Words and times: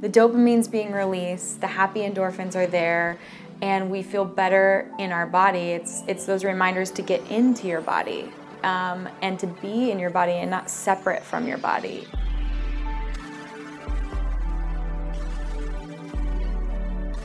the 0.00 0.08
dopamine's 0.08 0.66
being 0.66 0.92
released, 0.92 1.60
the 1.60 1.66
happy 1.66 2.00
endorphins 2.00 2.56
are 2.56 2.66
there, 2.66 3.18
and 3.60 3.90
we 3.90 4.02
feel 4.02 4.24
better 4.24 4.90
in 4.98 5.12
our 5.12 5.26
body. 5.26 5.72
It's 5.72 6.02
it's 6.08 6.24
those 6.24 6.42
reminders 6.42 6.90
to 6.92 7.02
get 7.02 7.30
into 7.30 7.66
your 7.66 7.82
body 7.82 8.32
um, 8.62 9.08
and 9.20 9.38
to 9.38 9.46
be 9.46 9.90
in 9.90 9.98
your 9.98 10.08
body 10.08 10.32
and 10.32 10.50
not 10.50 10.70
separate 10.70 11.22
from 11.22 11.46
your 11.46 11.58
body. 11.58 12.06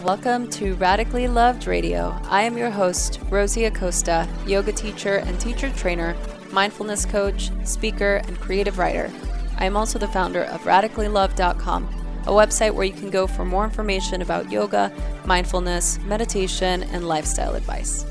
Welcome 0.04 0.50
to 0.52 0.76
Radically 0.76 1.30
Loved 1.30 1.68
Radio. 1.68 2.20
I 2.26 2.42
am 2.42 2.58
your 2.58 2.70
host, 2.70 3.22
Rosie 3.30 3.66
Acosta, 3.66 4.28
yoga 4.46 4.74
teacher 4.74 5.16
and 5.16 5.40
teacher 5.40 5.72
trainer, 5.72 6.14
mindfulness 6.52 7.06
coach, 7.06 7.52
speaker, 7.64 8.22
and 8.28 8.38
creative 8.40 8.78
writer. 8.78 9.10
I 9.58 9.66
am 9.66 9.78
also 9.78 9.98
the 9.98 10.10
founder 10.10 10.44
of 10.44 10.62
radicallyloved.com, 10.64 12.05
a 12.26 12.32
website 12.32 12.74
where 12.74 12.86
you 12.86 12.94
can 12.94 13.10
go 13.10 13.28
for 13.28 13.46
more 13.46 13.64
information 13.64 14.22
about 14.22 14.52
yoga, 14.52 14.92
mindfulness, 15.26 16.00
meditation, 16.00 16.84
and 16.84 17.08
lifestyle 17.08 17.56
advice. 17.56 18.06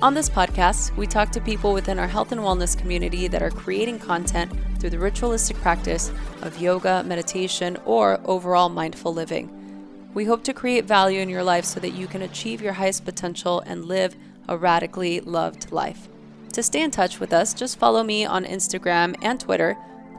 On 0.00 0.14
this 0.14 0.28
podcast, 0.28 0.96
we 0.96 1.06
talk 1.06 1.30
to 1.30 1.40
people 1.40 1.72
within 1.72 1.98
our 1.98 2.08
health 2.08 2.32
and 2.32 2.40
wellness 2.40 2.76
community 2.76 3.28
that 3.28 3.42
are 3.42 3.50
creating 3.50 4.00
content 4.00 4.50
through 4.78 4.90
the 4.90 4.98
ritualistic 4.98 5.56
practice 5.58 6.10
of 6.40 6.60
yoga, 6.60 7.04
meditation, 7.04 7.78
or 7.84 8.20
overall 8.24 8.68
mindful 8.68 9.14
living. 9.14 9.48
We 10.12 10.24
hope 10.24 10.42
to 10.44 10.52
create 10.52 10.86
value 10.86 11.20
in 11.20 11.28
your 11.28 11.44
life 11.44 11.64
so 11.64 11.78
that 11.78 11.92
you 11.92 12.06
can 12.06 12.22
achieve 12.22 12.60
your 12.60 12.72
highest 12.72 13.04
potential 13.04 13.62
and 13.64 13.84
live 13.84 14.16
a 14.48 14.56
radically 14.56 15.20
loved 15.20 15.70
life. 15.70 16.08
To 16.54 16.62
stay 16.62 16.82
in 16.82 16.90
touch 16.90 17.20
with 17.20 17.32
us, 17.32 17.54
just 17.54 17.78
follow 17.78 18.02
me 18.02 18.24
on 18.24 18.44
Instagram 18.44 19.14
and 19.22 19.38
Twitter 19.38 19.76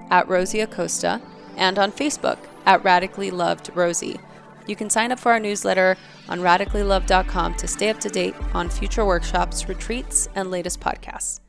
at 0.10 0.30
Rosie 0.30 0.62
Acosta 0.62 1.22
and 1.58 1.78
on 1.78 1.92
Facebook 1.92 2.38
at 2.66 2.84
Radically 2.84 3.32
Loved 3.32 3.70
Rosie. 3.74 4.20
You 4.68 4.76
can 4.76 4.90
sign 4.90 5.12
up 5.12 5.20
for 5.20 5.32
our 5.32 5.40
newsletter 5.40 5.98
on 6.30 6.40
radicallyloved.com 6.40 7.56
to 7.56 7.68
stay 7.68 7.90
up 7.90 8.00
to 8.00 8.10
date 8.10 8.36
on 8.54 8.70
future 8.70 9.06
workshops, 9.06 9.68
retreats, 9.68 10.28
and 10.36 10.50
latest 10.50 10.80
podcasts. 10.80 11.40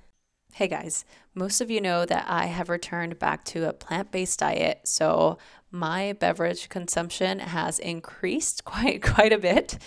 Hey 0.53 0.69
guys, 0.69 1.05
most 1.35 1.61
of 1.61 1.71
you 1.71 1.81
know 1.81 2.07
that 2.07 2.27
I 2.29 2.47
have 2.47 2.69
returned 2.69 3.19
back 3.19 3.45
to 3.47 3.69
a 3.69 3.73
plant 3.73 4.13
based 4.13 4.39
diet, 4.39 4.83
so 4.85 5.39
my 5.71 6.13
beverage 6.13 6.69
consumption 6.69 7.41
has 7.41 7.81
increased 7.81 8.65
quite 8.65 9.03
quite 9.03 9.33
a 9.33 9.39
bit. 9.39 9.79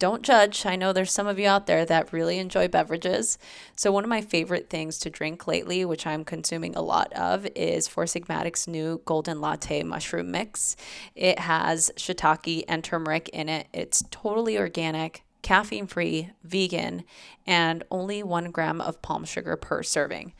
Don't 0.00 0.22
judge. 0.22 0.66
I 0.66 0.74
know 0.74 0.92
there's 0.92 1.12
some 1.12 1.28
of 1.28 1.38
you 1.38 1.46
out 1.46 1.66
there 1.66 1.84
that 1.84 2.12
really 2.12 2.38
enjoy 2.38 2.66
beverages. 2.66 3.38
So 3.76 3.92
one 3.92 4.02
of 4.02 4.10
my 4.10 4.22
favorite 4.22 4.68
things 4.68 4.98
to 4.98 5.10
drink 5.10 5.46
lately, 5.46 5.84
which 5.84 6.06
I'm 6.06 6.24
consuming 6.24 6.74
a 6.74 6.82
lot 6.82 7.12
of, 7.12 7.46
is 7.54 7.86
Four 7.86 8.06
Sigmatic's 8.06 8.66
new 8.66 9.02
Golden 9.04 9.40
Latte 9.40 9.84
Mushroom 9.84 10.32
Mix. 10.32 10.76
It 11.14 11.38
has 11.38 11.92
shiitake 11.96 12.64
and 12.66 12.82
turmeric 12.82 13.28
in 13.28 13.48
it. 13.48 13.68
It's 13.72 14.02
totally 14.10 14.58
organic, 14.58 15.22
caffeine 15.42 15.86
free, 15.86 16.30
vegan, 16.42 17.04
and 17.46 17.84
only 17.90 18.22
one 18.22 18.50
gram 18.50 18.80
of 18.80 19.00
palm 19.00 19.24
sugar 19.24 19.56
per 19.56 19.84
serving. 19.84 20.32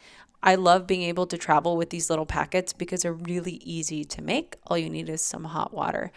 I 0.42 0.56
love 0.56 0.86
being 0.86 1.02
able 1.02 1.26
to 1.28 1.38
travel 1.38 1.74
with 1.74 1.88
these 1.88 2.10
little 2.10 2.26
packets 2.26 2.74
because 2.74 3.00
they're 3.00 3.14
really 3.14 3.62
easy 3.64 4.04
to 4.04 4.20
make. 4.20 4.56
All 4.66 4.76
you 4.76 4.90
need 4.90 5.08
is 5.08 5.22
some 5.22 5.44
hot 5.44 5.72
water. 5.72 6.12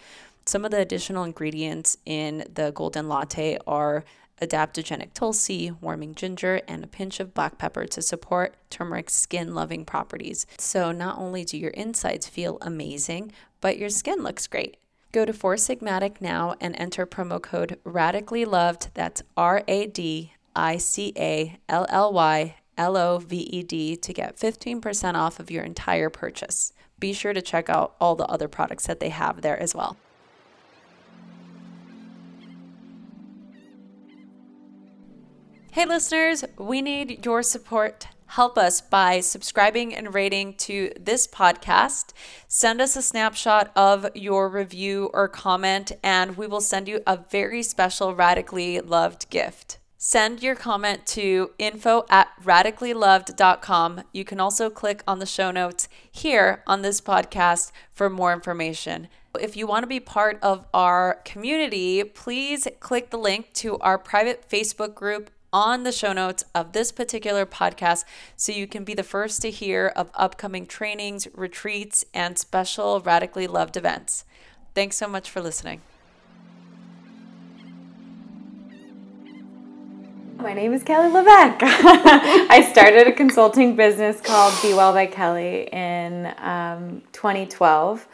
Some 0.47 0.63
of 0.63 0.71
the 0.71 0.79
additional 0.79 1.25
ingredients 1.25 1.97
in 2.05 2.45
the 2.53 2.71
golden 2.71 3.09
latte 3.09 3.57
are 3.67 4.05
adaptogenic 4.41 5.13
tulsi, 5.13 5.71
warming 5.81 6.15
ginger, 6.15 6.61
and 6.69 6.85
a 6.85 6.87
pinch 6.87 7.19
of 7.19 7.33
black 7.33 7.57
pepper 7.57 7.85
to 7.87 8.01
support 8.01 8.55
turmeric's 8.69 9.13
skin 9.13 9.53
loving 9.53 9.83
properties. 9.83 10.45
So, 10.57 10.93
not 10.93 11.17
only 11.17 11.43
do 11.43 11.57
your 11.57 11.71
insides 11.71 12.29
feel 12.29 12.59
amazing, 12.61 13.33
but 13.59 13.77
your 13.77 13.89
skin 13.89 14.23
looks 14.23 14.47
great. 14.47 14.77
Go 15.11 15.25
to 15.25 15.33
Four 15.33 15.55
Sigmatic 15.55 16.21
now 16.21 16.55
and 16.61 16.79
enter 16.79 17.05
promo 17.05 17.41
code 17.41 17.77
Radically 17.83 18.45
Loved. 18.45 18.91
That's 18.93 19.23
R 19.35 19.65
A 19.67 19.87
D 19.87 20.31
I 20.55 20.77
C 20.77 21.11
A 21.17 21.59
L 21.67 21.85
L 21.89 22.13
Y 22.13 22.55
L 22.77 22.95
O 22.95 23.17
V 23.17 23.35
E 23.35 23.63
D 23.63 23.97
to 23.97 24.13
get 24.13 24.37
15% 24.37 25.15
off 25.15 25.41
of 25.41 25.51
your 25.51 25.65
entire 25.65 26.09
purchase. 26.09 26.71
Be 26.99 27.11
sure 27.11 27.33
to 27.33 27.41
check 27.41 27.69
out 27.69 27.95
all 27.99 28.15
the 28.15 28.27
other 28.27 28.47
products 28.47 28.87
that 28.87 29.01
they 29.01 29.09
have 29.09 29.41
there 29.41 29.59
as 29.59 29.75
well. 29.75 29.97
Hey, 35.77 35.85
listeners, 35.85 36.43
we 36.57 36.81
need 36.81 37.23
your 37.23 37.43
support. 37.43 38.07
Help 38.25 38.57
us 38.57 38.81
by 38.81 39.19
subscribing 39.19 39.93
and 39.93 40.11
rating 40.11 40.55
to 40.55 40.91
this 40.99 41.27
podcast. 41.27 42.13
Send 42.47 42.81
us 42.81 42.95
a 42.95 43.03
snapshot 43.03 43.71
of 43.75 44.07
your 44.15 44.49
review 44.49 45.11
or 45.13 45.27
comment, 45.27 45.91
and 46.01 46.35
we 46.35 46.47
will 46.47 46.61
send 46.61 46.87
you 46.87 47.01
a 47.05 47.17
very 47.29 47.61
special, 47.61 48.15
radically 48.15 48.79
loved 48.79 49.29
gift. 49.29 49.77
Send 49.99 50.41
your 50.41 50.55
comment 50.55 51.05
to 51.05 51.51
info 51.59 52.07
at 52.09 52.29
radicallyloved.com. 52.43 54.01
You 54.11 54.25
can 54.25 54.39
also 54.39 54.71
click 54.71 55.03
on 55.07 55.19
the 55.19 55.27
show 55.27 55.51
notes 55.51 55.87
here 56.11 56.63
on 56.65 56.81
this 56.81 56.99
podcast 56.99 57.71
for 57.93 58.09
more 58.09 58.33
information. 58.33 59.09
If 59.39 59.55
you 59.55 59.67
want 59.67 59.83
to 59.83 59.87
be 59.87 59.99
part 59.99 60.39
of 60.41 60.65
our 60.73 61.21
community, 61.23 62.03
please 62.03 62.67
click 62.79 63.11
the 63.11 63.17
link 63.17 63.53
to 63.53 63.77
our 63.77 63.99
private 63.99 64.49
Facebook 64.49 64.95
group 64.95 65.29
on 65.51 65.83
the 65.83 65.91
show 65.91 66.13
notes 66.13 66.43
of 66.53 66.73
this 66.73 66.91
particular 66.91 67.45
podcast 67.45 68.03
so 68.35 68.51
you 68.51 68.67
can 68.67 68.83
be 68.83 68.93
the 68.93 69.03
first 69.03 69.41
to 69.41 69.49
hear 69.49 69.87
of 69.95 70.11
upcoming 70.13 70.65
trainings, 70.65 71.27
retreats, 71.33 72.05
and 72.13 72.37
special 72.37 72.99
Radically 72.99 73.47
Loved 73.47 73.77
events. 73.77 74.25
Thanks 74.73 74.95
so 74.95 75.07
much 75.07 75.29
for 75.29 75.41
listening. 75.41 75.81
My 80.37 80.53
name 80.53 80.73
is 80.73 80.83
Kelly 80.83 81.09
LeVeque. 81.09 81.57
I 81.63 82.69
started 82.71 83.07
a 83.07 83.11
consulting 83.11 83.75
business 83.75 84.21
called 84.21 84.53
Be 84.61 84.73
Well 84.73 84.93
by 84.93 85.07
Kelly 85.07 85.67
in 85.71 86.31
um, 86.37 87.01
2012. 87.11 88.07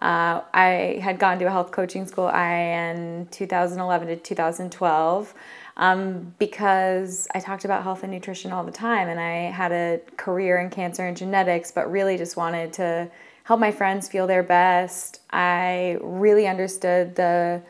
Uh, 0.00 0.42
I 0.52 1.00
had 1.02 1.18
gone 1.18 1.38
to 1.40 1.46
a 1.46 1.50
health 1.50 1.72
coaching 1.72 2.06
school 2.06 2.26
I 2.26 2.52
in 2.52 3.26
2011 3.32 4.08
to 4.08 4.16
2012 4.16 5.34
um, 5.76 6.34
because 6.38 7.26
I 7.34 7.40
talked 7.40 7.64
about 7.64 7.82
health 7.82 8.02
and 8.02 8.12
nutrition 8.12 8.52
all 8.52 8.64
the 8.64 8.72
time, 8.72 9.08
and 9.08 9.18
I 9.18 9.50
had 9.50 9.72
a 9.72 10.00
career 10.16 10.58
in 10.58 10.70
cancer 10.70 11.06
and 11.06 11.16
genetics, 11.16 11.72
but 11.72 11.90
really 11.90 12.16
just 12.16 12.36
wanted 12.36 12.72
to 12.74 13.10
help 13.44 13.60
my 13.60 13.72
friends 13.72 14.08
feel 14.08 14.26
their 14.26 14.42
best. 14.42 15.20
I 15.30 15.98
really 16.00 16.46
understood 16.46 17.16
the 17.16 17.62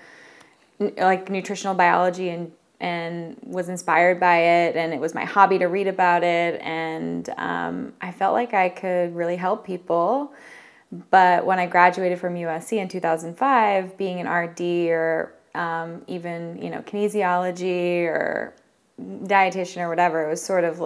like 0.78 1.30
nutritional 1.30 1.74
biology 1.74 2.30
and 2.30 2.52
and 2.80 3.36
was 3.42 3.68
inspired 3.68 4.18
by 4.18 4.36
it 4.38 4.76
and 4.76 4.92
it 4.92 5.00
was 5.00 5.14
my 5.14 5.24
hobby 5.24 5.58
to 5.58 5.66
read 5.66 5.86
about 5.86 6.24
it 6.24 6.60
and 6.60 7.28
um, 7.38 7.92
i 8.00 8.10
felt 8.10 8.34
like 8.34 8.52
i 8.52 8.68
could 8.68 9.14
really 9.14 9.36
help 9.36 9.64
people 9.64 10.32
but 11.10 11.46
when 11.46 11.58
i 11.60 11.66
graduated 11.66 12.18
from 12.18 12.34
usc 12.34 12.72
in 12.72 12.88
2005 12.88 13.96
being 13.96 14.18
an 14.20 14.26
rd 14.26 14.60
or 14.90 15.33
um, 15.54 16.02
even 16.06 16.60
you 16.60 16.70
know 16.70 16.80
kinesiology 16.82 18.04
or 18.04 18.54
dietitian 19.00 19.78
or 19.78 19.88
whatever 19.88 20.24
it 20.24 20.30
was 20.30 20.42
sort 20.42 20.64
of 20.64 20.80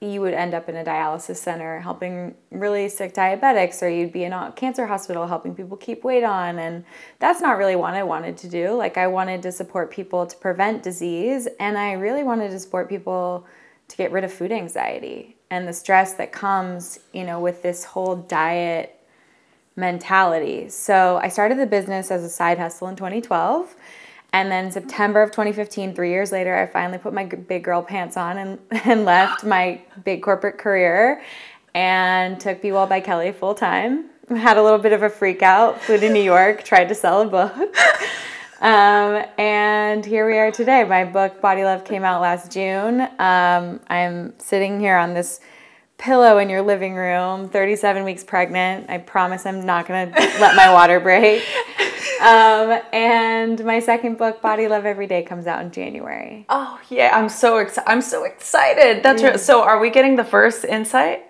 you 0.00 0.20
would 0.20 0.34
end 0.34 0.54
up 0.54 0.68
in 0.68 0.76
a 0.76 0.84
dialysis 0.84 1.36
center 1.36 1.80
helping 1.80 2.34
really 2.50 2.88
sick 2.88 3.14
diabetics, 3.14 3.82
or 3.82 3.88
you'd 3.88 4.12
be 4.12 4.24
in 4.24 4.32
a 4.32 4.52
cancer 4.54 4.86
hospital 4.86 5.26
helping 5.26 5.54
people 5.54 5.76
keep 5.76 6.04
weight 6.04 6.24
on. 6.24 6.58
And 6.58 6.84
that's 7.18 7.40
not 7.40 7.56
really 7.56 7.76
what 7.76 7.94
I 7.94 8.02
wanted 8.02 8.36
to 8.38 8.48
do. 8.48 8.72
Like, 8.74 8.98
I 8.98 9.06
wanted 9.06 9.42
to 9.42 9.52
support 9.52 9.90
people 9.90 10.26
to 10.26 10.36
prevent 10.36 10.82
disease, 10.82 11.48
and 11.58 11.78
I 11.78 11.92
really 11.92 12.22
wanted 12.22 12.50
to 12.50 12.60
support 12.60 12.88
people 12.88 13.46
to 13.88 13.96
get 13.96 14.12
rid 14.12 14.24
of 14.24 14.32
food 14.32 14.52
anxiety 14.52 15.36
and 15.50 15.68
the 15.68 15.72
stress 15.72 16.14
that 16.14 16.32
comes, 16.32 16.98
you 17.12 17.24
know, 17.24 17.38
with 17.40 17.62
this 17.62 17.84
whole 17.84 18.16
diet 18.16 18.93
mentality. 19.76 20.68
So, 20.68 21.18
I 21.22 21.28
started 21.28 21.58
the 21.58 21.66
business 21.66 22.10
as 22.10 22.24
a 22.24 22.28
side 22.28 22.58
hustle 22.58 22.88
in 22.88 22.96
2012 22.96 23.74
and 24.34 24.50
then 24.50 24.72
September 24.72 25.22
of 25.22 25.30
2015, 25.30 25.94
three 25.94 26.10
years 26.10 26.32
later, 26.32 26.56
I 26.56 26.66
finally 26.66 26.98
put 26.98 27.14
my 27.14 27.24
big 27.24 27.62
girl 27.62 27.82
pants 27.82 28.16
on 28.16 28.36
and, 28.36 28.58
and 28.84 29.04
left 29.04 29.44
my 29.44 29.80
big 30.02 30.24
corporate 30.24 30.58
career 30.58 31.22
and 31.72 32.40
took 32.40 32.60
Be 32.60 32.72
Well 32.72 32.88
by 32.88 32.98
Kelly 32.98 33.30
full 33.30 33.54
time. 33.54 34.06
Had 34.28 34.56
a 34.56 34.62
little 34.62 34.80
bit 34.80 34.92
of 34.92 35.04
a 35.04 35.08
freak 35.08 35.42
out, 35.42 35.80
flew 35.80 35.98
to 35.98 36.12
New 36.12 36.22
York, 36.22 36.64
tried 36.64 36.88
to 36.88 36.96
sell 36.96 37.22
a 37.22 37.26
book. 37.26 37.54
Um, 38.60 39.24
and 39.36 40.04
here 40.06 40.26
we 40.26 40.38
are 40.38 40.50
today. 40.50 40.82
My 40.84 41.04
book, 41.04 41.40
Body 41.40 41.64
Love, 41.64 41.84
came 41.84 42.02
out 42.02 42.22
last 42.22 42.50
June. 42.50 43.02
Um, 43.18 43.78
I'm 43.88 44.32
sitting 44.38 44.80
here 44.80 44.96
on 44.96 45.12
this 45.12 45.40
pillow 46.04 46.36
in 46.36 46.50
your 46.50 46.60
living 46.60 46.94
room, 46.94 47.48
37 47.48 48.04
weeks 48.04 48.22
pregnant. 48.22 48.90
I 48.90 48.98
promise 48.98 49.46
I'm 49.46 49.64
not 49.64 49.88
going 49.88 50.12
to 50.12 50.20
let 50.38 50.54
my 50.54 50.72
water 50.72 51.00
break. 51.00 51.42
Um, 52.20 52.80
and 52.92 53.62
my 53.66 53.80
second 53.80 54.16
book, 54.16 54.40
Body 54.40 54.66
Love 54.66 54.86
Every 54.86 55.06
Day, 55.06 55.22
comes 55.22 55.46
out 55.46 55.62
in 55.62 55.70
January. 55.70 56.46
Oh 56.48 56.80
yeah, 56.88 57.10
I'm 57.12 57.28
so 57.28 57.58
excited. 57.58 57.90
I'm 57.90 58.00
so 58.00 58.24
excited. 58.24 59.02
That's 59.02 59.20
yeah. 59.20 59.36
so. 59.36 59.62
Are 59.62 59.78
we 59.78 59.90
getting 59.90 60.16
the 60.16 60.24
first 60.24 60.64
insight? 60.64 61.24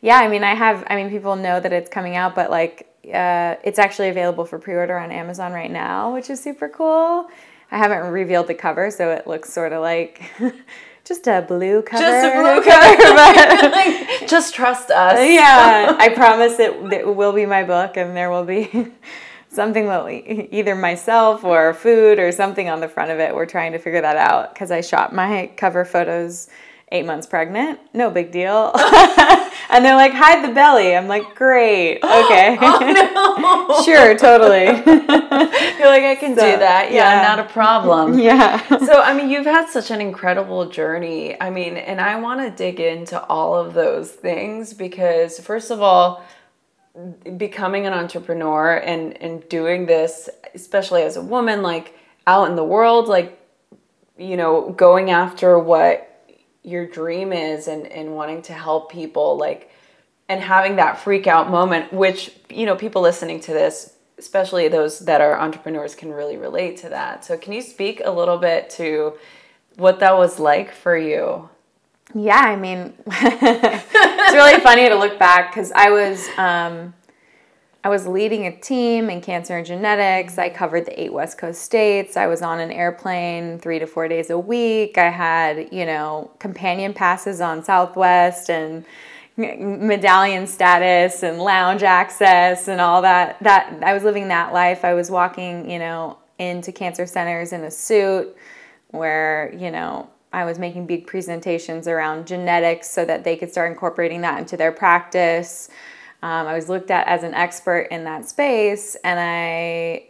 Yeah, 0.00 0.16
I 0.16 0.28
mean, 0.28 0.44
I 0.44 0.54
have. 0.54 0.84
I 0.88 0.96
mean, 0.96 1.10
people 1.10 1.34
know 1.34 1.58
that 1.58 1.72
it's 1.72 1.88
coming 1.88 2.14
out, 2.14 2.36
but 2.36 2.50
like 2.50 2.86
uh, 3.12 3.56
it's 3.64 3.80
actually 3.80 4.10
available 4.10 4.44
for 4.44 4.60
pre-order 4.60 4.96
on 4.96 5.10
Amazon 5.10 5.52
right 5.52 5.70
now, 5.70 6.14
which 6.14 6.30
is 6.30 6.40
super 6.40 6.68
cool. 6.68 7.28
I 7.72 7.78
haven't 7.78 8.12
revealed 8.12 8.46
the 8.46 8.54
cover, 8.54 8.92
so 8.92 9.10
it 9.10 9.26
looks 9.26 9.52
sort 9.52 9.72
of 9.72 9.82
like 9.82 10.22
just 11.08 11.26
a 11.26 11.40
blue 11.40 11.80
cover. 11.80 12.02
Just 12.02 12.26
a 12.26 12.38
blue 12.38 12.62
cover, 12.70 13.70
but 13.70 14.28
just 14.28 14.54
trust 14.54 14.90
us. 14.90 15.18
Yeah, 15.18 15.96
I 15.98 16.10
promise 16.10 16.60
it, 16.60 16.74
it 16.92 17.16
will 17.16 17.32
be 17.32 17.46
my 17.46 17.64
book, 17.64 17.96
and 17.96 18.14
there 18.14 18.30
will 18.30 18.44
be 18.44 18.92
something 19.48 19.86
that 19.86 20.04
we, 20.04 20.48
either 20.52 20.74
myself 20.74 21.44
or 21.44 21.72
food 21.72 22.18
or 22.18 22.30
something 22.30 22.68
on 22.68 22.80
the 22.80 22.88
front 22.88 23.10
of 23.10 23.18
it. 23.18 23.34
We're 23.34 23.46
trying 23.46 23.72
to 23.72 23.78
figure 23.78 24.02
that 24.02 24.18
out 24.18 24.52
because 24.52 24.70
I 24.70 24.82
shot 24.82 25.14
my 25.14 25.50
cover 25.56 25.86
photos 25.86 26.48
eight 26.90 27.04
months 27.04 27.26
pregnant. 27.26 27.80
No 27.92 28.10
big 28.10 28.32
deal. 28.32 28.72
and 29.70 29.84
they're 29.84 29.96
like, 29.96 30.12
hide 30.12 30.48
the 30.48 30.54
belly. 30.54 30.96
I'm 30.96 31.08
like, 31.08 31.34
great. 31.34 32.00
Oh, 32.10 32.24
okay. 32.24 32.56
oh, 32.60 33.76
no. 33.78 33.82
sure, 33.84 34.16
totally. 34.16 34.64
You're 34.64 35.88
like, 35.88 36.04
I 36.04 36.16
can 36.18 36.34
so, 36.36 36.52
do 36.52 36.58
that. 36.58 36.90
Yeah, 36.90 37.20
yeah, 37.20 37.28
not 37.28 37.38
a 37.38 37.48
problem. 37.48 38.18
Yeah. 38.18 38.66
so, 38.78 39.02
I 39.02 39.14
mean, 39.14 39.28
you've 39.28 39.44
had 39.44 39.68
such 39.68 39.90
an 39.90 40.00
incredible 40.00 40.70
journey. 40.70 41.38
I 41.40 41.50
mean, 41.50 41.76
and 41.76 42.00
I 42.00 42.18
want 42.18 42.40
to 42.40 42.50
dig 42.50 42.80
into 42.80 43.22
all 43.24 43.54
of 43.54 43.74
those 43.74 44.10
things 44.10 44.72
because, 44.72 45.38
first 45.38 45.70
of 45.70 45.82
all, 45.82 46.24
becoming 47.36 47.86
an 47.86 47.92
entrepreneur 47.92 48.76
and 48.76 49.16
and 49.22 49.48
doing 49.48 49.86
this 49.86 50.28
especially 50.54 51.02
as 51.02 51.16
a 51.16 51.22
woman 51.22 51.62
like 51.62 51.96
out 52.26 52.48
in 52.48 52.56
the 52.56 52.64
world 52.64 53.06
like 53.06 53.40
you 54.16 54.36
know 54.36 54.70
going 54.72 55.10
after 55.10 55.58
what 55.58 56.07
your 56.68 56.86
dream 56.86 57.32
is 57.32 57.68
and 57.68 57.86
and 57.86 58.14
wanting 58.14 58.42
to 58.42 58.52
help 58.52 58.92
people 58.92 59.36
like 59.38 59.70
and 60.28 60.40
having 60.40 60.76
that 60.76 60.98
freak 60.98 61.26
out 61.26 61.50
moment 61.50 61.92
which 61.92 62.30
you 62.50 62.66
know 62.66 62.76
people 62.76 63.00
listening 63.00 63.40
to 63.40 63.52
this 63.52 63.94
especially 64.18 64.68
those 64.68 64.98
that 65.00 65.20
are 65.20 65.38
entrepreneurs 65.38 65.94
can 65.94 66.12
really 66.12 66.36
relate 66.36 66.76
to 66.78 66.88
that. 66.88 67.24
So 67.24 67.38
can 67.38 67.52
you 67.52 67.62
speak 67.62 68.02
a 68.04 68.10
little 68.10 68.36
bit 68.36 68.68
to 68.70 69.14
what 69.76 70.00
that 70.00 70.16
was 70.18 70.38
like 70.38 70.72
for 70.72 70.96
you? 70.96 71.48
Yeah, 72.14 72.40
I 72.40 72.56
mean, 72.56 72.94
it's 73.06 74.34
really 74.34 74.60
funny 74.60 74.88
to 74.88 74.96
look 74.96 75.18
back 75.18 75.52
because 75.52 75.70
I 75.72 75.90
was 75.90 76.26
um, 76.36 76.94
I 77.88 77.90
was 77.90 78.06
leading 78.06 78.46
a 78.46 78.54
team 78.54 79.08
in 79.08 79.22
cancer 79.22 79.56
and 79.56 79.66
genetics. 79.66 80.36
I 80.36 80.50
covered 80.50 80.84
the 80.84 81.02
eight 81.02 81.10
West 81.10 81.38
Coast 81.38 81.62
states. 81.62 82.18
I 82.18 82.26
was 82.26 82.42
on 82.42 82.60
an 82.60 82.70
airplane 82.70 83.58
three 83.58 83.78
to 83.78 83.86
four 83.86 84.08
days 84.08 84.28
a 84.28 84.38
week. 84.38 84.98
I 84.98 85.08
had 85.08 85.72
you 85.72 85.86
know 85.86 86.30
companion 86.38 86.92
passes 86.92 87.40
on 87.40 87.64
Southwest 87.64 88.50
and 88.50 88.84
medallion 89.38 90.46
status 90.46 91.22
and 91.22 91.38
lounge 91.38 91.82
access 91.82 92.68
and 92.68 92.78
all 92.78 93.00
that. 93.00 93.42
That 93.42 93.82
I 93.82 93.94
was 93.94 94.02
living 94.02 94.28
that 94.28 94.52
life. 94.52 94.84
I 94.84 94.92
was 94.92 95.10
walking 95.10 95.70
you 95.70 95.78
know 95.78 96.18
into 96.38 96.72
cancer 96.72 97.06
centers 97.06 97.54
in 97.54 97.64
a 97.64 97.70
suit 97.70 98.36
where 98.88 99.50
you 99.56 99.70
know 99.70 100.10
I 100.30 100.44
was 100.44 100.58
making 100.58 100.84
big 100.84 101.06
presentations 101.06 101.88
around 101.88 102.26
genetics 102.26 102.90
so 102.90 103.06
that 103.06 103.24
they 103.24 103.34
could 103.34 103.50
start 103.50 103.72
incorporating 103.72 104.20
that 104.20 104.38
into 104.38 104.58
their 104.58 104.72
practice. 104.72 105.70
Um, 106.22 106.46
I 106.46 106.54
was 106.54 106.68
looked 106.68 106.90
at 106.90 107.06
as 107.06 107.22
an 107.22 107.34
expert 107.34 107.88
in 107.90 108.04
that 108.04 108.28
space, 108.28 108.96
and 109.04 109.20
I, 109.20 110.08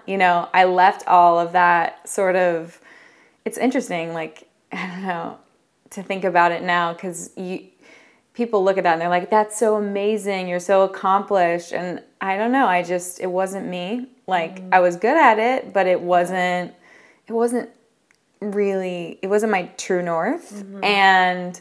you 0.06 0.18
know, 0.18 0.48
I 0.52 0.64
left 0.64 1.06
all 1.06 1.38
of 1.38 1.52
that 1.52 2.08
sort 2.08 2.36
of. 2.36 2.80
It's 3.44 3.58
interesting, 3.58 4.12
like 4.12 4.48
I 4.72 4.86
don't 4.86 5.02
know, 5.02 5.38
to 5.90 6.02
think 6.02 6.24
about 6.24 6.52
it 6.52 6.62
now 6.62 6.92
because 6.92 7.30
you 7.36 7.66
people 8.34 8.62
look 8.62 8.76
at 8.76 8.84
that 8.84 8.94
and 8.94 9.00
they're 9.00 9.08
like, 9.08 9.30
"That's 9.30 9.56
so 9.56 9.76
amazing! 9.76 10.48
You're 10.48 10.58
so 10.60 10.82
accomplished." 10.82 11.72
And 11.72 12.02
I 12.20 12.36
don't 12.36 12.52
know, 12.52 12.66
I 12.66 12.82
just 12.82 13.20
it 13.20 13.30
wasn't 13.30 13.66
me. 13.66 14.08
Like 14.26 14.56
mm-hmm. 14.56 14.74
I 14.74 14.80
was 14.80 14.96
good 14.96 15.16
at 15.16 15.38
it, 15.38 15.72
but 15.72 15.86
it 15.86 16.00
wasn't. 16.00 16.74
It 17.28 17.32
wasn't 17.32 17.70
really 18.40 19.18
it 19.22 19.28
wasn't 19.28 19.50
my 19.50 19.64
true 19.76 20.02
north 20.02 20.52
mm-hmm. 20.54 20.84
and 20.84 21.60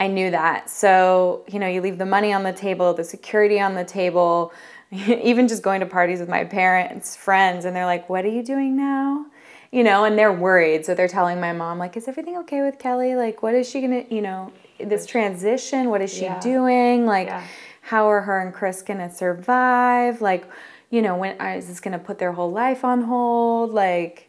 i 0.00 0.06
knew 0.06 0.30
that. 0.30 0.70
So 0.70 1.44
you 1.48 1.58
know 1.58 1.66
you 1.66 1.80
leave 1.80 1.98
the 1.98 2.06
money 2.06 2.32
on 2.32 2.42
the 2.42 2.52
table 2.52 2.94
the 2.94 3.04
security 3.04 3.60
on 3.60 3.74
the 3.74 3.84
table 3.84 4.52
even 4.90 5.48
just 5.48 5.62
going 5.62 5.80
to 5.80 5.86
parties 5.86 6.20
with 6.20 6.28
my 6.28 6.44
parents 6.44 7.16
friends 7.16 7.64
and 7.64 7.74
they're 7.74 7.86
like 7.86 8.08
what 8.08 8.24
are 8.24 8.30
you 8.30 8.42
doing 8.42 8.76
now? 8.76 9.26
You 9.72 9.84
know 9.84 10.04
and 10.04 10.18
they're 10.18 10.32
worried. 10.32 10.86
So 10.86 10.94
they're 10.94 11.08
telling 11.08 11.40
my 11.40 11.52
mom 11.52 11.78
like 11.78 11.96
is 11.96 12.08
everything 12.08 12.36
okay 12.38 12.62
with 12.62 12.78
kelly? 12.78 13.14
Like 13.14 13.42
what 13.42 13.54
is 13.54 13.68
she 13.68 13.80
gonna 13.80 14.04
you 14.10 14.22
know 14.22 14.52
this 14.78 15.06
transition 15.06 15.88
what 15.88 16.02
is 16.02 16.12
she 16.12 16.24
yeah. 16.24 16.40
doing? 16.40 17.06
Like 17.06 17.28
yeah. 17.28 17.46
how 17.82 18.08
are 18.10 18.20
her 18.22 18.40
and 18.40 18.52
chris 18.52 18.82
gonna 18.82 19.12
survive? 19.12 20.20
Like 20.20 20.44
you 20.90 21.02
know 21.02 21.16
when 21.16 21.40
is 21.40 21.66
this 21.66 21.80
gonna 21.80 21.98
put 21.98 22.18
their 22.18 22.32
whole 22.32 22.50
life 22.50 22.84
on 22.84 23.02
hold? 23.02 23.72
Like 23.72 24.25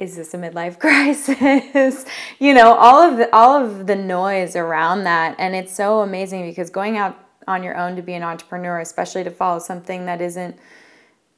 is 0.00 0.16
this 0.16 0.34
a 0.34 0.38
midlife 0.38 0.78
crisis 0.80 2.04
you 2.38 2.52
know 2.54 2.74
all 2.74 3.00
of 3.00 3.18
the 3.18 3.34
all 3.34 3.62
of 3.62 3.86
the 3.86 3.96
noise 3.96 4.56
around 4.56 5.04
that 5.04 5.36
and 5.38 5.54
it's 5.54 5.72
so 5.72 6.00
amazing 6.00 6.48
because 6.48 6.70
going 6.70 6.96
out 6.96 7.16
on 7.46 7.62
your 7.62 7.76
own 7.76 7.96
to 7.96 8.02
be 8.02 8.14
an 8.14 8.22
entrepreneur 8.22 8.80
especially 8.80 9.22
to 9.22 9.30
follow 9.30 9.58
something 9.58 10.06
that 10.06 10.20
isn't 10.20 10.56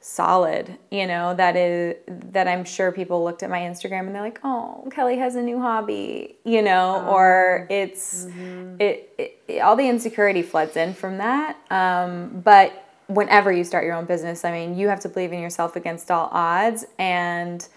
solid 0.00 0.76
you 0.90 1.06
know 1.06 1.32
that 1.32 1.54
is 1.54 1.94
that 2.06 2.48
i'm 2.48 2.64
sure 2.64 2.90
people 2.90 3.22
looked 3.22 3.44
at 3.44 3.48
my 3.48 3.60
instagram 3.60 4.00
and 4.00 4.14
they're 4.14 4.22
like 4.22 4.40
oh 4.42 4.84
kelly 4.90 5.16
has 5.16 5.36
a 5.36 5.42
new 5.42 5.60
hobby 5.60 6.34
you 6.44 6.60
know 6.60 7.04
oh. 7.06 7.12
or 7.12 7.68
it's 7.70 8.24
mm-hmm. 8.24 8.74
it, 8.80 9.12
it, 9.16 9.40
it, 9.46 9.60
all 9.60 9.76
the 9.76 9.88
insecurity 9.88 10.42
floods 10.42 10.76
in 10.76 10.92
from 10.92 11.18
that 11.18 11.56
um, 11.70 12.40
but 12.44 12.88
whenever 13.06 13.52
you 13.52 13.62
start 13.62 13.84
your 13.84 13.94
own 13.94 14.04
business 14.04 14.44
i 14.44 14.50
mean 14.50 14.76
you 14.76 14.88
have 14.88 14.98
to 14.98 15.08
believe 15.08 15.32
in 15.32 15.40
yourself 15.40 15.76
against 15.76 16.10
all 16.10 16.28
odds 16.32 16.84
and 16.98 17.68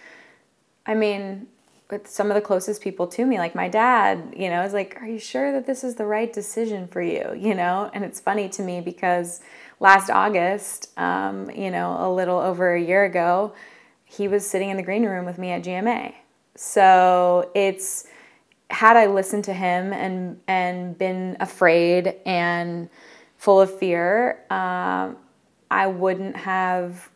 I 0.85 0.93
mean, 0.93 1.47
with 1.89 2.07
some 2.07 2.31
of 2.31 2.35
the 2.35 2.41
closest 2.41 2.81
people 2.81 3.07
to 3.07 3.25
me, 3.25 3.37
like 3.37 3.55
my 3.55 3.67
dad, 3.67 4.33
you 4.35 4.49
know, 4.49 4.63
is 4.63 4.73
like, 4.73 5.01
Are 5.01 5.07
you 5.07 5.19
sure 5.19 5.51
that 5.51 5.65
this 5.65 5.83
is 5.83 5.95
the 5.95 6.05
right 6.05 6.31
decision 6.31 6.87
for 6.87 7.01
you? 7.01 7.33
You 7.45 7.53
know, 7.53 7.89
and 7.93 8.03
it's 8.03 8.19
funny 8.19 8.49
to 8.49 8.61
me 8.61 8.81
because 8.81 9.41
last 9.79 10.09
August, 10.09 10.97
um, 10.97 11.49
you 11.51 11.69
know, 11.69 11.97
a 11.99 12.09
little 12.11 12.39
over 12.39 12.73
a 12.73 12.81
year 12.81 13.05
ago, 13.05 13.53
he 14.03 14.27
was 14.27 14.47
sitting 14.47 14.69
in 14.69 14.77
the 14.77 14.83
green 14.83 15.05
room 15.05 15.25
with 15.25 15.37
me 15.37 15.51
at 15.51 15.63
GMA. 15.63 16.13
So 16.55 17.51
it's 17.53 18.07
had 18.69 18.97
I 18.97 19.05
listened 19.05 19.43
to 19.45 19.53
him 19.53 19.93
and 19.93 20.39
and 20.47 20.97
been 20.97 21.37
afraid 21.39 22.15
and 22.25 22.89
full 23.37 23.61
of 23.61 23.77
fear, 23.77 24.43
um, 24.49 25.17
I 25.69 25.87
wouldn't 25.87 26.35
have 26.35 27.09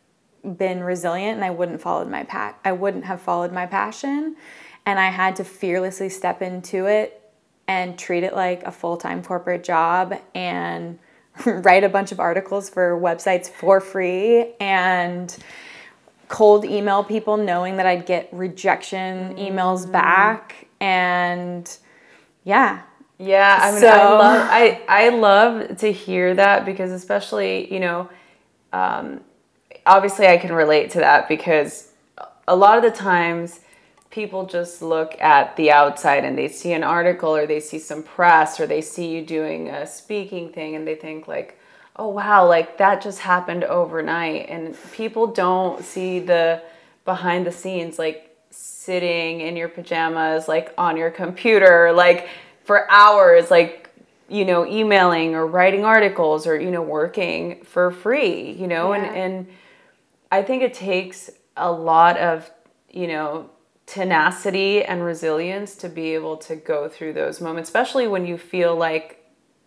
been 0.44 0.84
resilient 0.84 1.36
and 1.36 1.46
I 1.46 1.50
wouldn't 1.50 1.82
followed 1.82 2.10
my 2.10 2.24
pa- 2.24 2.56
I 2.64 2.72
wouldn't 2.72 3.06
have 3.06 3.22
followed 3.22 3.52
my 3.52 3.66
passion. 3.66 4.36
And 4.86 5.00
I 5.00 5.10
had 5.10 5.36
to 5.38 5.44
fearlessly 5.44 6.10
step 6.10 6.42
into 6.42 6.86
it 6.88 7.22
and 7.68 8.00
treat 8.00 8.24
it 8.24 8.34
like 8.34 8.64
a 8.64 8.72
full-time 8.72 9.24
corporate 9.24 9.64
job 9.64 10.20
and 10.34 10.98
write 11.46 11.84
a 11.84 11.90
bunch 11.90 12.12
of 12.12 12.20
articles 12.20 12.70
for 12.70 13.00
websites 13.00 13.50
for 13.50 13.80
free 13.80 14.54
and 14.60 15.38
cold 16.28 16.66
email 16.66 17.04
people 17.04 17.38
knowing 17.38 17.78
that 17.78 17.86
I'd 17.86 18.06
get 18.06 18.30
rejection 18.32 19.36
emails 19.36 19.86
mm. 19.86 19.92
back. 19.92 20.68
And 20.80 21.70
yeah. 22.44 22.82
Yeah 23.18 23.60
I 23.62 23.72
mean 23.72 23.82
so, 23.82 23.90
I 23.90 24.10
love 24.18 24.48
I 24.50 24.82
I 24.88 25.10
love 25.10 25.78
to 25.80 25.92
hear 25.92 26.34
that 26.36 26.66
because 26.66 26.92
especially 26.92 27.72
you 27.72 27.82
know 27.82 28.10
um, 28.72 29.22
obviously 29.90 30.28
I 30.28 30.38
can 30.38 30.54
relate 30.54 30.92
to 30.92 31.00
that 31.00 31.28
because 31.28 31.92
a 32.48 32.56
lot 32.56 32.78
of 32.78 32.84
the 32.84 32.98
times 32.98 33.60
people 34.12 34.46
just 34.46 34.82
look 34.82 35.20
at 35.20 35.56
the 35.56 35.72
outside 35.72 36.24
and 36.24 36.38
they 36.38 36.48
see 36.48 36.74
an 36.74 36.84
article 36.84 37.36
or 37.36 37.48
they 37.48 37.60
see 37.60 37.80
some 37.80 38.04
press 38.04 38.60
or 38.60 38.68
they 38.68 38.82
see 38.82 39.08
you 39.08 39.26
doing 39.26 39.68
a 39.70 39.86
speaking 39.86 40.52
thing 40.52 40.76
and 40.76 40.88
they 40.88 40.96
think 40.96 41.28
like 41.28 41.60
oh 41.96 42.08
wow 42.08 42.48
like 42.48 42.78
that 42.78 43.02
just 43.02 43.20
happened 43.20 43.64
overnight 43.64 44.48
and 44.50 44.76
people 44.94 45.28
don't 45.28 45.84
see 45.84 46.20
the 46.20 46.62
behind 47.06 47.46
the 47.46 47.52
scenes 47.52 48.00
like 48.00 48.36
sitting 48.52 49.42
in 49.42 49.56
your 49.56 49.70
pajamas 49.70 50.48
like 50.48 50.74
on 50.78 50.98
your 50.98 51.12
computer 51.12 51.92
like 51.92 52.30
for 52.64 52.90
hours 52.92 53.52
like 53.52 53.90
you 54.28 54.46
know 54.46 54.66
emailing 54.66 55.36
or 55.36 55.46
writing 55.46 55.84
articles 55.84 56.48
or 56.48 56.60
you 56.60 56.72
know 56.72 56.82
working 56.82 57.64
for 57.64 57.92
free 57.92 58.52
you 58.52 58.68
know 58.68 58.94
yeah. 58.94 59.04
and 59.04 59.16
and 59.16 59.48
I 60.32 60.44
think 60.44 60.64
it 60.64 60.74
takes 60.74 61.30
a 61.58 61.72
lot 61.72 62.18
of, 62.18 62.50
you 62.90 63.08
know, 63.08 63.50
tenacity 63.86 64.84
and 64.84 65.04
resilience 65.04 65.76
to 65.76 65.90
be 65.90 66.14
able 66.14 66.38
to 66.38 66.56
go 66.56 66.88
through 66.88 67.14
those 67.14 67.42
moments, 67.42 67.70
especially 67.70 68.08
when 68.08 68.26
you 68.26 68.38
feel 68.38 68.76
like 68.76 69.16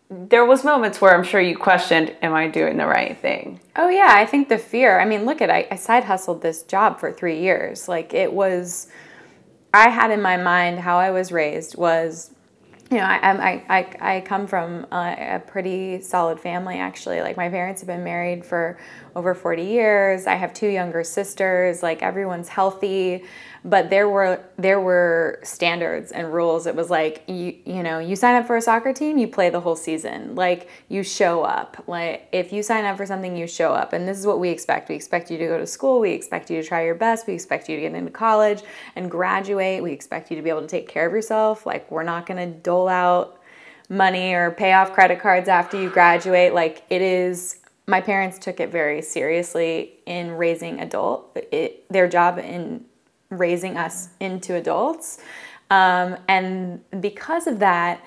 there 0.09 0.45
was 0.45 0.62
moments 0.62 1.00
where 1.00 1.14
I'm 1.14 1.25
sure 1.25 1.40
you 1.40 1.57
questioned, 1.57 2.14
am 2.23 2.35
I 2.35 2.47
doing 2.47 2.76
the 2.76 2.87
right 2.87 3.19
thing? 3.19 3.61
Oh 3.76 3.88
yeah, 3.88 4.11
I 4.11 4.26
think 4.26 4.49
the 4.49 4.59
fear. 4.59 5.00
I 5.00 5.04
mean, 5.07 5.25
look 5.25 5.40
at 5.40 5.50
I, 5.50 5.66
I 5.71 5.76
side 5.76 6.04
hustled 6.04 6.42
this 6.42 6.62
job 6.62 7.00
for 7.00 7.11
three 7.11 7.40
years. 7.40 7.88
Like 7.88 8.12
it 8.12 8.33
was, 8.33 8.88
I 9.73 9.88
had 9.88 10.11
in 10.11 10.21
my 10.21 10.37
mind 10.37 10.81
how 10.81 10.99
I 10.99 11.11
was 11.11 11.33
raised 11.33 11.76
was 11.76 12.32
you 12.92 12.99
know, 12.99 13.04
I, 13.04 13.30
I, 13.30 13.64
I, 13.68 14.16
I 14.16 14.20
come 14.20 14.46
from 14.46 14.87
a, 14.92 15.37
a, 15.37 15.42
pretty 15.46 16.02
solid 16.02 16.38
family, 16.38 16.76
actually. 16.76 17.22
Like, 17.22 17.38
my 17.38 17.49
parents 17.49 17.80
have 17.80 17.87
been 17.87 18.04
married 18.04 18.44
for 18.44 18.78
over 19.16 19.34
40 19.34 19.62
years. 19.62 20.26
I 20.26 20.34
have 20.34 20.52
two 20.52 20.68
younger 20.68 21.02
sisters. 21.02 21.82
Like, 21.82 22.02
everyone's 22.02 22.49
healthy 22.49 23.25
but 23.64 23.90
there 23.90 24.09
were 24.09 24.42
there 24.57 24.81
were 24.81 25.38
standards 25.45 26.11
and 26.11 26.33
rules. 26.33 26.66
It 26.66 26.75
was 26.75 26.90
like 26.90 27.23
you 27.28 27.57
you 27.64 27.83
know 27.83 28.00
you 28.00 28.16
sign 28.16 28.35
up 28.35 28.47
for 28.47 28.57
a 28.57 28.62
soccer 28.62 28.92
team 28.92 29.19
you 29.19 29.28
play 29.28 29.50
the 29.50 29.61
whole 29.61 29.76
season. 29.76 30.35
Like 30.35 30.69
you 30.88 31.02
show 31.04 31.42
up. 31.42 31.85
Like 31.87 32.28
if 32.33 32.52
you 32.52 32.62
sign 32.62 32.85
up 32.85 32.97
for 32.97 33.07
something 33.07 33.37
you 33.37 33.47
show 33.47 33.73
up. 33.73 33.92
And 33.92 34.09
this 34.09 34.19
is 34.19 34.26
what 34.26 34.40
we 34.40 34.49
expect. 34.49 34.88
We 34.88 34.97
expect 34.97 35.31
you 35.31 35.38
to 35.38 35.47
go 35.47 35.59
to 35.59 35.66
school. 35.66 36.00
We 36.00 36.11
expect 36.11 36.50
you 36.50 36.61
to 36.61 36.66
try 36.66 36.85
your 36.85 36.97
best. 36.97 37.26
We 37.26 37.35
expect 37.35 37.69
you 37.69 37.76
to 37.76 37.83
get 37.83 37.95
into 37.95 38.11
college 38.11 38.62
and 38.97 39.11
graduate. 39.11 39.83
We 39.83 39.92
expect 39.92 40.31
you 40.31 40.37
to 40.37 40.42
be 40.42 40.50
able 40.50 40.62
to 40.62 40.66
take 40.66 40.88
care 40.88 41.07
of 41.07 41.12
yourself. 41.12 41.64
Like 41.64 41.88
we're 41.90 42.02
not 42.02 42.26
going 42.26 42.38
to 42.38 42.59
dole 42.59 42.88
out 42.88 43.40
money 43.88 44.33
or 44.33 44.50
pay 44.50 44.73
off 44.73 44.92
credit 44.92 45.21
cards 45.21 45.49
after 45.49 45.81
you 45.81 45.88
graduate. 45.88 46.52
Like 46.52 46.85
it 46.90 47.02
is 47.02 47.59
my 47.87 48.00
parents 48.00 48.38
took 48.38 48.61
it 48.61 48.71
very 48.71 49.02
seriously 49.02 49.95
in 50.07 50.33
raising 50.33 50.81
adult 50.81 51.37
it, 51.50 51.88
their 51.90 52.09
job 52.09 52.38
in 52.38 52.85
raising 53.39 53.77
us 53.77 54.09
into 54.21 54.55
adults. 54.55 55.19
Um, 55.71 56.19
and 56.29 56.83
because 57.01 57.47
of 57.47 57.59
that, 57.61 58.05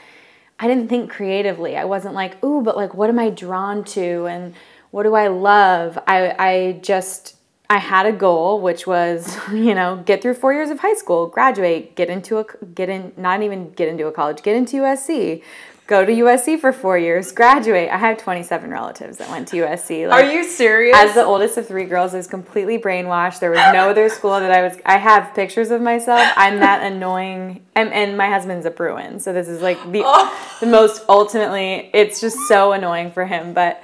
I 0.59 0.67
didn't 0.67 0.87
think 0.87 1.09
creatively. 1.09 1.75
I 1.75 1.83
wasn't 1.83 2.13
like, 2.13 2.41
ooh, 2.43 2.61
but 2.61 2.77
like, 2.77 2.93
what 2.93 3.09
am 3.09 3.19
I 3.19 3.29
drawn 3.29 3.83
to? 3.85 4.27
And 4.27 4.53
what 4.91 5.03
do 5.03 5.15
I 5.15 5.27
love? 5.27 5.97
I, 6.07 6.35
I 6.37 6.79
just, 6.81 7.35
I 7.69 7.79
had 7.79 8.05
a 8.05 8.11
goal, 8.11 8.61
which 8.61 8.87
was, 8.87 9.37
you 9.51 9.75
know, 9.75 10.01
get 10.05 10.21
through 10.21 10.35
four 10.35 10.53
years 10.53 10.69
of 10.69 10.79
high 10.79 10.93
school, 10.93 11.27
graduate, 11.27 11.95
get 11.95 12.09
into 12.09 12.37
a, 12.37 12.45
get 12.73 12.89
in, 12.89 13.11
not 13.17 13.41
even 13.41 13.71
get 13.71 13.87
into 13.87 14.07
a 14.07 14.11
college, 14.11 14.41
get 14.43 14.55
into 14.55 14.77
USC, 14.77 15.43
go 15.87 16.03
to 16.03 16.11
USC 16.11 16.59
for 16.59 16.73
four 16.73 16.97
years, 16.97 17.31
graduate. 17.31 17.89
I 17.89 17.97
have 17.97 18.17
27 18.17 18.71
relatives 18.71 19.17
that 19.17 19.29
went 19.29 19.47
to 19.49 19.57
USC. 19.57 20.07
Like, 20.07 20.25
Are 20.25 20.31
you 20.31 20.43
serious? 20.43 20.97
As 20.97 21.13
the 21.13 21.23
oldest 21.23 21.57
of 21.57 21.67
three 21.67 21.85
girls, 21.85 22.13
I 22.13 22.17
was 22.17 22.27
completely 22.27 22.79
brainwashed. 22.79 23.39
There 23.39 23.51
was 23.51 23.59
no 23.73 23.89
other 23.89 24.09
school 24.17 24.31
that 24.31 24.51
I 24.51 24.63
was. 24.63 24.77
I 24.85 24.97
have 24.97 25.35
pictures 25.35 25.71
of 25.71 25.81
myself. 25.81 26.27
I'm 26.35 26.59
that 26.59 26.83
annoying, 26.83 27.63
and, 27.75 27.93
and 27.93 28.17
my 28.17 28.29
husband's 28.29 28.65
a 28.65 28.71
Bruin, 28.71 29.19
so 29.19 29.33
this 29.33 29.47
is 29.47 29.61
like 29.61 29.77
the 29.91 30.01
oh. 30.03 30.57
the 30.59 30.67
most 30.67 31.03
ultimately. 31.07 31.89
It's 31.93 32.19
just 32.19 32.37
so 32.47 32.71
annoying 32.71 33.11
for 33.11 33.25
him, 33.25 33.53
but 33.53 33.81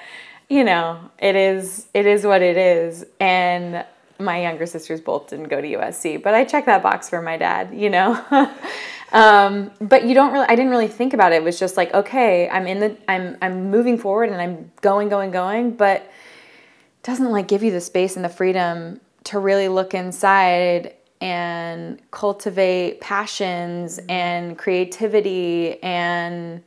you 0.50 0.64
know, 0.64 1.00
it 1.20 1.36
is 1.36 1.88
it 1.94 2.06
is 2.06 2.26
what 2.26 2.42
it 2.42 2.58
is, 2.58 3.06
and 3.20 3.86
my 4.20 4.42
younger 4.42 4.66
sisters 4.66 5.02
both 5.02 5.30
didn't 5.30 5.50
go 5.50 5.62
to 5.62 5.68
USC, 5.68 6.22
but 6.22 6.34
I 6.34 6.46
checked 6.46 6.68
that 6.68 6.84
box 6.84 7.10
for 7.10 7.22
my 7.22 7.38
dad, 7.38 7.74
you 7.74 7.90
know. 7.90 8.24
Um, 9.12 9.72
but 9.82 10.06
you 10.06 10.14
don't 10.14 10.32
really, 10.32 10.46
I 10.48 10.56
didn't 10.56 10.72
really 10.72 10.88
think 10.88 11.14
about 11.14 11.34
it. 11.34 11.36
It 11.36 11.44
was 11.44 11.60
just 11.60 11.76
like, 11.76 11.94
okay, 11.94 12.50
I'm 12.50 12.66
in 12.66 12.80
the, 12.80 12.98
I'm, 13.08 13.38
I'm 13.42 13.70
moving 13.70 13.98
forward 13.98 14.30
and 14.30 14.42
I'm 14.42 14.72
going, 14.82 15.10
going, 15.10 15.32
going, 15.32 15.72
but 15.72 16.02
it 16.02 17.04
doesn't 17.04 17.30
like 17.30 17.48
give 17.48 17.62
you 17.62 17.72
the 17.72 17.82
space 17.82 18.16
and 18.16 18.24
the 18.24 18.30
freedom 18.30 19.02
to 19.26 19.40
really 19.40 19.68
look 19.68 19.94
inside 19.94 20.96
and 21.20 22.02
cultivate 22.10 23.02
passions 23.02 24.00
and 24.10 24.58
creativity 24.58 25.82
and 25.84 26.64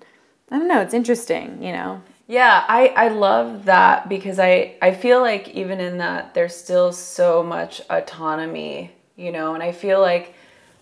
I 0.50 0.58
don't 0.58 0.68
know, 0.68 0.80
it's 0.80 0.94
interesting, 0.94 1.62
you 1.62 1.72
know. 1.72 2.00
Yeah, 2.26 2.64
I, 2.68 2.88
I 2.88 3.08
love 3.08 3.64
that 3.64 4.08
because 4.08 4.38
I, 4.38 4.76
I 4.80 4.94
feel 4.94 5.20
like 5.20 5.48
even 5.48 5.80
in 5.80 5.98
that 5.98 6.34
there's 6.34 6.54
still 6.54 6.92
so 6.92 7.42
much 7.42 7.82
autonomy, 7.90 8.92
you 9.16 9.32
know, 9.32 9.54
and 9.54 9.62
I 9.62 9.72
feel 9.72 10.00
like 10.00 10.34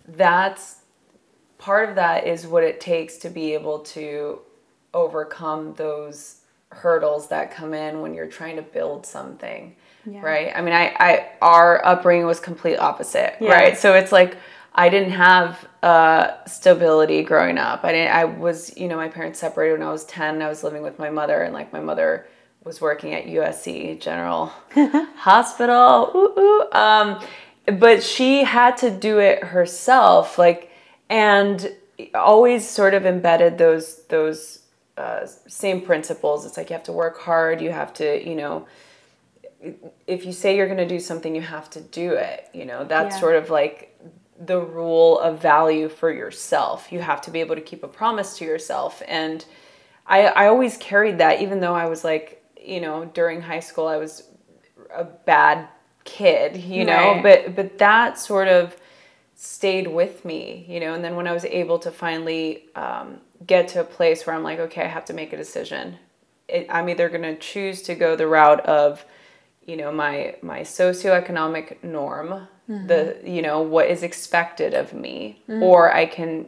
that's 0.06 0.81
part 1.62 1.88
of 1.88 1.94
that 1.94 2.26
is 2.26 2.44
what 2.44 2.64
it 2.64 2.80
takes 2.80 3.18
to 3.18 3.30
be 3.30 3.54
able 3.54 3.78
to 3.78 4.40
overcome 4.92 5.72
those 5.74 6.40
hurdles 6.70 7.28
that 7.28 7.52
come 7.52 7.72
in 7.72 8.00
when 8.00 8.14
you're 8.14 8.26
trying 8.26 8.56
to 8.56 8.62
build 8.62 9.06
something 9.06 9.74
yeah. 10.04 10.20
right 10.22 10.52
i 10.56 10.60
mean 10.60 10.74
I, 10.74 10.86
I 10.98 11.28
our 11.40 11.84
upbringing 11.86 12.26
was 12.26 12.40
complete 12.40 12.78
opposite 12.78 13.36
yeah. 13.40 13.52
right 13.52 13.78
so 13.78 13.94
it's 13.94 14.10
like 14.10 14.36
i 14.74 14.88
didn't 14.88 15.12
have 15.12 15.68
uh, 15.84 16.44
stability 16.46 17.22
growing 17.22 17.58
up 17.58 17.84
i 17.84 17.92
didn't 17.92 18.12
i 18.12 18.24
was 18.24 18.76
you 18.76 18.88
know 18.88 18.96
my 18.96 19.08
parents 19.08 19.38
separated 19.38 19.78
when 19.78 19.86
i 19.86 19.92
was 19.92 20.04
10 20.06 20.42
i 20.42 20.48
was 20.48 20.64
living 20.64 20.82
with 20.82 20.98
my 20.98 21.10
mother 21.10 21.42
and 21.42 21.54
like 21.54 21.72
my 21.72 21.80
mother 21.80 22.26
was 22.64 22.80
working 22.80 23.14
at 23.14 23.26
usc 23.26 24.00
general 24.00 24.46
hospital 25.16 26.10
ooh, 26.12 26.40
ooh. 26.40 26.72
Um, 26.72 27.20
but 27.78 28.02
she 28.02 28.42
had 28.42 28.78
to 28.78 28.90
do 28.90 29.20
it 29.20 29.44
herself 29.44 30.38
like 30.38 30.71
and 31.12 31.74
always 32.14 32.66
sort 32.66 32.94
of 32.94 33.04
embedded 33.04 33.58
those 33.58 34.04
those 34.04 34.60
uh, 34.96 35.26
same 35.46 35.82
principles. 35.82 36.46
It's 36.46 36.56
like 36.56 36.70
you 36.70 36.74
have 36.74 36.84
to 36.84 36.92
work 36.92 37.20
hard. 37.20 37.60
You 37.60 37.70
have 37.70 37.92
to, 37.94 38.26
you 38.26 38.34
know, 38.34 38.66
if 40.06 40.24
you 40.24 40.32
say 40.32 40.56
you're 40.56 40.66
going 40.66 40.78
to 40.78 40.88
do 40.88 40.98
something, 40.98 41.36
you 41.36 41.42
have 41.42 41.68
to 41.70 41.82
do 41.82 42.12
it. 42.12 42.48
You 42.54 42.64
know, 42.64 42.84
that's 42.84 43.14
yeah. 43.14 43.20
sort 43.20 43.36
of 43.36 43.50
like 43.50 44.00
the 44.40 44.58
rule 44.58 45.20
of 45.20 45.40
value 45.40 45.90
for 45.90 46.10
yourself. 46.10 46.90
You 46.90 47.00
have 47.00 47.20
to 47.22 47.30
be 47.30 47.40
able 47.40 47.56
to 47.56 47.60
keep 47.60 47.84
a 47.84 47.88
promise 47.88 48.38
to 48.38 48.46
yourself. 48.46 49.02
And 49.06 49.44
I, 50.06 50.28
I 50.28 50.46
always 50.46 50.78
carried 50.78 51.18
that, 51.18 51.42
even 51.42 51.60
though 51.60 51.74
I 51.74 51.86
was 51.86 52.04
like, 52.04 52.42
you 52.58 52.80
know, 52.80 53.04
during 53.04 53.42
high 53.42 53.60
school, 53.60 53.86
I 53.86 53.98
was 53.98 54.28
a 54.94 55.04
bad 55.04 55.68
kid, 56.04 56.56
you 56.56 56.84
know, 56.84 57.12
right. 57.12 57.22
but, 57.22 57.54
but 57.54 57.78
that 57.78 58.18
sort 58.18 58.48
of 58.48 58.76
stayed 59.44 59.88
with 59.88 60.24
me, 60.24 60.64
you 60.68 60.78
know. 60.78 60.94
And 60.94 61.02
then 61.02 61.16
when 61.16 61.26
I 61.26 61.32
was 61.32 61.44
able 61.44 61.80
to 61.80 61.90
finally 61.90 62.66
um, 62.76 63.18
get 63.44 63.66
to 63.68 63.80
a 63.80 63.84
place 63.84 64.24
where 64.24 64.36
I'm 64.36 64.44
like, 64.44 64.60
okay, 64.60 64.82
I 64.82 64.86
have 64.86 65.04
to 65.06 65.12
make 65.12 65.32
a 65.32 65.36
decision. 65.36 65.96
It, 66.46 66.68
I'm 66.70 66.88
either 66.88 67.08
going 67.08 67.22
to 67.22 67.34
choose 67.34 67.82
to 67.82 67.96
go 67.96 68.14
the 68.14 68.28
route 68.28 68.60
of, 68.60 69.04
you 69.66 69.76
know, 69.76 69.90
my 69.90 70.36
my 70.42 70.60
socioeconomic 70.60 71.82
norm, 71.82 72.46
mm-hmm. 72.70 72.86
the 72.86 73.18
you 73.24 73.42
know 73.42 73.62
what 73.62 73.88
is 73.88 74.04
expected 74.04 74.74
of 74.74 74.92
me, 74.92 75.42
mm-hmm. 75.48 75.60
or 75.60 75.92
I 75.92 76.06
can 76.06 76.46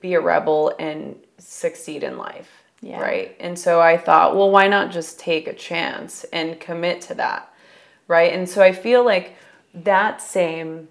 be 0.00 0.14
a 0.14 0.20
rebel 0.20 0.74
and 0.78 1.16
succeed 1.38 2.04
in 2.04 2.18
life. 2.18 2.62
Yeah. 2.82 3.00
Right. 3.00 3.36
And 3.40 3.58
so 3.58 3.80
I 3.80 3.96
thought, 3.96 4.36
well, 4.36 4.52
why 4.52 4.68
not 4.68 4.92
just 4.92 5.18
take 5.18 5.48
a 5.48 5.54
chance 5.54 6.22
and 6.32 6.60
commit 6.60 7.00
to 7.02 7.14
that? 7.14 7.52
Right. 8.06 8.32
And 8.32 8.48
so 8.48 8.62
I 8.62 8.70
feel 8.70 9.04
like 9.04 9.34
that 9.74 10.22
same 10.22 10.86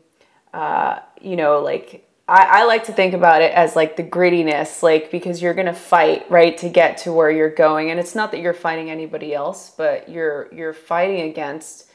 uh, 0.56 1.02
you 1.22 1.36
know, 1.36 1.60
like 1.60 2.08
I, 2.30 2.62
I 2.62 2.64
like 2.64 2.86
to 2.86 2.94
think 2.94 3.14
about 3.14 3.42
it 3.42 3.52
as 3.52 3.76
like 3.76 3.98
the 3.98 4.04
grittiness, 4.04 4.82
like 4.82 5.12
because 5.12 5.42
you're 5.42 5.54
gonna 5.54 5.74
fight, 5.74 6.26
right, 6.32 6.58
to 6.60 6.70
get 6.70 6.98
to 7.00 7.12
where 7.12 7.30
you're 7.30 7.54
going. 7.54 7.92
And 7.92 8.00
it's 8.00 8.16
not 8.16 8.32
that 8.32 8.40
you're 8.40 8.54
fighting 8.54 8.90
anybody 8.90 9.34
else, 9.34 9.74
but 9.78 10.08
you're 10.08 10.48
you're 10.54 10.74
fighting 10.74 11.30
against 11.30 11.92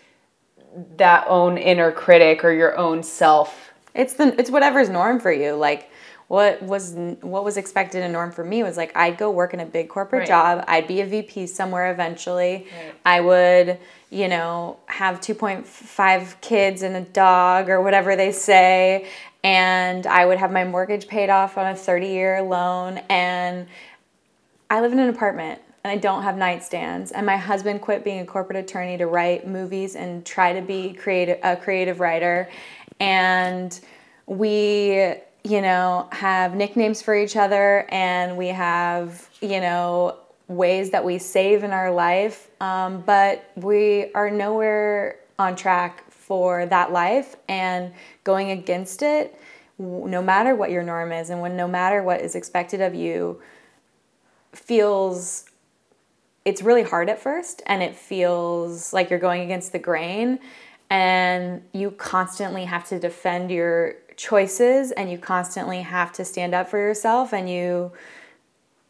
that 0.99 1.25
own 1.27 1.57
inner 1.57 1.91
critic 1.91 2.45
or 2.45 2.53
your 2.53 2.77
own 2.77 3.03
self. 3.03 3.73
It's 3.95 4.13
the 4.15 4.39
it's 4.39 4.51
whatever's 4.51 4.91
norm 4.91 5.21
for 5.21 5.33
you. 5.33 5.53
Like 5.53 5.90
what 6.31 6.63
was 6.63 6.95
what 7.23 7.45
was 7.45 7.57
expected 7.57 8.03
and 8.03 8.13
norm 8.13 8.31
for 8.31 8.45
me 8.45 8.63
was 8.63 8.77
like 8.77 8.97
I'd 8.97 9.19
go 9.19 9.31
work 9.31 9.53
in 9.53 9.59
a 9.61 9.67
big 9.67 9.89
corporate 9.89 10.21
right. 10.21 10.29
job. 10.29 10.65
I'd 10.69 10.87
be 10.87 11.01
a 11.01 11.07
VP 11.07 11.49
somewhere 11.49 11.91
eventually. 11.91 12.69
Right. 12.73 12.95
I 13.05 13.21
would 13.21 13.79
you 14.11 14.27
know, 14.27 14.77
have 14.87 15.21
2.5 15.21 16.41
kids 16.41 16.83
and 16.83 16.97
a 16.97 17.01
dog 17.01 17.69
or 17.69 17.81
whatever 17.81 18.17
they 18.17 18.33
say. 18.33 19.09
And 19.43 20.07
I 20.07 20.27
would 20.27 20.39
have 20.39 20.53
my 20.53 20.65
mortgage 20.65 21.07
paid 21.07 21.31
off 21.31 21.57
on 21.57 21.69
a 21.69 21.77
30 21.77 22.09
year 22.09 22.43
loan. 22.43 22.99
And 23.09 23.69
I 24.69 24.81
live 24.81 24.93
in 24.93 24.99
an 24.99 25.09
apartment 25.09 25.63
and 25.85 25.93
I 25.93 25.97
don't 25.97 26.25
have 26.25 26.35
nightstands. 26.35 27.13
And 27.15 27.25
my 27.25 27.37
husband 27.37 27.81
quit 27.81 28.05
being 28.05 28.21
a 28.21 28.27
corporate 28.27 28.59
attorney 28.59 28.99
to 28.99 29.07
write 29.07 29.47
movies 29.47 29.95
and 29.95 30.27
try 30.27 30.53
to 30.53 30.61
be 30.61 30.93
creative, 30.93 31.39
a 31.43 31.57
creative 31.57 32.01
writer. 32.01 32.51
And 32.99 33.79
we, 34.27 35.15
you 35.45 35.61
know, 35.61 36.09
have 36.13 36.55
nicknames 36.55 37.01
for 37.03 37.17
each 37.17 37.37
other 37.37 37.87
and 37.91 38.37
we 38.37 38.49
have, 38.49 39.29
you 39.41 39.61
know, 39.61 40.17
ways 40.49 40.91
that 40.91 41.05
we 41.05 41.19
save 41.19 41.63
in 41.63 41.71
our 41.71 41.91
life, 41.93 42.51
um, 42.61 43.03
but 43.03 43.51
we 43.57 44.13
are 44.15 44.31
nowhere 44.31 45.19
on 45.39 45.57
track 45.57 46.11
for 46.11 46.67
that 46.67 46.93
life 46.93 47.37
and 47.49 47.93
going 48.25 48.51
against 48.51 49.03
it, 49.03 49.41
no 49.79 50.21
matter 50.21 50.55
what 50.55 50.71
your 50.71 50.83
norm 50.83 51.13
is 51.13 51.31
and 51.31 51.41
when 51.41 51.57
no 51.57 51.67
matter 51.67 52.03
what 52.03 52.21
is 52.21 52.35
expected 52.35 52.81
of 52.81 52.95
you, 52.95 53.41
feels 54.53 55.45
it's 56.45 56.63
really 56.63 56.83
hard 56.83 57.09
at 57.09 57.19
first 57.19 57.63
and 57.67 57.83
it 57.83 57.95
feels 57.95 58.93
like 58.93 59.11
you're 59.11 59.19
going 59.19 59.43
against 59.43 59.73
the 59.73 59.79
grain 59.79 60.39
and 60.89 61.63
you 61.73 61.91
constantly 61.93 62.65
have 62.65 62.87
to 62.89 62.99
defend 62.99 63.51
your 63.51 63.95
choices 64.21 64.93
and 64.93 65.11
you 65.11 65.17
constantly 65.17 65.81
have 65.81 66.13
to 66.13 66.27
stand 66.27 66.55
up 66.55 66.69
for 66.69 66.79
yourself 66.79 67.33
and 67.33 67.49
you 67.49 67.91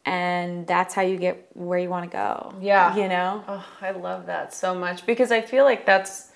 and 0.04 0.66
that's 0.66 0.92
how 0.92 1.02
you 1.02 1.16
get 1.16 1.46
where 1.54 1.78
you 1.78 1.88
want 1.88 2.10
to 2.10 2.16
go. 2.16 2.52
Yeah. 2.60 2.96
You 2.96 3.06
know? 3.06 3.44
Oh, 3.46 3.64
I 3.80 3.92
love 3.92 4.26
that 4.26 4.52
so 4.52 4.74
much 4.74 5.06
because 5.06 5.30
I 5.30 5.40
feel 5.40 5.64
like 5.64 5.86
that's 5.86 6.32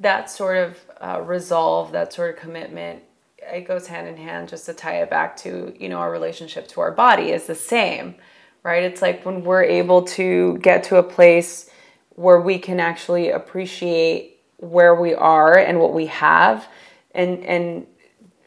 that 0.00 0.30
sort 0.30 0.56
of 0.56 0.78
uh, 1.00 1.20
resolve, 1.20 1.92
that 1.92 2.12
sort 2.12 2.34
of 2.34 2.40
commitment 2.40 3.04
it 3.38 3.68
goes 3.68 3.86
hand 3.86 4.08
in 4.08 4.16
hand 4.16 4.48
just 4.48 4.66
to 4.66 4.72
tie 4.72 5.02
it 5.02 5.10
back 5.10 5.36
to, 5.36 5.72
you 5.78 5.88
know, 5.88 5.98
our 5.98 6.10
relationship 6.10 6.66
to 6.66 6.80
our 6.80 6.90
body 6.90 7.30
is 7.30 7.46
the 7.46 7.54
same, 7.54 8.14
right? 8.62 8.82
It's 8.82 9.02
like 9.02 9.24
when 9.24 9.44
we're 9.44 9.62
able 9.62 10.02
to 10.02 10.56
get 10.58 10.82
to 10.84 10.96
a 10.96 11.02
place 11.02 11.70
where 12.16 12.40
we 12.40 12.58
can 12.58 12.80
actually 12.80 13.30
appreciate 13.30 14.40
where 14.56 14.94
we 14.94 15.14
are 15.14 15.58
and 15.58 15.78
what 15.78 15.92
we 15.92 16.06
have 16.06 16.66
and 17.14 17.44
and 17.44 17.86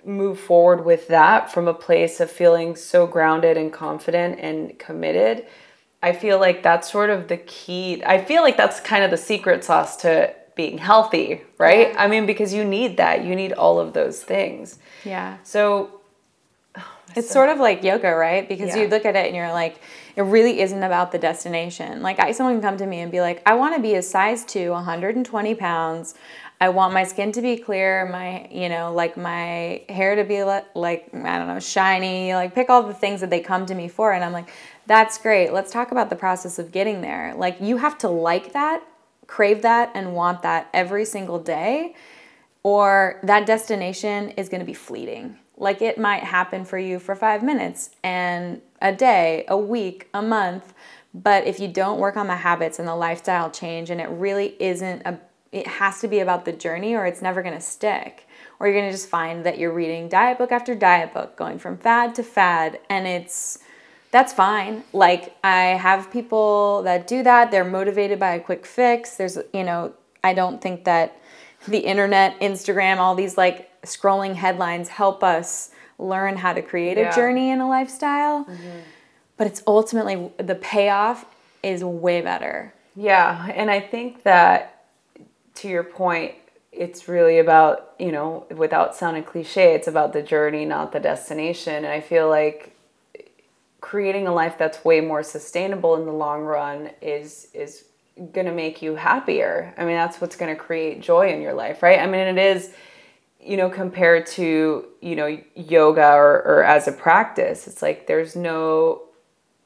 move 0.08 0.40
forward 0.40 0.86
with 0.86 1.08
that 1.10 1.52
from 1.52 1.68
a 1.68 1.74
place 1.74 2.20
of 2.20 2.32
feeling 2.32 2.76
so 2.76 3.06
grounded 3.06 3.58
and 3.58 3.72
confident 3.72 4.40
and 4.40 4.78
committed. 4.80 5.46
I 6.02 6.14
feel 6.14 6.40
like 6.40 6.64
that's 6.64 6.92
sort 6.92 7.10
of 7.10 7.28
the 7.28 7.38
key. 7.38 8.04
I 8.06 8.24
feel 8.24 8.42
like 8.42 8.58
that's 8.58 8.80
kind 8.80 9.04
of 9.04 9.12
the 9.12 9.18
secret 9.18 9.64
sauce 9.64 9.98
to 9.98 10.34
being 10.56 10.78
healthy, 10.78 11.42
right? 11.58 11.90
Yeah. 11.92 12.04
I 12.04 12.08
mean, 12.08 12.26
because 12.26 12.54
you 12.54 12.64
need 12.64 12.98
that. 12.98 13.24
You 13.24 13.36
need 13.36 13.54
all 13.54 13.80
of 13.80 13.94
those 13.94 14.24
things. 14.24 14.80
Yeah. 15.04 15.38
So 15.44 16.02
oh, 16.78 16.82
it's 17.16 17.28
so, 17.28 17.34
sort 17.34 17.50
of 17.50 17.60
like 17.60 17.84
yoga, 17.84 18.14
right? 18.14 18.48
Because 18.48 18.76
yeah. 18.76 18.84
you 18.84 18.88
look 18.88 19.06
at 19.06 19.16
it 19.16 19.28
and 19.28 19.36
you're 19.36 19.52
like, 19.52 19.80
it 20.16 20.24
really 20.24 20.62
isn't 20.62 20.82
about 20.82 21.12
the 21.12 21.20
destination. 21.20 22.02
Like, 22.02 22.20
I, 22.20 22.32
someone 22.32 22.56
can 22.56 22.62
come 22.62 22.78
to 22.78 22.88
me 22.88 23.02
and 23.02 23.12
be 23.12 23.22
like, 23.22 23.42
I 23.46 23.54
want 23.54 23.76
to 23.76 23.82
be 23.82 23.94
a 23.94 24.02
size 24.02 24.44
two, 24.44 24.72
120 24.72 25.56
pounds. 25.56 26.16
I 26.60 26.70
want 26.70 26.94
my 26.94 27.04
skin 27.04 27.32
to 27.34 27.42
be 27.42 27.58
clear, 27.58 28.08
my, 28.08 28.48
you 28.52 28.68
know, 28.68 28.92
like 28.94 29.16
my 29.16 29.84
hair 29.90 30.16
to 30.16 30.24
be 30.24 30.44
like, 30.44 30.66
I 31.14 31.38
don't 31.38 31.48
know, 31.48 31.60
shiny, 31.60 32.34
like 32.34 32.56
pick 32.56 32.70
all 32.70 32.84
the 32.84 32.94
things 32.94 33.22
that 33.22 33.30
they 33.30 33.42
come 33.42 33.66
to 33.68 33.76
me 33.76 33.88
for. 33.88 34.12
And 34.12 34.24
I'm 34.24 34.34
like, 34.34 34.50
that's 34.88 35.18
great. 35.18 35.54
Let's 35.54 35.72
talk 35.72 35.92
about 35.92 36.10
the 36.10 36.16
process 36.16 36.58
of 36.58 36.72
getting 36.72 37.02
there. 37.02 37.34
Like, 37.36 37.62
you 37.62 37.78
have 37.78 37.98
to 38.00 38.10
like 38.10 38.54
that 38.54 38.82
crave 39.28 39.62
that 39.62 39.92
and 39.94 40.16
want 40.16 40.42
that 40.42 40.70
every 40.74 41.06
single 41.06 41.38
day, 41.38 41.94
or 42.64 43.20
that 43.24 43.46
destination 43.46 44.30
is 44.32 44.50
going 44.50 44.60
to 44.62 44.66
be 44.66 44.74
fleeting. 44.74 45.38
Like 45.58 45.82
it 45.82 45.98
might 45.98 46.24
happen 46.24 46.66
for 46.66 46.78
you 46.78 46.98
for 46.98 47.16
five 47.16 47.44
minutes 47.44 47.92
and 48.04 48.62
a 48.82 48.94
day, 48.94 49.46
a 49.48 49.58
week, 49.58 50.08
a 50.14 50.22
month. 50.22 50.74
But 51.14 51.46
if 51.48 51.60
you 51.60 51.68
don't 51.68 52.00
work 52.00 52.16
on 52.16 52.28
the 52.28 52.36
habits 52.36 52.80
and 52.80 52.88
the 52.88 52.96
lifestyle 52.96 53.50
change, 53.50 53.90
and 53.90 54.00
it 54.00 54.10
really 54.10 54.56
isn't 54.62 55.02
a, 55.06 55.20
it 55.58 55.68
has 55.68 56.00
to 56.02 56.08
be 56.08 56.20
about 56.20 56.46
the 56.46 56.52
journey 56.52 56.96
or 56.96 57.06
it's 57.06 57.22
never 57.22 57.42
going 57.42 57.56
to 57.56 57.62
stick. 57.62 58.28
Or 58.60 58.68
you're 58.68 58.76
going 58.76 58.90
to 58.90 58.92
just 58.92 59.10
find 59.10 59.46
that 59.46 59.60
you're 59.60 59.74
reading 59.74 60.10
diet 60.10 60.38
book 60.38 60.52
after 60.52 60.74
diet 60.74 61.14
book, 61.14 61.36
going 61.36 61.60
from 61.60 61.78
fad 61.78 62.16
to 62.16 62.24
fad, 62.24 62.80
and 62.90 63.06
it's, 63.06 63.60
that's 64.10 64.34
fine. 64.34 64.84
Like 64.94 65.38
I 65.44 65.78
have 65.78 66.12
people 66.12 66.82
that 66.84 67.08
do 67.08 67.22
that. 67.24 67.52
They're 67.52 67.64
motivated 67.64 68.20
by 68.20 68.34
a 68.34 68.40
quick 68.40 68.66
fix. 68.66 69.16
There's, 69.16 69.38
you 69.54 69.64
know, 69.64 69.94
I 70.24 70.34
don't 70.34 70.60
think 70.60 70.86
that 70.86 71.20
the 71.68 71.80
internet, 71.80 72.40
Instagram, 72.40 72.98
all 72.98 73.14
these 73.14 73.38
like 73.38 73.70
scrolling 73.84 74.34
headlines 74.34 74.90
help 74.90 75.24
us 75.24 75.70
learn 76.00 76.38
how 76.38 76.54
to 76.54 76.62
create 76.62 76.98
yeah. 76.98 77.12
a 77.12 77.16
journey 77.16 77.52
and 77.52 77.62
a 77.62 77.68
lifestyle. 77.68 78.46
Mm-hmm. 78.46 78.80
But 79.38 79.48
it's 79.48 79.62
ultimately 79.68 80.32
the 80.38 80.56
payoff 80.56 81.26
is 81.62 81.84
way 81.84 82.22
better. 82.22 82.74
Yeah, 82.96 83.52
and 83.54 83.70
I 83.70 83.80
think 83.80 84.24
that 84.24 84.77
to 85.58 85.68
your 85.68 85.84
point, 85.84 86.36
it's 86.72 87.08
really 87.08 87.40
about, 87.40 87.94
you 88.00 88.12
know, 88.12 88.46
without 88.56 88.96
sounding 88.96 89.24
cliche, 89.24 89.74
it's 89.74 89.88
about 89.88 90.14
the 90.14 90.22
journey, 90.22 90.66
not 90.66 90.92
the 90.92 91.00
destination. 91.00 91.76
And 91.76 91.88
I 91.88 92.02
feel 92.02 92.30
like 92.30 92.76
creating 93.82 94.28
a 94.28 94.34
life 94.34 94.58
that's 94.58 94.84
way 94.84 95.02
more 95.02 95.24
sustainable 95.24 95.96
in 95.96 96.06
the 96.06 96.12
long 96.12 96.42
run 96.42 96.92
is 97.02 97.48
is 97.54 97.86
going 98.34 98.48
to 98.48 98.54
make 98.54 98.82
you 98.82 98.96
happier. 98.96 99.74
I 99.78 99.86
mean, 99.86 99.96
that's 99.96 100.20
what's 100.20 100.36
going 100.36 100.56
to 100.56 100.60
create 100.60 101.02
joy 101.02 101.32
in 101.32 101.42
your 101.42 101.54
life, 101.54 101.84
right? 101.84 102.00
I 102.00 102.08
mean, 102.08 102.38
it 102.38 102.38
is 102.38 102.74
you 103.40 103.56
know 103.56 103.70
compared 103.70 104.26
to 104.26 104.86
you 105.02 105.16
know 105.16 105.40
yoga 105.56 106.14
or, 106.14 106.42
or 106.44 106.64
as 106.64 106.88
a 106.88 106.92
practice 106.92 107.68
it's 107.68 107.82
like 107.82 108.08
there's 108.08 108.36
no 108.36 109.04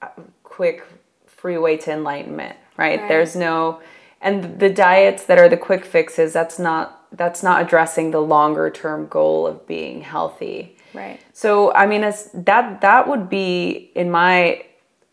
uh, 0.01 0.09
quick 0.43 0.85
free 1.25 1.57
way 1.57 1.77
to 1.77 1.91
enlightenment 1.91 2.55
right? 2.77 2.99
right 2.99 3.07
there's 3.07 3.35
no 3.35 3.81
and 4.21 4.59
the 4.59 4.69
diets 4.69 5.25
that 5.25 5.37
are 5.37 5.49
the 5.49 5.57
quick 5.57 5.85
fixes 5.85 6.33
that's 6.33 6.59
not 6.59 7.05
that's 7.11 7.43
not 7.43 7.61
addressing 7.61 8.11
the 8.11 8.21
longer 8.21 8.69
term 8.69 9.07
goal 9.07 9.45
of 9.45 9.67
being 9.67 10.01
healthy 10.01 10.77
Right. 10.93 11.19
So 11.33 11.73
I 11.73 11.85
mean, 11.85 12.03
as 12.03 12.29
that 12.33 12.81
that 12.81 13.07
would 13.07 13.29
be, 13.29 13.91
in 13.95 14.11
my 14.11 14.63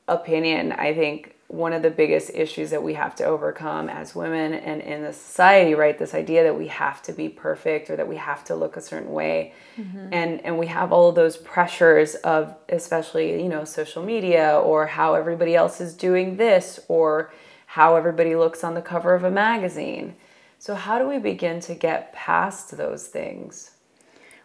opinion, 0.07 0.73
I 0.73 0.94
think 0.94 1.35
one 1.49 1.73
of 1.73 1.83
the 1.83 1.90
biggest 1.90 2.31
issues 2.35 2.71
that 2.71 2.83
we 2.83 2.92
have 2.92 3.14
to 3.14 3.25
overcome 3.25 3.88
as 3.88 4.14
women 4.14 4.53
and 4.53 4.83
in 4.83 5.03
the 5.03 5.12
society, 5.14 5.75
right? 5.75 5.99
This 5.99 6.12
idea 6.12 6.42
that 6.42 6.59
we 6.59 6.66
have 6.66 7.01
to 7.05 7.12
be 7.12 7.31
perfect 7.31 7.88
or 7.88 7.97
that 7.97 8.07
we 8.07 8.16
have 8.16 8.44
to 8.44 8.55
look 8.55 8.77
a 8.77 8.83
certain 8.83 9.12
way. 9.12 9.55
Mm-hmm. 9.79 10.12
And 10.12 10.44
and 10.44 10.59
we 10.59 10.66
have 10.66 10.92
all 10.92 11.09
of 11.09 11.14
those 11.14 11.37
pressures 11.37 12.16
of 12.16 12.55
especially, 12.68 13.42
you 13.42 13.49
know, 13.49 13.64
social 13.64 14.03
media 14.03 14.59
or 14.59 14.87
how 14.87 15.14
everybody 15.14 15.55
else 15.55 15.81
is 15.81 15.94
doing 15.94 16.37
this 16.37 16.81
or 16.88 17.33
how 17.79 17.95
everybody 17.95 18.35
looks 18.35 18.64
on 18.64 18.75
the 18.75 18.83
cover 18.83 19.14
of 19.14 19.23
a 19.23 19.31
magazine. 19.31 20.17
So 20.59 20.75
how 20.75 20.99
do 20.99 21.09
we 21.09 21.21
begin 21.21 21.61
to 21.61 21.77
get 21.77 22.12
past 22.12 22.77
those 22.77 23.07
things? 23.07 23.71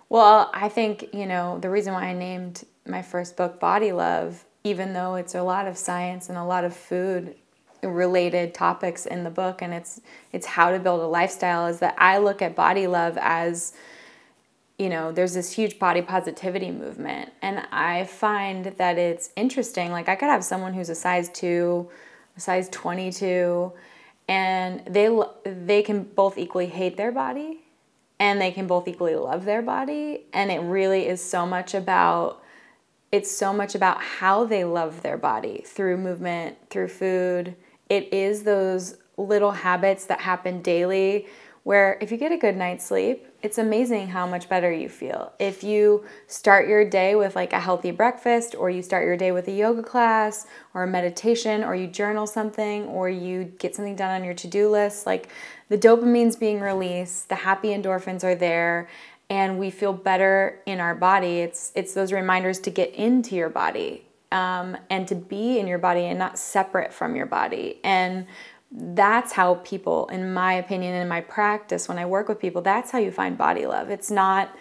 Well, 0.08 0.52
I 0.54 0.70
think, 0.70 1.10
you 1.12 1.26
know, 1.26 1.58
the 1.58 1.72
reason 1.72 1.94
why 1.94 2.04
I 2.04 2.14
named 2.14 2.64
my 2.86 3.02
first 3.02 3.36
book 3.36 3.60
Body 3.60 3.92
Love, 3.92 4.46
even 4.64 4.94
though 4.94 5.16
it's 5.16 5.34
a 5.34 5.42
lot 5.42 5.66
of 5.68 5.80
science 5.80 6.30
and 6.30 6.38
a 6.38 6.44
lot 6.44 6.64
of 6.64 6.76
food 6.76 7.34
related 7.82 8.54
topics 8.54 9.08
in 9.08 9.24
the 9.24 9.32
book 9.32 9.64
and 9.64 9.74
it's 9.74 10.00
it's 10.32 10.46
how 10.46 10.70
to 10.72 10.78
build 10.78 11.02
a 11.02 11.08
lifestyle 11.08 11.66
is 11.66 11.80
that 11.80 11.96
I 11.98 12.20
look 12.20 12.44
at 12.44 12.56
body 12.56 12.86
love 12.86 13.18
as 13.20 13.74
you 14.78 14.90
know, 14.90 15.12
there's 15.12 15.34
this 15.34 15.52
huge 15.52 15.80
body 15.80 16.04
positivity 16.04 16.70
movement 16.70 17.32
and 17.42 17.66
I 17.72 18.04
find 18.06 18.66
that 18.66 19.00
it's 19.00 19.32
interesting 19.36 19.92
like 19.92 20.08
I 20.08 20.16
could 20.16 20.30
have 20.30 20.44
someone 20.44 20.74
who's 20.74 20.90
a 20.90 20.96
size 20.96 21.30
2, 21.30 21.90
a 21.90 22.13
size 22.38 22.70
22 22.70 23.72
and 24.28 24.84
they 24.86 25.10
they 25.44 25.82
can 25.84 26.04
both 26.04 26.38
equally 26.38 26.68
hate 26.68 26.98
their 26.98 27.12
body 27.12 27.60
and 28.20 28.40
they 28.40 28.52
can 28.52 28.68
both 28.68 28.88
equally 28.88 29.16
love 29.16 29.46
their 29.46 29.62
body 29.62 30.26
and 30.34 30.52
it 30.52 30.60
really 30.60 31.08
is 31.08 31.24
so 31.24 31.46
much 31.46 31.74
about 31.74 32.44
it's 33.14 33.30
so 33.30 33.54
much 33.54 33.76
about 33.76 34.02
how 34.02 34.44
they 34.44 34.64
love 34.64 35.04
their 35.04 35.18
body 35.18 35.64
through 35.68 35.98
movement 35.98 36.58
through 36.72 36.88
food. 36.88 37.56
It 37.88 38.12
is 38.12 38.42
those 38.42 38.98
little 39.18 39.52
habits 39.52 40.06
that 40.06 40.20
happen 40.20 40.64
daily 40.64 41.28
where 41.64 41.98
if 42.02 42.12
you 42.12 42.18
get 42.18 42.32
a 42.32 42.38
good 42.38 42.56
night's 42.56 42.86
sleep 42.86 43.28
it's 43.42 43.58
amazing 43.58 44.08
how 44.08 44.28
much 44.28 44.48
better 44.50 44.72
you 44.72 44.88
feel 44.90 45.34
if 45.40 45.64
you 45.64 46.04
start 46.28 46.68
your 46.68 46.88
day 46.88 47.16
with 47.16 47.36
like 47.36 47.54
a 47.54 47.60
healthy 47.60 47.92
breakfast 47.92 48.56
or 48.56 48.70
you 48.70 48.82
start 48.82 49.06
your 49.06 49.18
day 49.18 49.32
with 49.32 49.48
a 49.48 49.52
yoga 49.52 49.82
class 49.82 50.46
or 50.74 50.84
a 50.84 50.88
meditation 50.88 51.64
or 51.64 51.76
you 51.76 51.88
journal 51.88 52.28
something 52.28 52.86
or 52.88 53.10
you 53.10 53.46
get 53.60 53.76
something 53.76 53.96
done 53.96 54.12
on 54.12 54.24
your 54.24 54.34
to-do 54.34 54.70
list 54.70 55.06
like 55.06 55.30
the 55.74 55.80
dopamine's 55.80 56.36
being 56.36 56.62
released, 56.62 57.30
the 57.30 57.36
happy 57.36 57.70
endorphins 57.70 58.24
are 58.24 58.36
there, 58.36 58.88
and 59.28 59.58
we 59.58 59.72
feel 59.72 59.92
better 59.92 60.62
in 60.68 60.80
our 60.80 60.94
body. 60.94 61.40
It's 61.40 61.72
it's 61.74 61.96
those 61.96 62.12
reminders 62.12 62.60
to 62.60 62.70
get 62.70 62.94
into 62.94 63.36
your 63.36 63.50
body 63.50 64.06
um, 64.32 64.78
and 64.92 65.08
to 65.08 65.16
be 65.16 65.58
in 65.58 65.66
your 65.66 65.80
body 65.80 66.02
and 66.02 66.20
not 66.20 66.38
separate 66.38 66.94
from 66.94 67.16
your 67.16 67.26
body. 67.26 67.80
And 67.84 68.28
that's 68.76 69.32
how 69.32 69.56
people, 69.56 70.08
in 70.08 70.34
my 70.34 70.54
opinion, 70.54 70.96
in 70.96 71.08
my 71.08 71.22
practice, 71.22 71.88
when 71.88 72.00
I 72.00 72.06
work 72.06 72.28
with 72.28 72.40
people, 72.40 72.62
that's 72.62 72.90
how 72.90 72.98
you 72.98 73.12
find 73.12 73.38
body 73.38 73.66
love. 73.66 73.90
It's 73.90 74.10
not. 74.10 74.54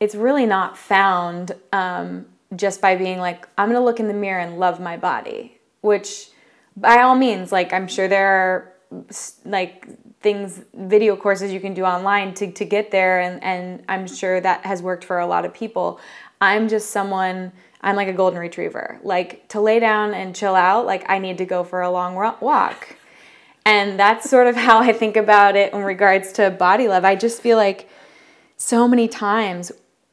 It's 0.00 0.14
really 0.14 0.46
not 0.46 0.78
found 0.78 1.52
um, 1.72 2.26
just 2.54 2.80
by 2.80 2.94
being 2.96 3.18
like, 3.18 3.48
I'm 3.58 3.68
gonna 3.68 3.84
look 3.84 4.00
in 4.00 4.08
the 4.08 4.14
mirror 4.14 4.40
and 4.40 4.58
love 4.58 4.80
my 4.80 4.96
body, 4.96 5.58
which 5.80 6.30
by 6.76 7.02
all 7.02 7.16
means, 7.16 7.50
like 7.50 7.72
I'm 7.72 7.88
sure 7.88 8.06
there 8.06 8.28
are 8.28 8.72
like 9.44 9.86
things 10.20 10.62
video 10.74 11.16
courses 11.16 11.52
you 11.52 11.60
can 11.60 11.74
do 11.74 11.84
online 11.84 12.34
to, 12.34 12.50
to 12.52 12.64
get 12.64 12.90
there 12.90 13.20
and, 13.20 13.42
and 13.44 13.82
i'm 13.88 14.06
sure 14.06 14.40
that 14.40 14.64
has 14.64 14.82
worked 14.82 15.04
for 15.04 15.18
a 15.18 15.26
lot 15.26 15.44
of 15.44 15.52
people 15.52 16.00
i'm 16.40 16.68
just 16.68 16.90
someone 16.90 17.52
i'm 17.82 17.94
like 17.94 18.08
a 18.08 18.12
golden 18.12 18.38
retriever 18.38 18.98
like 19.02 19.46
to 19.48 19.60
lay 19.60 19.78
down 19.78 20.14
and 20.14 20.34
chill 20.34 20.54
out 20.54 20.86
like 20.86 21.04
i 21.08 21.18
need 21.18 21.38
to 21.38 21.44
go 21.44 21.62
for 21.62 21.82
a 21.82 21.90
long 21.90 22.14
walk 22.40 22.96
and 23.68 24.00
that's 24.00 24.28
sort 24.28 24.46
of 24.46 24.56
how 24.56 24.78
i 24.78 24.92
think 24.92 25.16
about 25.16 25.56
it 25.56 25.72
in 25.72 25.82
regards 25.82 26.32
to 26.32 26.50
body 26.50 26.88
love. 26.88 27.04
I 27.04 27.14
just 27.14 27.42
feel 27.42 27.56
like 27.56 27.88
so 28.56 28.88
many 28.88 29.08
times 29.08 29.70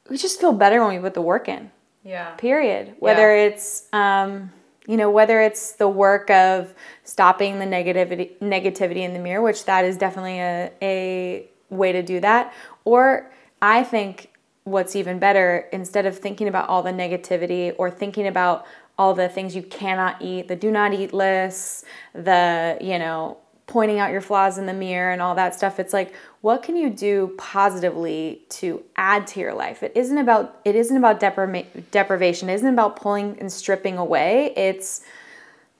we 0.08 0.16
just 0.16 0.40
feel 0.40 0.52
better 0.52 0.84
when 0.84 0.94
we 0.94 1.00
put 1.00 1.14
the 1.14 1.22
work 1.22 1.48
in. 1.48 1.70
Yeah. 2.04 2.30
Period. 2.36 2.94
Whether 3.00 3.34
yeah. 3.36 3.46
it's 3.46 3.86
um, 3.92 4.52
you 4.86 4.96
know 4.96 5.10
whether 5.10 5.40
it's 5.40 5.72
the 5.72 5.88
work 5.88 6.30
of 6.30 6.72
stopping 7.02 7.58
the 7.58 7.64
negativity 7.64 8.38
negativity 8.38 8.98
in 8.98 9.12
the 9.12 9.18
mirror 9.18 9.42
which 9.42 9.64
that 9.64 9.84
is 9.84 9.96
definitely 9.96 10.38
a, 10.38 10.70
a 10.80 11.48
way 11.70 11.90
to 11.90 12.02
do 12.02 12.20
that 12.20 12.54
or 12.84 13.28
i 13.60 13.82
think 13.82 14.30
what's 14.62 14.94
even 14.94 15.18
better 15.18 15.66
instead 15.72 16.06
of 16.06 16.16
thinking 16.16 16.46
about 16.46 16.68
all 16.68 16.84
the 16.84 16.92
negativity 16.92 17.74
or 17.78 17.90
thinking 17.90 18.28
about 18.28 18.64
all 18.96 19.12
the 19.12 19.28
things 19.28 19.56
you 19.56 19.62
cannot 19.62 20.22
eat 20.22 20.46
the 20.46 20.54
do 20.54 20.70
not 20.70 20.94
eat 20.94 21.12
lists 21.12 21.84
the 22.14 22.78
you 22.80 22.98
know 22.98 23.36
pointing 23.66 23.98
out 23.98 24.12
your 24.12 24.20
flaws 24.20 24.58
in 24.58 24.66
the 24.66 24.72
mirror 24.72 25.10
and 25.10 25.20
all 25.20 25.34
that 25.34 25.54
stuff. 25.54 25.80
It's 25.80 25.92
like 25.92 26.14
what 26.40 26.62
can 26.62 26.76
you 26.76 26.90
do 26.90 27.34
positively 27.38 28.42
to 28.48 28.82
add 28.96 29.26
to 29.28 29.40
your 29.40 29.54
life? 29.54 29.82
It 29.82 29.92
isn't 29.96 30.18
about 30.18 30.60
it 30.64 30.76
isn't 30.76 30.96
about 30.96 31.20
depriva- 31.20 31.66
deprivation. 31.90 32.48
It 32.48 32.54
isn't 32.54 32.72
about 32.72 32.96
pulling 32.96 33.36
and 33.40 33.52
stripping 33.52 33.98
away. 33.98 34.52
It's 34.56 35.02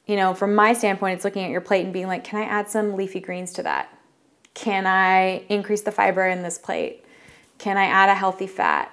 you 0.07 0.15
know, 0.15 0.35
from 0.35 0.55
my 0.55 0.73
standpoint, 0.73 1.17
it's 1.17 1.25
looking 1.25 1.43
at 1.45 1.51
your 1.51 1.61
plate 1.61 1.85
and 1.85 1.93
being 1.93 2.07
like, 2.07 2.23
can 2.23 2.41
I 2.41 2.45
add 2.45 2.71
some 2.71 2.95
leafy 2.95 3.19
greens 3.19 3.53
to 3.55 3.65
that? 3.65 3.93
Can 4.55 4.87
I 4.87 5.45
increase 5.49 5.83
the 5.83 5.91
fiber 5.91 6.25
in 6.27 6.43
this 6.43 6.59
plate? 6.59 7.05
Can 7.59 7.77
I 7.77 7.87
add 7.87 8.09
a 8.09 8.15
healthy 8.15 8.47
fat? 8.47 8.91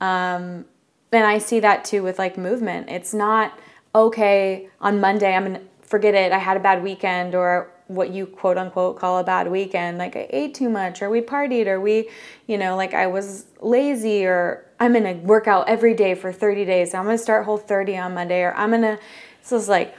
Um, 0.00 0.64
and 1.12 1.24
I 1.24 1.38
see 1.38 1.60
that 1.60 1.84
too 1.84 2.02
with 2.02 2.18
like 2.18 2.36
movement. 2.36 2.90
It's 2.90 3.14
not 3.14 3.58
okay 3.94 4.68
on 4.80 5.00
Monday. 5.00 5.34
I'm 5.34 5.44
gonna 5.44 5.62
forget 5.80 6.14
it. 6.14 6.32
I 6.32 6.38
had 6.38 6.56
a 6.56 6.60
bad 6.60 6.82
weekend, 6.82 7.34
or 7.34 7.70
what 7.88 8.10
you 8.10 8.26
quote 8.26 8.56
unquote 8.56 8.98
call 8.98 9.18
a 9.18 9.24
bad 9.24 9.50
weekend. 9.50 9.98
Like 9.98 10.14
I 10.14 10.28
ate 10.30 10.54
too 10.54 10.68
much, 10.68 11.02
or 11.02 11.10
we 11.10 11.20
partied, 11.20 11.66
or 11.66 11.80
we, 11.80 12.08
you 12.46 12.56
know, 12.56 12.76
like 12.76 12.94
I 12.94 13.06
was 13.06 13.46
lazy, 13.60 14.24
or 14.24 14.64
I'm 14.78 14.92
gonna 14.92 15.14
work 15.14 15.48
out 15.48 15.68
every 15.68 15.94
day 15.94 16.14
for 16.14 16.32
30 16.32 16.64
days. 16.64 16.94
I'm 16.94 17.04
gonna 17.04 17.18
start 17.18 17.44
whole 17.44 17.58
30 17.58 17.96
on 17.98 18.14
Monday, 18.14 18.42
or 18.42 18.54
I'm 18.54 18.70
gonna. 18.70 18.98
So 19.42 19.56
it's 19.56 19.68
like 19.68 19.94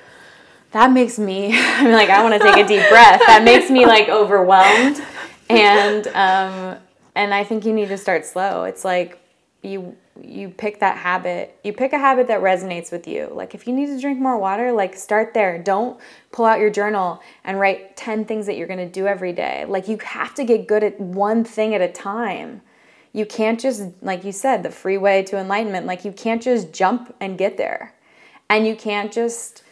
that 0.71 0.91
makes 0.91 1.19
me. 1.19 1.51
I'm 1.57 1.91
like 1.91 2.09
I 2.09 2.23
want 2.23 2.39
to 2.41 2.47
take 2.47 2.63
a 2.63 2.67
deep 2.67 2.87
breath. 2.89 3.21
That 3.27 3.43
makes 3.43 3.69
me 3.69 3.85
like 3.85 4.07
overwhelmed, 4.07 5.03
and 5.49 6.07
um, 6.07 6.77
and 7.15 7.33
I 7.33 7.43
think 7.43 7.65
you 7.65 7.73
need 7.73 7.89
to 7.89 7.97
start 7.97 8.25
slow. 8.25 8.63
It's 8.63 8.85
like 8.85 9.19
you 9.61 9.97
you 10.23 10.49
pick 10.49 10.79
that 10.79 10.97
habit 10.97 11.57
you 11.63 11.73
pick 11.73 11.93
a 11.93 11.97
habit 11.97 12.27
that 12.27 12.41
resonates 12.41 12.91
with 12.91 13.07
you. 13.07 13.29
Like 13.31 13.53
if 13.55 13.67
you 13.67 13.73
need 13.73 13.87
to 13.87 13.99
drink 13.99 14.19
more 14.19 14.37
water 14.37 14.71
like 14.71 14.95
start 14.95 15.33
there. 15.33 15.61
Don't 15.61 15.99
pull 16.31 16.45
out 16.45 16.59
your 16.59 16.69
journal 16.69 17.21
and 17.43 17.59
write 17.59 17.97
10 17.97 18.25
things 18.25 18.45
that 18.45 18.57
you're 18.57 18.67
going 18.67 18.79
to 18.79 18.89
do 18.89 19.07
every 19.07 19.33
day. 19.33 19.65
Like 19.67 19.87
you 19.87 19.97
have 20.03 20.33
to 20.35 20.43
get 20.43 20.67
good 20.67 20.83
at 20.83 20.99
one 20.99 21.43
thing 21.43 21.75
at 21.75 21.81
a 21.81 21.91
time. 21.91 22.61
You 23.13 23.25
can't 23.25 23.59
just 23.59 23.83
like 24.01 24.23
you 24.23 24.31
said 24.31 24.63
the 24.63 24.71
freeway 24.71 25.23
to 25.23 25.37
enlightenment. 25.37 25.85
Like 25.85 26.05
you 26.05 26.11
can't 26.11 26.41
just 26.41 26.71
jump 26.71 27.15
and 27.19 27.37
get 27.37 27.57
there. 27.57 27.93
And 28.49 28.65
you 28.65 28.75
can't 28.75 29.11
just 29.11 29.63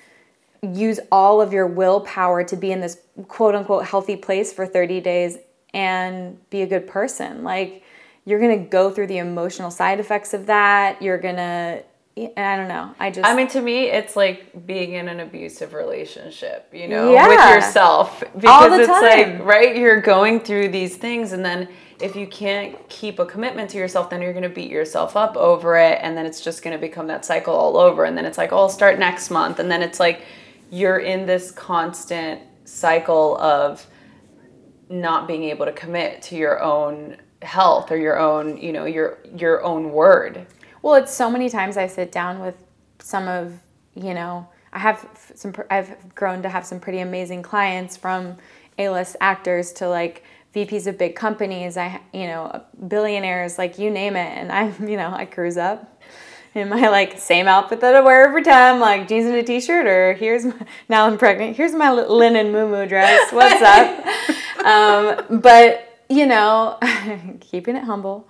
use 0.62 0.99
all 1.12 1.41
of 1.41 1.53
your 1.53 1.67
willpower 1.67 2.43
to 2.43 2.55
be 2.55 2.71
in 2.71 2.81
this 2.81 2.97
quote 3.27 3.55
unquote 3.55 3.86
healthy 3.86 4.15
place 4.15 4.51
for 4.51 4.65
30 4.65 5.01
days 5.01 5.38
and 5.73 6.38
be 6.49 6.62
a 6.62 6.67
good 6.67 6.88
person. 6.88 7.43
Like 7.43 7.83
you're 8.27 8.39
going 8.39 8.61
to 8.61 8.69
go 8.69 8.91
through 8.91 9.07
the 9.07 9.19
emotional 9.19 9.71
side 9.71 10.01
effects 10.01 10.33
of 10.33 10.47
that. 10.47 11.01
You're 11.01 11.17
going 11.17 11.37
to 11.37 11.81
I 12.35 12.57
don't 12.57 12.67
know. 12.67 12.93
I 12.99 13.09
just 13.09 13.25
I 13.25 13.35
mean 13.35 13.47
to 13.49 13.61
me 13.61 13.85
it's 13.85 14.15
like 14.15 14.65
being 14.65 14.93
in 14.93 15.07
an 15.07 15.21
abusive 15.21 15.73
relationship, 15.73 16.67
you 16.73 16.89
know, 16.89 17.13
yeah. 17.13 17.27
with 17.27 17.63
yourself 17.63 18.19
because 18.35 18.79
it's 18.79 18.87
time. 18.87 19.37
like 19.37 19.45
right 19.45 19.77
you're 19.77 20.01
going 20.01 20.41
through 20.41 20.69
these 20.69 20.97
things 20.97 21.31
and 21.31 21.45
then 21.45 21.69
if 22.01 22.15
you 22.15 22.27
can't 22.27 22.89
keep 22.89 23.19
a 23.19 23.25
commitment 23.25 23.69
to 23.69 23.77
yourself 23.77 24.09
then 24.09 24.21
you're 24.21 24.33
going 24.33 24.43
to 24.43 24.49
beat 24.49 24.71
yourself 24.71 25.15
up 25.15 25.37
over 25.37 25.77
it 25.77 25.99
and 26.01 26.17
then 26.17 26.25
it's 26.25 26.41
just 26.41 26.63
going 26.63 26.75
to 26.75 26.81
become 26.81 27.07
that 27.07 27.23
cycle 27.23 27.53
all 27.53 27.77
over 27.77 28.03
and 28.03 28.17
then 28.17 28.25
it's 28.25 28.37
like 28.37 28.51
oh, 28.51 28.57
I'll 28.57 28.69
start 28.69 28.97
next 28.97 29.29
month 29.29 29.59
and 29.59 29.69
then 29.69 29.83
it's 29.83 29.99
like 29.99 30.23
you're 30.71 30.99
in 30.99 31.27
this 31.27 31.51
constant 31.51 32.41
cycle 32.65 33.37
of 33.37 33.85
not 34.89 35.27
being 35.27 35.43
able 35.43 35.65
to 35.65 35.71
commit 35.71 36.23
to 36.23 36.35
your 36.35 36.63
own 36.63 37.17
health 37.41 37.91
or 37.91 37.97
your 37.97 38.19
own 38.19 38.58
you 38.58 38.71
know 38.71 38.86
your 38.86 39.19
your 39.36 39.63
own 39.63 39.91
word 39.91 40.45
well 40.82 40.95
it's 40.95 41.13
so 41.13 41.30
many 41.30 41.50
times 41.50 41.78
i 41.78 41.86
sit 41.86 42.12
down 42.12 42.39
with 42.39 42.56
some 43.00 43.28
of 43.28 43.54
you 43.95 44.13
know 44.13 44.47
i 44.73 44.80
have 44.80 45.08
some 45.36 45.54
i've 45.69 46.15
grown 46.15 46.41
to 46.41 46.50
have 46.50 46.65
some 46.65 46.80
pretty 46.80 47.00
amazing 47.00 47.43
clients 47.43 47.95
from 47.95 48.36
a-list 48.80 49.15
actors 49.21 49.71
to 49.71 49.88
like 49.88 50.23
vps 50.56 50.88
of 50.88 50.97
big 50.97 51.15
companies 51.15 51.78
i 51.78 52.02
you 52.12 52.26
know 52.26 52.63
billionaires 52.88 53.60
like 53.60 53.78
you 53.78 53.91
name 53.91 54.15
it 54.15 54.38
and 54.38 54.52
i 54.52 54.67
you 54.80 54.97
know 54.97 55.13
i 55.13 55.23
cruise 55.23 55.58
up 55.58 56.02
in 56.56 56.69
my 56.69 56.89
like 56.89 57.19
same 57.19 57.47
outfit 57.47 57.82
that 57.82 57.95
I 57.95 58.02
wear 58.02 58.28
every 58.28 58.43
time, 58.43 58.80
like 58.80 59.08
jeans 59.08 59.28
and 59.28 59.36
a 59.36 59.43
t-shirt, 59.43 59.86
or 59.86 60.13
here's 60.13 60.45
my, 60.45 60.56
now 60.89 61.06
I'm 61.06 61.17
pregnant. 61.17 61.56
Here's 61.56 61.73
my 61.73 61.91
linen 61.91 62.52
moo 62.52 62.86
dress. 62.88 63.32
What's 63.32 63.62
up? 63.62 64.65
um, 64.65 65.39
but 65.39 65.87
you 66.09 66.25
know, 66.25 66.77
keeping 67.39 67.75
it 67.75 67.83
humble. 67.83 68.27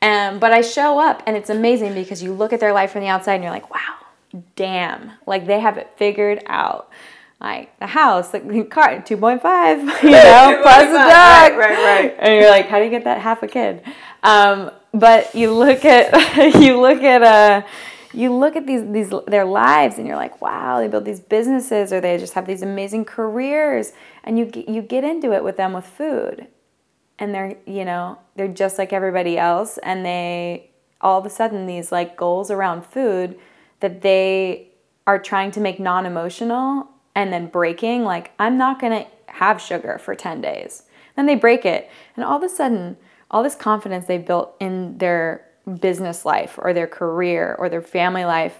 Um, 0.00 0.38
but 0.38 0.52
I 0.52 0.60
show 0.60 0.98
up 0.98 1.22
and 1.26 1.36
it's 1.36 1.50
amazing 1.50 1.94
because 1.94 2.22
you 2.22 2.32
look 2.32 2.52
at 2.52 2.60
their 2.60 2.72
life 2.72 2.92
from 2.92 3.00
the 3.02 3.08
outside 3.08 3.34
and 3.34 3.42
you're 3.42 3.52
like, 3.52 3.72
wow, 3.74 4.42
damn, 4.54 5.12
like 5.26 5.46
they 5.46 5.60
have 5.60 5.76
it 5.76 5.90
figured 5.96 6.42
out. 6.46 6.90
Like 7.40 7.78
the 7.78 7.86
house, 7.86 8.30
the 8.30 8.40
car, 8.70 9.00
2.5, 9.00 10.02
you 10.02 10.10
know, 10.10 10.58
plus 10.62 10.86
the 10.86 10.92
dog. 10.92 11.08
Right, 11.08 11.56
right, 11.56 11.78
right. 11.78 12.16
And 12.18 12.34
you're 12.34 12.50
like, 12.50 12.66
how 12.66 12.78
do 12.78 12.84
you 12.84 12.90
get 12.90 13.04
that 13.04 13.20
half 13.20 13.42
a 13.42 13.48
kid? 13.48 13.82
Um, 14.22 14.70
but 14.92 15.34
you 15.34 15.52
look 15.52 15.84
at, 15.84 16.56
you 16.60 16.80
look 16.80 17.02
at, 17.02 17.22
uh, 17.22 17.66
you 18.14 18.34
look 18.34 18.56
at 18.56 18.66
these 18.66 18.90
these 18.90 19.12
their 19.26 19.44
lives 19.44 19.98
and 19.98 20.06
you're 20.06 20.16
like 20.16 20.40
wow 20.40 20.80
they 20.80 20.88
build 20.88 21.04
these 21.04 21.20
businesses 21.20 21.92
or 21.92 22.00
they 22.00 22.16
just 22.16 22.32
have 22.32 22.46
these 22.46 22.62
amazing 22.62 23.04
careers 23.04 23.92
and 24.24 24.38
you 24.38 24.50
you 24.66 24.80
get 24.80 25.04
into 25.04 25.32
it 25.32 25.44
with 25.44 25.58
them 25.58 25.74
with 25.74 25.86
food 25.86 26.46
and 27.18 27.34
they're 27.34 27.56
you 27.66 27.84
know 27.84 28.18
they're 28.36 28.48
just 28.48 28.78
like 28.78 28.92
everybody 28.92 29.38
else 29.38 29.78
and 29.78 30.04
they 30.04 30.70
all 31.00 31.18
of 31.18 31.26
a 31.26 31.30
sudden 31.30 31.66
these 31.66 31.92
like 31.92 32.16
goals 32.16 32.50
around 32.50 32.84
food 32.84 33.38
that 33.80 34.02
they 34.02 34.68
are 35.06 35.18
trying 35.18 35.50
to 35.50 35.60
make 35.60 35.78
non-emotional 35.78 36.88
and 37.14 37.32
then 37.32 37.46
breaking 37.46 38.04
like 38.04 38.32
i'm 38.38 38.56
not 38.56 38.80
going 38.80 38.92
to 38.92 39.08
have 39.38 39.60
sugar 39.60 39.98
for 39.98 40.14
10 40.14 40.40
days. 40.40 40.84
Then 41.16 41.26
they 41.26 41.34
break 41.34 41.64
it 41.64 41.90
and 42.16 42.24
all 42.24 42.36
of 42.36 42.42
a 42.42 42.48
sudden 42.48 42.96
all 43.30 43.42
this 43.42 43.54
confidence 43.54 44.06
they 44.06 44.18
built 44.18 44.54
in 44.60 44.98
their 44.98 45.44
business 45.80 46.24
life 46.24 46.58
or 46.58 46.72
their 46.72 46.86
career 46.86 47.56
or 47.58 47.68
their 47.68 47.82
family 47.82 48.24
life 48.24 48.58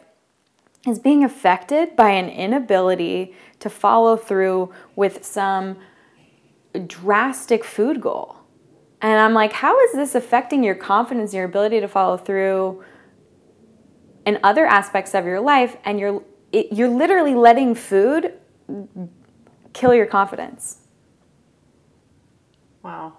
is 0.87 0.99
being 0.99 1.25
affected 1.25 1.97
by 1.97 2.11
an 2.11 2.29
inability 2.29 3.35
to 3.61 3.71
follow 3.71 4.16
through 4.16 4.73
with 4.97 5.25
some 5.25 5.77
drastic 6.87 7.64
food 7.64 8.01
goal 8.01 8.38
and 9.01 9.21
I'm 9.21 9.35
like, 9.35 9.53
how 9.53 9.79
is 9.81 9.93
this 9.93 10.15
affecting 10.15 10.65
your 10.65 10.75
confidence, 10.75 11.33
your 11.33 11.45
ability 11.45 11.81
to 11.81 11.89
follow 11.89 12.17
through 12.17 12.83
in 14.27 14.39
other 14.43 14.67
aspects 14.67 15.15
of 15.15 15.25
your 15.25 15.41
life? 15.41 15.77
And 15.85 16.01
you're 16.01 16.23
it, 16.51 16.73
you're 16.73 16.89
literally 16.89 17.35
letting 17.35 17.75
food 17.75 18.33
kill 19.73 19.95
your 19.95 20.07
confidence. 20.07 20.79
Wow. 22.83 23.19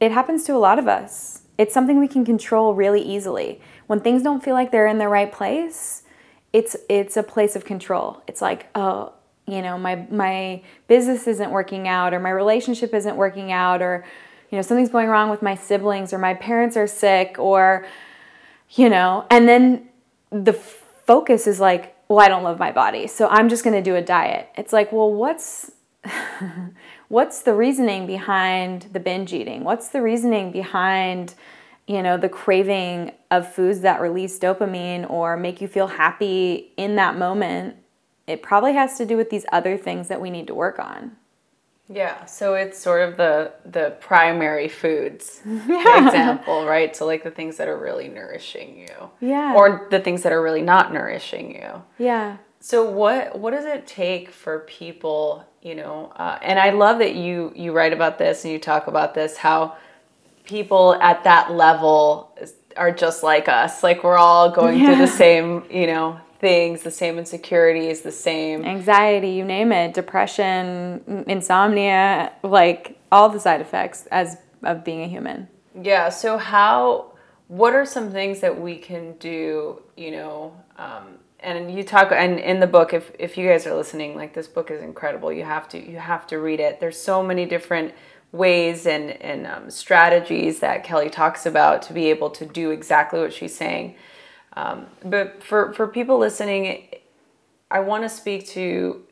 It 0.00 0.12
happens 0.12 0.44
to 0.44 0.54
a 0.54 0.58
lot 0.58 0.78
of 0.78 0.88
us. 0.88 1.42
It's 1.58 1.74
something 1.74 2.00
we 2.00 2.08
can 2.08 2.24
control 2.24 2.74
really 2.74 3.02
easily. 3.02 3.60
When 3.86 4.00
things 4.00 4.22
don't 4.22 4.42
feel 4.42 4.54
like 4.54 4.70
they're 4.70 4.86
in 4.86 4.98
the 4.98 5.08
right 5.08 5.30
place, 5.30 6.04
it's 6.52 6.76
it's 6.88 7.16
a 7.16 7.22
place 7.22 7.56
of 7.56 7.64
control. 7.64 8.22
It's 8.26 8.40
like, 8.40 8.68
oh, 8.74 9.12
you 9.46 9.60
know, 9.60 9.76
my 9.76 10.06
my 10.10 10.62
business 10.88 11.26
isn't 11.26 11.50
working 11.50 11.88
out 11.88 12.14
or 12.14 12.20
my 12.20 12.30
relationship 12.30 12.94
isn't 12.94 13.16
working 13.16 13.52
out 13.52 13.82
or 13.82 14.04
you 14.52 14.58
know, 14.58 14.62
something's 14.62 14.90
going 14.90 15.08
wrong 15.08 15.30
with 15.30 15.40
my 15.40 15.54
siblings 15.54 16.12
or 16.12 16.18
my 16.18 16.34
parents 16.34 16.76
are 16.76 16.86
sick 16.86 17.36
or, 17.38 17.86
you 18.72 18.90
know, 18.90 19.26
and 19.30 19.48
then 19.48 19.88
the 20.30 20.52
focus 20.52 21.46
is 21.46 21.58
like, 21.58 21.96
well, 22.08 22.20
I 22.20 22.28
don't 22.28 22.42
love 22.42 22.58
my 22.58 22.70
body, 22.70 23.06
so 23.06 23.28
I'm 23.28 23.48
just 23.48 23.64
going 23.64 23.74
to 23.74 23.82
do 23.82 23.96
a 23.96 24.02
diet. 24.02 24.50
It's 24.58 24.70
like, 24.74 24.92
well, 24.92 25.10
what's 25.10 25.72
what's 27.08 27.40
the 27.40 27.54
reasoning 27.54 28.06
behind 28.06 28.88
the 28.92 29.00
binge 29.00 29.32
eating? 29.32 29.64
What's 29.64 29.88
the 29.88 30.02
reasoning 30.02 30.52
behind 30.52 31.34
you 31.86 32.02
know 32.02 32.18
the 32.18 32.28
craving 32.28 33.12
of 33.30 33.52
foods 33.52 33.80
that 33.80 34.02
release 34.02 34.38
dopamine 34.38 35.08
or 35.08 35.36
make 35.36 35.62
you 35.62 35.68
feel 35.68 35.86
happy 35.86 36.72
in 36.76 36.96
that 36.96 37.16
moment? 37.16 37.76
It 38.26 38.42
probably 38.42 38.74
has 38.74 38.98
to 38.98 39.06
do 39.06 39.16
with 39.16 39.30
these 39.30 39.46
other 39.50 39.78
things 39.78 40.08
that 40.08 40.20
we 40.20 40.28
need 40.28 40.46
to 40.48 40.54
work 40.54 40.78
on. 40.78 41.16
Yeah, 41.92 42.24
so 42.24 42.54
it's 42.54 42.78
sort 42.78 43.06
of 43.06 43.16
the 43.16 43.52
the 43.64 43.96
primary 44.00 44.68
foods 44.68 45.40
yeah. 45.46 46.06
example, 46.06 46.64
right? 46.64 46.94
So 46.96 47.04
like 47.06 47.22
the 47.22 47.30
things 47.30 47.58
that 47.58 47.68
are 47.68 47.76
really 47.76 48.08
nourishing 48.08 48.78
you. 48.78 49.10
Yeah. 49.20 49.54
Or 49.54 49.88
the 49.90 50.00
things 50.00 50.22
that 50.22 50.32
are 50.32 50.42
really 50.42 50.62
not 50.62 50.92
nourishing 50.92 51.54
you. 51.54 51.82
Yeah. 51.98 52.38
So 52.60 52.88
what 52.88 53.38
what 53.38 53.50
does 53.50 53.66
it 53.66 53.86
take 53.86 54.30
for 54.30 54.60
people, 54.60 55.44
you 55.60 55.74
know, 55.74 56.12
uh, 56.16 56.38
and 56.40 56.58
I 56.58 56.70
love 56.70 56.98
that 57.00 57.14
you 57.14 57.52
you 57.54 57.72
write 57.72 57.92
about 57.92 58.18
this 58.18 58.44
and 58.44 58.52
you 58.52 58.58
talk 58.58 58.86
about 58.86 59.14
this 59.14 59.36
how 59.36 59.76
people 60.44 60.94
at 60.94 61.24
that 61.24 61.52
level 61.52 62.36
are 62.76 62.90
just 62.90 63.22
like 63.22 63.48
us. 63.48 63.82
Like 63.82 64.02
we're 64.02 64.16
all 64.16 64.50
going 64.50 64.78
yeah. 64.78 64.86
through 64.86 65.06
the 65.06 65.12
same, 65.12 65.64
you 65.70 65.86
know, 65.86 66.20
things, 66.42 66.82
the 66.82 66.90
same 66.90 67.18
insecurities, 67.18 68.02
the 68.02 68.12
same 68.12 68.64
anxiety, 68.64 69.30
you 69.30 69.44
name 69.44 69.70
it, 69.72 69.94
depression, 69.94 71.24
insomnia, 71.26 72.32
like 72.42 72.98
all 73.10 73.28
the 73.30 73.40
side 73.40 73.60
effects 73.62 74.06
as 74.10 74.36
of 74.64 74.84
being 74.84 75.02
a 75.02 75.06
human. 75.08 75.48
Yeah. 75.80 76.10
So 76.10 76.36
how? 76.36 77.12
What 77.46 77.74
are 77.74 77.84
some 77.86 78.10
things 78.10 78.40
that 78.40 78.60
we 78.60 78.76
can 78.76 79.12
do? 79.18 79.82
You 79.96 80.10
know, 80.10 80.56
um, 80.76 81.18
and 81.38 81.72
you 81.72 81.84
talk 81.84 82.10
and 82.12 82.38
in 82.38 82.60
the 82.60 82.66
book 82.66 82.92
if 82.92 83.12
if 83.18 83.38
you 83.38 83.48
guys 83.48 83.66
are 83.66 83.74
listening 83.74 84.16
like 84.16 84.34
this 84.34 84.46
book 84.46 84.70
is 84.70 84.80
incredible 84.80 85.32
you 85.32 85.44
have 85.44 85.68
to 85.68 85.90
you 85.90 85.96
have 85.96 86.24
to 86.24 86.38
read 86.38 86.60
it 86.60 86.78
there's 86.78 86.96
so 86.96 87.20
many 87.22 87.44
different 87.44 87.92
ways 88.30 88.86
and 88.86 89.10
and 89.20 89.46
um, 89.46 89.68
strategies 89.68 90.60
that 90.60 90.84
kelly 90.84 91.10
talks 91.10 91.44
about 91.44 91.82
to 91.82 91.92
be 91.92 92.08
able 92.10 92.30
to 92.30 92.46
do 92.46 92.70
exactly 92.70 93.18
what 93.18 93.32
she's 93.32 93.54
saying 93.54 93.94
um, 94.54 94.86
but 95.04 95.42
for 95.42 95.72
for 95.72 95.86
people 95.86 96.18
listening 96.18 96.88
i 97.70 97.80
want 97.80 98.02
to 98.02 98.08
speak 98.08 98.46
to 98.46 99.02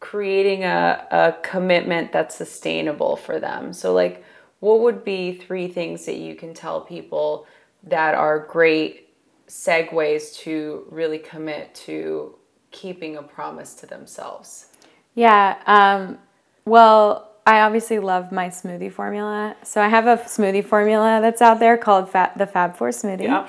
creating 0.00 0.64
a, 0.64 1.06
a 1.10 1.36
commitment 1.42 2.12
that's 2.12 2.34
sustainable 2.34 3.16
for 3.16 3.40
them 3.40 3.72
so 3.72 3.92
like 3.92 4.24
what 4.60 4.80
would 4.80 5.04
be 5.04 5.32
three 5.32 5.68
things 5.68 6.06
that 6.06 6.16
you 6.16 6.34
can 6.34 6.54
tell 6.54 6.80
people 6.80 7.46
that 7.82 8.14
are 8.14 8.38
great 8.38 9.06
segues 9.48 10.36
to 10.38 10.86
really 10.90 11.18
commit 11.18 11.74
to 11.74 12.34
keeping 12.70 13.16
a 13.16 13.22
promise 13.22 13.74
to 13.74 13.86
themselves? 13.86 14.66
Yeah. 15.14 15.56
Um, 15.66 16.18
well, 16.64 17.32
I 17.46 17.60
obviously 17.60 17.98
love 18.00 18.32
my 18.32 18.48
smoothie 18.48 18.92
formula. 18.92 19.56
So 19.62 19.80
I 19.80 19.88
have 19.88 20.06
a 20.06 20.16
smoothie 20.24 20.64
formula 20.64 21.20
that's 21.20 21.40
out 21.40 21.60
there 21.60 21.76
called 21.76 22.06
the 22.06 22.46
Fab 22.46 22.76
Four 22.76 22.88
smoothie. 22.88 23.22
Yeah. 23.22 23.48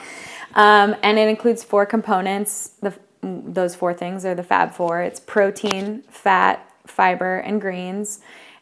Um, 0.56 0.96
and 1.04 1.20
it 1.20 1.28
includes 1.28 1.64
four 1.64 1.86
components. 1.86 2.72
The, 2.82 2.94
those 3.22 3.76
four 3.76 3.94
things 3.94 4.26
are 4.26 4.36
the 4.36 4.44
Fab 4.44 4.74
Four 4.74 5.02
it's 5.02 5.20
protein, 5.20 6.04
fat, 6.10 6.72
fiber, 6.86 7.38
and 7.38 7.60
greens. 7.60 8.20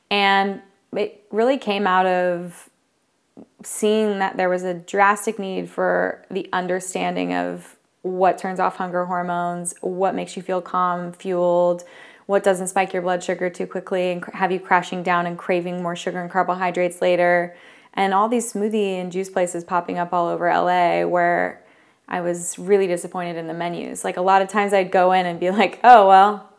And 0.10 0.62
it 0.96 1.26
really 1.32 1.58
came 1.58 1.88
out 1.88 2.06
of 2.06 2.70
seeing 3.64 4.20
that 4.20 4.38
there 4.38 4.50
was 4.50 4.64
a 4.64 4.74
drastic 4.74 5.40
need 5.40 5.70
for 5.70 6.24
the 6.30 6.48
understanding 6.54 7.34
of 7.34 7.76
what 8.02 8.38
turns 8.38 8.60
off 8.60 8.76
hunger 8.76 9.06
hormones, 9.06 9.74
what 9.82 10.14
makes 10.14 10.38
you 10.38 10.44
feel 10.44 10.62
calm, 10.62 11.12
fueled, 11.12 11.84
what 12.28 12.44
doesn't 12.44 12.68
spike 12.68 12.94
your 12.94 13.02
blood 13.02 13.24
sugar 13.24 13.50
too 13.50 13.68
quickly 13.68 14.12
and 14.12 14.24
have 14.34 14.52
you 14.52 14.60
crashing 14.60 15.04
down 15.04 15.26
and 15.26 15.38
craving 15.38 15.82
more 15.82 15.96
sugar 15.96 16.22
and 16.22 16.32
carbohydrates 16.32 17.02
later. 17.02 17.56
And 17.94 18.14
all 18.14 18.30
these 18.30 18.52
smoothie 18.52 19.00
and 19.00 19.12
juice 19.12 19.30
places 19.30 19.64
popping 19.64 19.98
up 19.98 20.14
all 20.14 20.28
over 20.28 20.48
LA 20.48 21.06
where 21.06 21.64
I 22.08 22.22
was 22.22 22.58
really 22.60 22.88
disappointed 22.88 23.36
in 23.36 23.48
the 23.48 23.54
menus. 23.54 24.04
Like 24.04 24.18
a 24.18 24.22
lot 24.22 24.42
of 24.42 24.48
times 24.48 24.74
I'd 24.74 24.92
go 24.92 25.12
in 25.12 25.26
and 25.26 25.40
be 25.40 25.52
like, 25.52 25.80
oh, 25.84 26.08
well, 26.08 26.52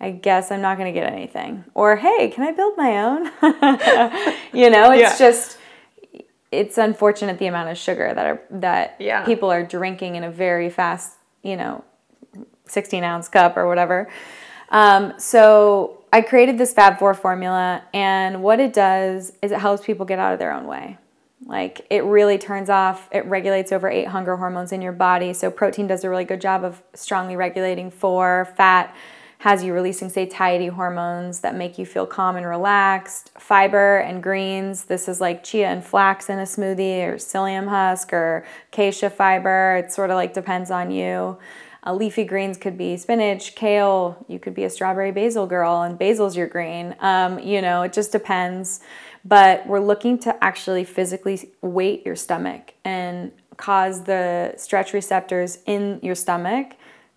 I 0.00 0.10
guess 0.10 0.50
I'm 0.50 0.62
not 0.62 0.78
going 0.78 0.92
to 0.92 0.98
get 0.98 1.10
anything. 1.12 1.64
Or, 1.74 1.96
hey, 1.96 2.30
can 2.34 2.44
I 2.44 2.52
build 2.52 2.76
my 2.76 3.02
own? 3.02 3.24
you 4.52 4.70
know, 4.70 4.92
it's 4.92 5.02
yeah. 5.02 5.18
just 5.18 5.58
it's 6.52 6.78
unfortunate 6.78 7.38
the 7.38 7.46
amount 7.46 7.68
of 7.68 7.78
sugar 7.78 8.12
that 8.12 8.26
are 8.26 8.42
that 8.50 8.96
yeah. 8.98 9.24
people 9.24 9.50
are 9.50 9.62
drinking 9.62 10.16
in 10.16 10.24
a 10.24 10.30
very 10.30 10.68
fast, 10.70 11.16
you 11.42 11.56
know, 11.56 11.84
16 12.66 13.04
ounce 13.04 13.28
cup 13.28 13.56
or 13.56 13.68
whatever. 13.68 14.10
Um, 14.70 15.14
so 15.18 16.04
I 16.12 16.22
created 16.22 16.58
this 16.58 16.72
Fab 16.72 16.98
Four 16.98 17.14
formula, 17.14 17.82
and 17.92 18.42
what 18.42 18.58
it 18.58 18.72
does 18.72 19.32
is 19.42 19.52
it 19.52 19.60
helps 19.60 19.84
people 19.84 20.06
get 20.06 20.18
out 20.18 20.32
of 20.32 20.38
their 20.38 20.52
own 20.52 20.66
way. 20.66 20.98
Like 21.46 21.86
it 21.90 22.04
really 22.04 22.38
turns 22.38 22.68
off, 22.68 23.08
it 23.12 23.24
regulates 23.26 23.72
over 23.72 23.88
eight 23.88 24.08
hunger 24.08 24.36
hormones 24.36 24.72
in 24.72 24.82
your 24.82 24.92
body. 24.92 25.32
So 25.32 25.50
protein 25.50 25.86
does 25.86 26.04
a 26.04 26.10
really 26.10 26.24
good 26.24 26.40
job 26.40 26.64
of 26.64 26.82
strongly 26.94 27.36
regulating 27.36 27.90
four, 27.90 28.52
fat 28.56 28.94
has 29.40 29.64
you 29.64 29.72
releasing 29.72 30.10
satiety 30.10 30.66
hormones 30.66 31.40
that 31.40 31.56
make 31.56 31.78
you 31.78 31.86
feel 31.86 32.06
calm 32.06 32.36
and 32.36 32.44
relaxed. 32.46 33.30
Fiber 33.38 33.96
and 33.96 34.22
greens, 34.22 34.84
this 34.84 35.08
is 35.08 35.18
like 35.18 35.42
chia 35.42 35.66
and 35.66 35.82
flax 35.82 36.28
in 36.28 36.38
a 36.38 36.42
smoothie, 36.42 37.06
or 37.06 37.14
psyllium 37.14 37.66
husk, 37.66 38.12
or 38.12 38.44
acacia 38.70 39.08
fiber. 39.08 39.76
It 39.76 39.92
sort 39.92 40.10
of 40.10 40.16
like 40.16 40.34
depends 40.34 40.70
on 40.70 40.90
you. 40.90 41.38
Uh, 41.84 41.94
leafy 41.94 42.24
greens 42.24 42.56
could 42.56 42.76
be 42.76 42.96
spinach, 42.96 43.54
kale. 43.54 44.24
You 44.28 44.38
could 44.38 44.54
be 44.54 44.64
a 44.64 44.70
strawberry 44.70 45.12
basil 45.12 45.46
girl, 45.46 45.82
and 45.82 45.98
basil's 45.98 46.36
your 46.36 46.46
green. 46.46 46.94
Um, 47.00 47.38
you 47.38 47.62
know, 47.62 47.82
it 47.82 47.92
just 47.92 48.12
depends. 48.12 48.80
But 49.24 49.66
we're 49.66 49.80
looking 49.80 50.18
to 50.20 50.42
actually 50.42 50.84
physically 50.84 51.50
weight 51.60 52.04
your 52.06 52.16
stomach 52.16 52.74
and 52.84 53.32
cause 53.56 54.04
the 54.04 54.54
stretch 54.56 54.92
receptors 54.92 55.58
in 55.66 56.00
your 56.02 56.14
stomach 56.14 56.72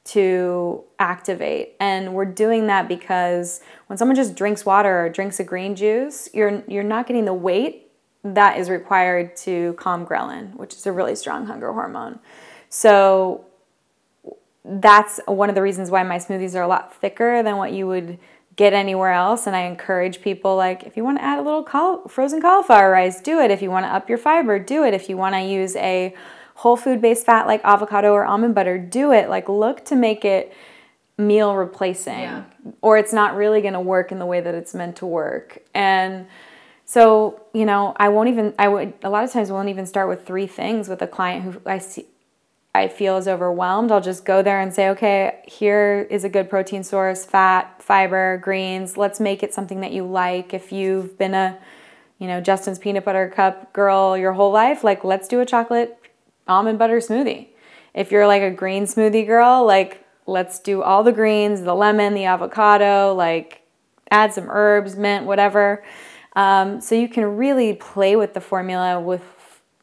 to 0.06 0.84
activate. 1.00 1.76
And 1.80 2.14
we're 2.14 2.26
doing 2.26 2.68
that 2.68 2.90
because 2.90 3.62
when 3.88 3.98
someone 3.98 4.16
just 4.16 4.36
drinks 4.36 4.66
water 4.66 5.06
or 5.06 5.10
drinks 5.10 5.40
a 5.40 5.44
green 5.46 5.76
juice, 5.76 6.30
you're 6.34 6.64
you're 6.68 6.84
not 6.84 7.08
getting 7.08 7.26
the 7.26 7.34
weight 7.34 7.90
that 8.24 8.58
is 8.58 8.70
required 8.70 9.36
to 9.36 9.74
calm 9.74 10.06
ghrelin, 10.06 10.56
which 10.56 10.74
is 10.74 10.86
a 10.86 10.92
really 10.92 11.16
strong 11.16 11.46
hunger 11.46 11.72
hormone. 11.72 12.20
So 12.70 13.46
that's 14.66 15.20
one 15.28 15.50
of 15.50 15.56
the 15.56 15.62
reasons 15.62 15.92
why 15.92 16.04
my 16.04 16.18
smoothies 16.18 16.56
are 16.56 16.62
a 16.62 16.68
lot 16.68 16.94
thicker 16.96 17.44
than 17.44 17.58
what 17.58 17.74
you 17.74 17.88
would 17.88 18.18
get 18.56 18.72
anywhere 18.72 19.12
else 19.12 19.48
and 19.48 19.56
i 19.56 19.62
encourage 19.62 20.22
people 20.22 20.56
like 20.56 20.84
if 20.84 20.96
you 20.96 21.04
want 21.04 21.18
to 21.18 21.24
add 21.24 21.40
a 21.40 21.42
little 21.42 21.64
caul- 21.64 22.08
frozen 22.08 22.40
cauliflower 22.40 22.92
rice 22.92 23.20
do 23.20 23.40
it 23.40 23.50
if 23.50 23.64
you 23.64 23.72
want 23.72 23.84
to 23.84 23.90
up 23.90 24.08
your 24.08 24.18
fiber 24.18 24.60
do 24.60 24.84
it 24.84 24.94
if 24.94 25.10
you 25.10 25.18
want 25.18 25.34
to 25.34 25.42
use 25.42 25.76
a 25.78 26.14
whole 26.56 26.78
food 26.78 27.02
based 27.02 27.26
fat 27.26 27.48
like 27.48 27.62
avocado 27.64 28.12
or 28.14 28.26
almond 28.26 28.56
butter, 28.56 28.78
do 28.78 29.12
it. 29.12 29.30
Like 29.30 29.50
look 29.50 29.84
to 29.86 29.96
make 29.96 30.24
it 30.26 30.54
meal 31.18 31.56
replacing 31.56 32.20
yeah. 32.20 32.44
or 32.82 32.98
it's 32.98 33.14
not 33.14 33.36
really 33.36 33.62
going 33.62 33.74
to 33.74 33.80
work 33.80 34.12
in 34.12 34.20
the 34.20 34.26
way 34.26 34.42
that 34.42 34.56
it's 34.56 34.74
meant 34.74 34.96
to 34.98 35.06
work. 35.06 35.60
And 35.74 36.28
so, 36.86 37.42
you 37.54 37.66
know, 37.66 37.94
I 37.98 38.10
won't 38.10 38.30
even 38.30 38.54
I 38.58 38.68
would 38.68 38.94
a 39.04 39.10
lot 39.10 39.24
of 39.24 39.32
times 39.32 39.52
won't 39.52 39.70
even 39.70 39.86
start 39.86 40.10
with 40.10 40.26
three 40.26 40.48
things 40.48 40.90
with 40.90 41.02
a 41.02 41.08
client 41.08 41.44
who 41.44 41.62
I 41.66 41.80
see 41.80 42.08
I 42.76 42.88
feel 42.88 43.18
is 43.18 43.28
overwhelmed. 43.28 43.92
I'll 43.92 44.02
just 44.02 44.26
go 44.26 44.42
there 44.42 44.60
and 44.60 44.74
say, 44.74 44.90
"Okay, 44.90 45.44
here 45.46 46.08
is 46.10 46.24
a 46.24 46.30
good 46.30 46.50
protein 46.50 46.84
source, 46.84 47.24
fat, 47.24 47.82
fiber, 47.82 48.40
greens. 48.42 48.98
Let's 48.98 49.20
make 49.20 49.44
it 49.44 49.54
something 49.54 49.82
that 49.82 49.92
you 49.92 50.06
like. 50.06 50.54
If 50.54 50.72
you've 50.72 51.18
been 51.18 51.34
a 51.34 51.60
you 52.24 52.28
know, 52.28 52.40
Justin's 52.40 52.80
peanut 52.80 53.04
butter 53.04 53.28
cup 53.28 53.74
girl 53.74 54.18
your 54.18 54.32
whole 54.32 54.52
life, 54.52 54.82
like 54.82 55.04
let's 55.04 55.28
do 55.28 55.42
a 55.42 55.46
chocolate 55.46 56.00
almond 56.48 56.80
butter 56.80 57.00
smoothie. 57.00 57.48
If 57.94 58.12
you're 58.12 58.28
like 58.28 58.42
a 58.42 58.50
green 58.50 58.86
smoothie 58.86 59.28
girl, 59.28 59.66
like 59.66 60.06
let's 60.26 60.60
do 60.60 60.82
all 60.82 61.04
the 61.04 61.12
greens, 61.12 61.64
the 61.64 61.76
lemon, 61.76 62.14
the 62.14 62.26
avocado, 62.26 63.14
like 63.14 63.62
add 64.10 64.34
some 64.34 64.50
herbs, 64.50 64.96
mint, 64.96 65.26
whatever. 65.26 65.84
Um, 66.36 66.80
so 66.80 66.96
you 66.96 67.10
can 67.10 67.26
really 67.38 67.74
play 67.74 68.16
with 68.16 68.34
the 68.34 68.42
formula 68.42 69.00
with 69.00 69.22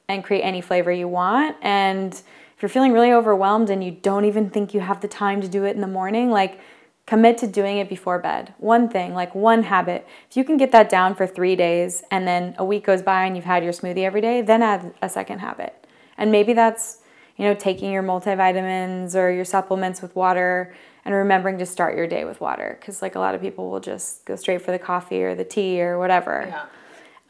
and 0.09 0.25
create 0.25 0.43
any 0.43 0.61
flavor 0.61 0.91
you 0.91 1.09
want. 1.09 1.57
And 1.63 2.21
if 2.61 2.63
you're 2.63 2.69
feeling 2.69 2.93
really 2.93 3.11
overwhelmed 3.11 3.71
and 3.71 3.83
you 3.83 3.91
don't 3.91 4.27
even 4.27 4.51
think 4.51 4.75
you 4.75 4.81
have 4.81 5.01
the 5.01 5.09
time 5.09 5.41
to 5.41 5.49
do 5.49 5.65
it 5.65 5.75
in 5.75 5.81
the 5.81 5.87
morning, 5.87 6.29
like 6.31 6.61
commit 7.07 7.39
to 7.39 7.47
doing 7.47 7.79
it 7.79 7.89
before 7.89 8.19
bed. 8.19 8.53
One 8.59 8.87
thing, 8.87 9.15
like 9.15 9.35
one 9.35 9.63
habit. 9.63 10.07
If 10.29 10.37
you 10.37 10.45
can 10.45 10.59
get 10.59 10.71
that 10.73 10.91
down 10.91 11.15
for 11.15 11.27
three 11.27 11.57
days 11.57 12.03
and 12.11 12.29
then 12.29 12.55
a 12.59 12.65
week 12.67 12.85
goes 12.85 13.01
by 13.01 13.25
and 13.25 13.35
you've 13.35 13.47
had 13.47 13.65
your 13.65 13.73
smoothie 13.73 14.05
every 14.05 14.21
day, 14.21 14.43
then 14.43 14.63
add 14.63 14.93
a 15.01 15.09
second 15.09 15.39
habit. 15.39 15.87
And 16.19 16.31
maybe 16.31 16.53
that's, 16.53 16.99
you 17.39 17.47
know, 17.47 17.55
taking 17.55 17.91
your 17.93 18.03
multivitamins 18.03 19.15
or 19.15 19.31
your 19.31 19.47
supplements 19.47 20.03
with 20.03 20.15
water 20.15 20.75
and 21.07 21.15
remembering 21.15 21.57
to 21.61 21.65
start 21.65 21.97
your 21.97 22.07
day 22.07 22.27
with 22.27 22.43
water 22.43 22.77
because 22.79 23.01
like 23.01 23.15
a 23.15 23.21
lot 23.21 23.35
of 23.35 23.41
people 23.41 23.71
will 23.71 23.81
just 23.81 24.27
go 24.27 24.37
straight 24.37 24.61
for 24.61 24.71
the 24.71 24.79
coffee 24.79 25.23
or 25.23 25.35
the 25.35 25.45
tea 25.45 25.81
or 25.81 25.99
whatever. 25.99 26.45
Yeah. 26.47 26.67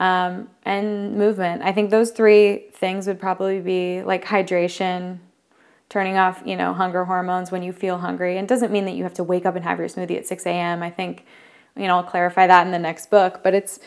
Um, 0.00 0.48
and 0.64 1.16
movement. 1.16 1.60
I 1.62 1.72
think 1.72 1.90
those 1.90 2.10
three 2.10 2.64
things 2.72 3.06
would 3.06 3.20
probably 3.20 3.60
be 3.60 4.02
like 4.02 4.24
hydration, 4.24 5.18
turning 5.90 6.16
off, 6.16 6.42
you 6.46 6.56
know, 6.56 6.72
hunger 6.72 7.04
hormones 7.04 7.50
when 7.50 7.62
you 7.62 7.70
feel 7.72 7.98
hungry. 7.98 8.38
And 8.38 8.48
doesn't 8.48 8.72
mean 8.72 8.86
that 8.86 8.92
you 8.92 9.02
have 9.02 9.12
to 9.14 9.24
wake 9.24 9.44
up 9.44 9.56
and 9.56 9.64
have 9.64 9.78
your 9.78 9.88
smoothie 9.88 10.16
at 10.16 10.26
6 10.26 10.46
a.m. 10.46 10.82
I 10.82 10.88
think, 10.90 11.26
you 11.76 11.86
know, 11.86 11.96
I'll 11.96 12.02
clarify 12.02 12.46
that 12.46 12.64
in 12.64 12.72
the 12.72 12.78
next 12.78 13.10
book. 13.10 13.42
But 13.44 13.54
it's 13.54 13.78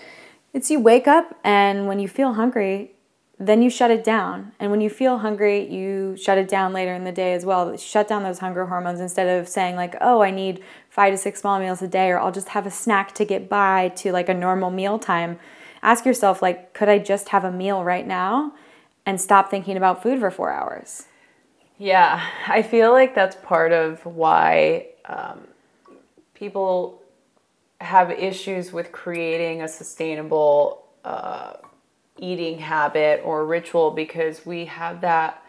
it's 0.53 0.69
you 0.69 0.79
wake 0.79 1.07
up 1.07 1.35
and 1.43 1.87
when 1.87 1.97
you 1.97 2.07
feel 2.07 2.33
hungry, 2.33 2.91
then 3.39 3.61
you 3.61 3.69
shut 3.69 3.89
it 3.89 4.03
down. 4.03 4.51
And 4.59 4.69
when 4.69 4.81
you 4.81 4.89
feel 4.89 5.17
hungry, 5.17 5.67
you 5.67 6.15
shut 6.15 6.37
it 6.37 6.47
down 6.47 6.71
later 6.71 6.93
in 6.93 7.03
the 7.03 7.11
day 7.11 7.33
as 7.33 7.45
well. 7.45 7.75
Shut 7.75 8.07
down 8.07 8.23
those 8.23 8.39
hunger 8.39 8.67
hormones 8.67 8.99
instead 8.99 9.27
of 9.27 9.49
saying, 9.49 9.75
like, 9.75 9.95
oh, 9.99 10.21
I 10.21 10.29
need 10.29 10.63
five 10.89 11.11
to 11.11 11.17
six 11.17 11.41
small 11.41 11.59
meals 11.59 11.81
a 11.81 11.87
day, 11.87 12.11
or 12.11 12.19
I'll 12.19 12.31
just 12.31 12.49
have 12.49 12.67
a 12.67 12.71
snack 12.71 13.13
to 13.15 13.25
get 13.25 13.49
by 13.49 13.89
to 13.95 14.11
like 14.11 14.29
a 14.29 14.33
normal 14.33 14.69
meal 14.69 14.99
time. 14.99 15.39
Ask 15.83 16.05
yourself, 16.05 16.41
like, 16.41 16.73
could 16.73 16.89
I 16.89 16.97
just 16.97 17.29
have 17.29 17.43
a 17.43 17.51
meal 17.51 17.83
right 17.83 18.07
now 18.07 18.53
and 19.05 19.21
stop 19.21 19.51
thinking 19.51 19.77
about 19.77 20.01
food 20.01 20.19
for 20.19 20.31
four 20.31 20.51
hours? 20.51 21.05
Yeah, 21.77 22.25
I 22.47 22.63
feel 22.63 22.91
like 22.91 23.13
that's 23.13 23.35
part 23.35 23.71
of 23.71 24.03
why 24.05 24.87
um, 25.05 25.41
people 26.33 27.03
have 27.81 28.09
issues 28.09 28.73
with 28.73 28.91
creating 28.91 29.61
a 29.61 29.67
sustainable. 29.67 30.87
Uh, 31.03 31.53
eating 32.17 32.59
habit 32.59 33.21
or 33.23 33.45
ritual 33.45 33.91
because 33.91 34.45
we 34.45 34.65
have 34.65 35.01
that 35.01 35.43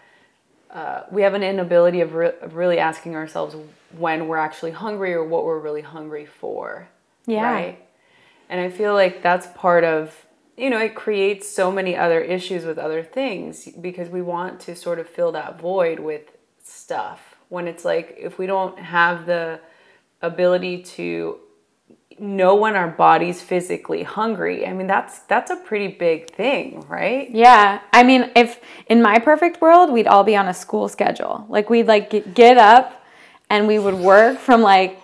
uh, 0.71 1.05
we 1.13 1.23
have 1.23 1.35
an 1.35 1.43
inability 1.43 2.01
of, 2.01 2.15
re- 2.15 2.33
of, 2.41 2.57
really 2.57 2.79
asking 2.79 3.15
ourselves 3.15 3.55
when 3.97 4.27
we're 4.27 4.39
actually 4.39 4.73
hungry 4.73 5.15
or 5.15 5.23
what 5.23 5.45
we're 5.45 5.59
really 5.59 5.83
hungry 5.83 6.27
for 6.27 6.89
yeah 7.27 7.45
right 7.45 7.87
and 8.49 8.61
i 8.61 8.69
feel 8.71 8.95
like 8.95 9.23
that's 9.23 9.47
part 9.55 9.85
of 9.85 10.27
you 10.57 10.71
know 10.71 10.79
it 10.79 10.95
creates 10.95 11.49
so 11.49 11.71
many 11.71 11.97
other 11.97 12.21
issues 12.21 12.65
with 12.65 12.79
other 12.79 13.03
things 13.03 13.69
because 13.81 14.09
we 14.09 14.23
want 14.23 14.61
to 14.61 14.75
sort 14.77 14.99
of 14.99 15.09
fill 15.09 15.33
that 15.33 15.59
void 15.61 15.99
with 16.01 16.23
stuff 16.63 17.37
when 17.49 17.67
it's 17.69 17.85
like 17.85 18.15
if 18.19 18.39
we 18.39 18.47
don't 18.47 18.79
have 18.79 19.27
the 19.27 19.61
ability 20.23 20.83
to 20.83 21.39
know 22.19 22.55
when 22.55 22.77
our 22.77 22.89
body's 22.89 23.43
physically 23.43 24.05
hungry 24.05 24.65
i 24.67 24.73
mean 24.73 24.87
that's 24.87 25.19
that's 25.21 25.51
a 25.51 25.57
pretty 25.57 25.89
big 25.89 26.31
thing 26.31 26.81
right 26.89 27.31
Yeah. 27.31 27.81
I 27.93 28.05
mean, 28.05 28.31
if 28.37 28.61
in 28.89 29.03
my 29.03 29.19
perfect 29.19 29.61
world, 29.61 29.91
we'd 29.93 30.07
all 30.07 30.23
be 30.25 30.37
on 30.37 30.47
a 30.49 30.55
school 30.55 30.89
schedule. 30.89 31.45
Like 31.49 31.69
we'd 31.71 31.87
like 31.89 32.35
get- 32.35 32.59
up 32.59 33.04
and 33.55 33.69
we 33.69 33.79
would 33.79 33.95
work 33.95 34.39
from 34.39 34.63
like 34.63 35.01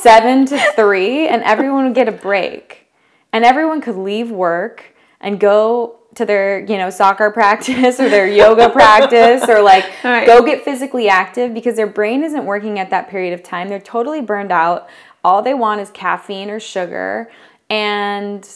7 0.00 0.46
to 0.46 0.58
3 0.58 1.28
and 1.28 1.44
everyone 1.44 1.84
would 1.84 1.94
get 1.94 2.08
a 2.08 2.12
break. 2.12 2.88
And 3.32 3.44
everyone 3.44 3.80
could 3.80 3.94
leave 3.94 4.32
work 4.32 4.96
and 5.20 5.38
go 5.38 6.00
to 6.16 6.24
their, 6.24 6.58
you 6.58 6.76
know, 6.76 6.90
soccer 6.90 7.30
practice 7.40 8.00
or 8.00 8.08
their 8.08 8.26
yoga 8.26 8.68
practice 8.68 9.48
or 9.48 9.62
like 9.62 9.84
Right. 10.04 10.26
go 10.26 10.44
get 10.44 10.64
physically 10.64 11.08
active 11.08 11.54
because 11.54 11.76
their 11.76 11.86
brain 11.86 12.24
isn't 12.24 12.44
working 12.44 12.80
at 12.80 12.90
that 12.90 13.08
period 13.08 13.32
of 13.32 13.44
time. 13.44 13.68
They're 13.68 13.78
totally 13.78 14.20
burned 14.20 14.50
out. 14.50 14.88
All 15.22 15.40
they 15.40 15.54
want 15.54 15.80
is 15.80 15.90
caffeine 15.90 16.50
or 16.50 16.58
sugar 16.58 17.30
and 17.70 18.48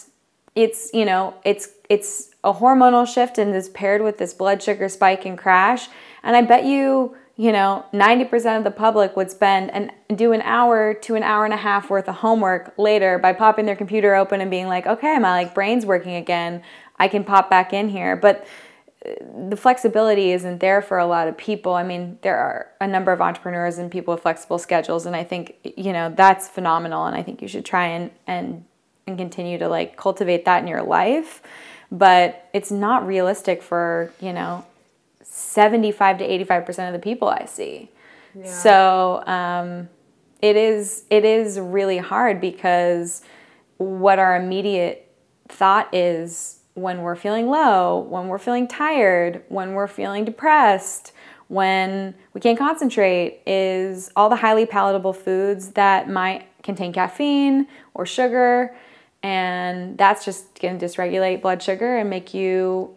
it's 0.54 0.90
you 0.92 1.04
know 1.04 1.34
it's 1.44 1.68
it's 1.88 2.30
a 2.44 2.52
hormonal 2.52 3.06
shift 3.06 3.38
and 3.38 3.54
is 3.54 3.68
paired 3.70 4.02
with 4.02 4.18
this 4.18 4.34
blood 4.34 4.62
sugar 4.62 4.88
spike 4.88 5.24
and 5.24 5.38
crash 5.38 5.88
and 6.22 6.36
i 6.36 6.42
bet 6.42 6.64
you 6.64 7.16
you 7.38 7.52
know 7.52 7.86
90% 7.94 8.58
of 8.58 8.64
the 8.64 8.70
public 8.70 9.16
would 9.16 9.30
spend 9.30 9.70
and 9.70 9.92
do 10.14 10.32
an 10.32 10.42
hour 10.42 10.92
to 10.92 11.14
an 11.14 11.22
hour 11.22 11.44
and 11.44 11.54
a 11.54 11.58
half 11.58 11.88
worth 11.88 12.08
of 12.08 12.16
homework 12.16 12.74
later 12.76 13.18
by 13.18 13.32
popping 13.32 13.64
their 13.64 13.76
computer 13.76 14.14
open 14.14 14.42
and 14.42 14.50
being 14.50 14.66
like 14.66 14.86
okay 14.86 15.18
my 15.18 15.30
like 15.30 15.54
brain's 15.54 15.86
working 15.86 16.16
again 16.16 16.60
i 16.98 17.08
can 17.08 17.24
pop 17.24 17.48
back 17.48 17.72
in 17.72 17.88
here 17.88 18.16
but 18.16 18.46
uh, 19.06 19.12
the 19.48 19.56
flexibility 19.56 20.32
isn't 20.32 20.58
there 20.58 20.82
for 20.82 20.98
a 20.98 21.06
lot 21.06 21.28
of 21.28 21.36
people. 21.36 21.74
I 21.74 21.84
mean, 21.84 22.18
there 22.22 22.36
are 22.36 22.66
a 22.80 22.86
number 22.88 23.12
of 23.12 23.20
entrepreneurs 23.20 23.78
and 23.78 23.92
people 23.92 24.12
with 24.12 24.24
flexible 24.24 24.58
schedules, 24.58 25.06
and 25.06 25.14
I 25.14 25.22
think 25.22 25.54
you 25.62 25.92
know 25.92 26.12
that's 26.16 26.48
phenomenal. 26.48 27.06
And 27.06 27.14
I 27.14 27.22
think 27.22 27.40
you 27.40 27.46
should 27.46 27.64
try 27.64 27.86
and 27.86 28.10
and 28.26 28.64
and 29.06 29.16
continue 29.16 29.56
to 29.58 29.68
like 29.68 29.96
cultivate 29.96 30.46
that 30.46 30.62
in 30.62 30.66
your 30.66 30.82
life. 30.82 31.42
But 31.92 32.48
it's 32.52 32.72
not 32.72 33.06
realistic 33.06 33.62
for 33.62 34.12
you 34.20 34.32
know 34.32 34.66
seventy 35.58 35.90
five 35.90 36.18
to 36.18 36.24
eighty 36.24 36.44
five 36.44 36.64
percent 36.64 36.94
of 36.94 37.00
the 37.00 37.04
people 37.04 37.28
I 37.28 37.46
see. 37.46 37.90
So 38.44 39.24
um, 39.26 39.88
it 40.40 40.54
is 40.54 41.04
it 41.10 41.24
is 41.24 41.58
really 41.58 41.98
hard 41.98 42.40
because 42.40 43.22
what 43.78 44.20
our 44.20 44.36
immediate 44.36 45.12
thought 45.48 45.92
is 45.92 46.60
when 46.74 47.02
we're 47.02 47.16
feeling 47.16 47.48
low, 47.48 47.98
when 47.98 48.28
we're 48.28 48.38
feeling 48.38 48.68
tired, 48.68 49.42
when 49.48 49.72
we're 49.72 49.88
feeling 49.88 50.24
depressed, 50.24 51.12
when 51.48 52.14
we 52.34 52.40
can't 52.40 52.58
concentrate 52.58 53.40
is 53.44 54.12
all 54.14 54.28
the 54.28 54.36
highly 54.36 54.64
palatable 54.64 55.12
foods 55.12 55.70
that 55.72 56.08
might 56.08 56.46
contain 56.62 56.92
caffeine 56.92 57.66
or 57.94 58.06
sugar 58.06 58.76
and 59.24 59.98
that's 59.98 60.24
just 60.24 60.60
going 60.60 60.78
to 60.78 60.86
dysregulate 60.86 61.42
blood 61.42 61.60
sugar 61.60 61.96
and 61.96 62.08
make 62.08 62.32
you 62.32 62.94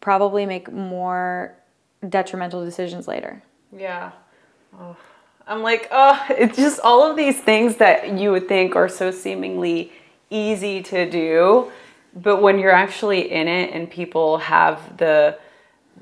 probably 0.00 0.46
make 0.46 0.72
more 0.72 1.54
detrimental 2.08 2.64
decisions 2.64 3.08
later. 3.08 3.42
Yeah. 3.76 4.12
Oh. 4.78 4.96
I'm 5.46 5.62
like, 5.62 5.88
oh, 5.90 6.24
it's 6.30 6.56
just 6.56 6.80
all 6.80 7.08
of 7.08 7.16
these 7.16 7.40
things 7.40 7.76
that 7.76 8.18
you 8.18 8.32
would 8.32 8.48
think 8.48 8.74
are 8.74 8.88
so 8.88 9.10
seemingly 9.10 9.92
easy 10.28 10.82
to 10.82 11.08
do, 11.08 11.70
but 12.14 12.42
when 12.42 12.58
you're 12.58 12.72
actually 12.72 13.30
in 13.30 13.46
it 13.46 13.72
and 13.72 13.90
people 13.90 14.38
have 14.38 14.96
the 14.96 15.38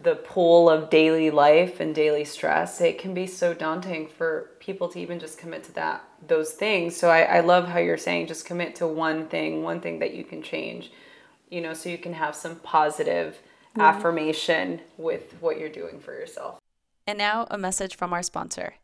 the 0.03 0.17
pull 0.17 0.69
of 0.69 0.91
daily 0.91 1.31
life 1.31 1.79
and 1.79 1.95
daily 1.95 2.25
stress, 2.25 2.81
it 2.81 2.99
can 2.99 3.15
be 3.15 3.27
so 3.27 3.55
daunting 3.55 4.09
for 4.09 4.51
people 4.59 4.89
to 4.89 4.99
even 4.99 5.21
just 5.21 5.39
commit 5.39 5.63
to 5.65 5.73
that 5.73 6.05
those 6.27 6.53
things. 6.53 6.97
So 6.97 7.11
I, 7.11 7.23
I 7.23 7.41
love 7.41 7.69
how 7.69 7.79
you're 7.79 7.97
saying 7.97 8.27
just 8.27 8.45
commit 8.45 8.75
to 8.77 8.87
one 8.87 9.29
thing, 9.29 9.63
one 9.63 9.81
thing 9.81 10.01
that 10.01 10.15
you 10.15 10.25
can 10.25 10.43
change, 10.43 10.91
you 11.49 11.61
know, 11.61 11.75
so 11.75 11.89
you 11.89 11.99
can 11.99 12.15
have 12.15 12.35
some 12.35 12.57
positive 12.57 13.39
affirmation 13.79 14.81
with 14.97 15.35
what 15.41 15.59
you're 15.59 15.69
doing 15.69 16.01
for 16.01 16.13
yourself. 16.13 16.59
And 17.07 17.19
now, 17.19 17.47
a 17.51 17.59
message 17.59 17.97
from 17.97 18.13
our 18.13 18.23
sponsor. 18.23 18.75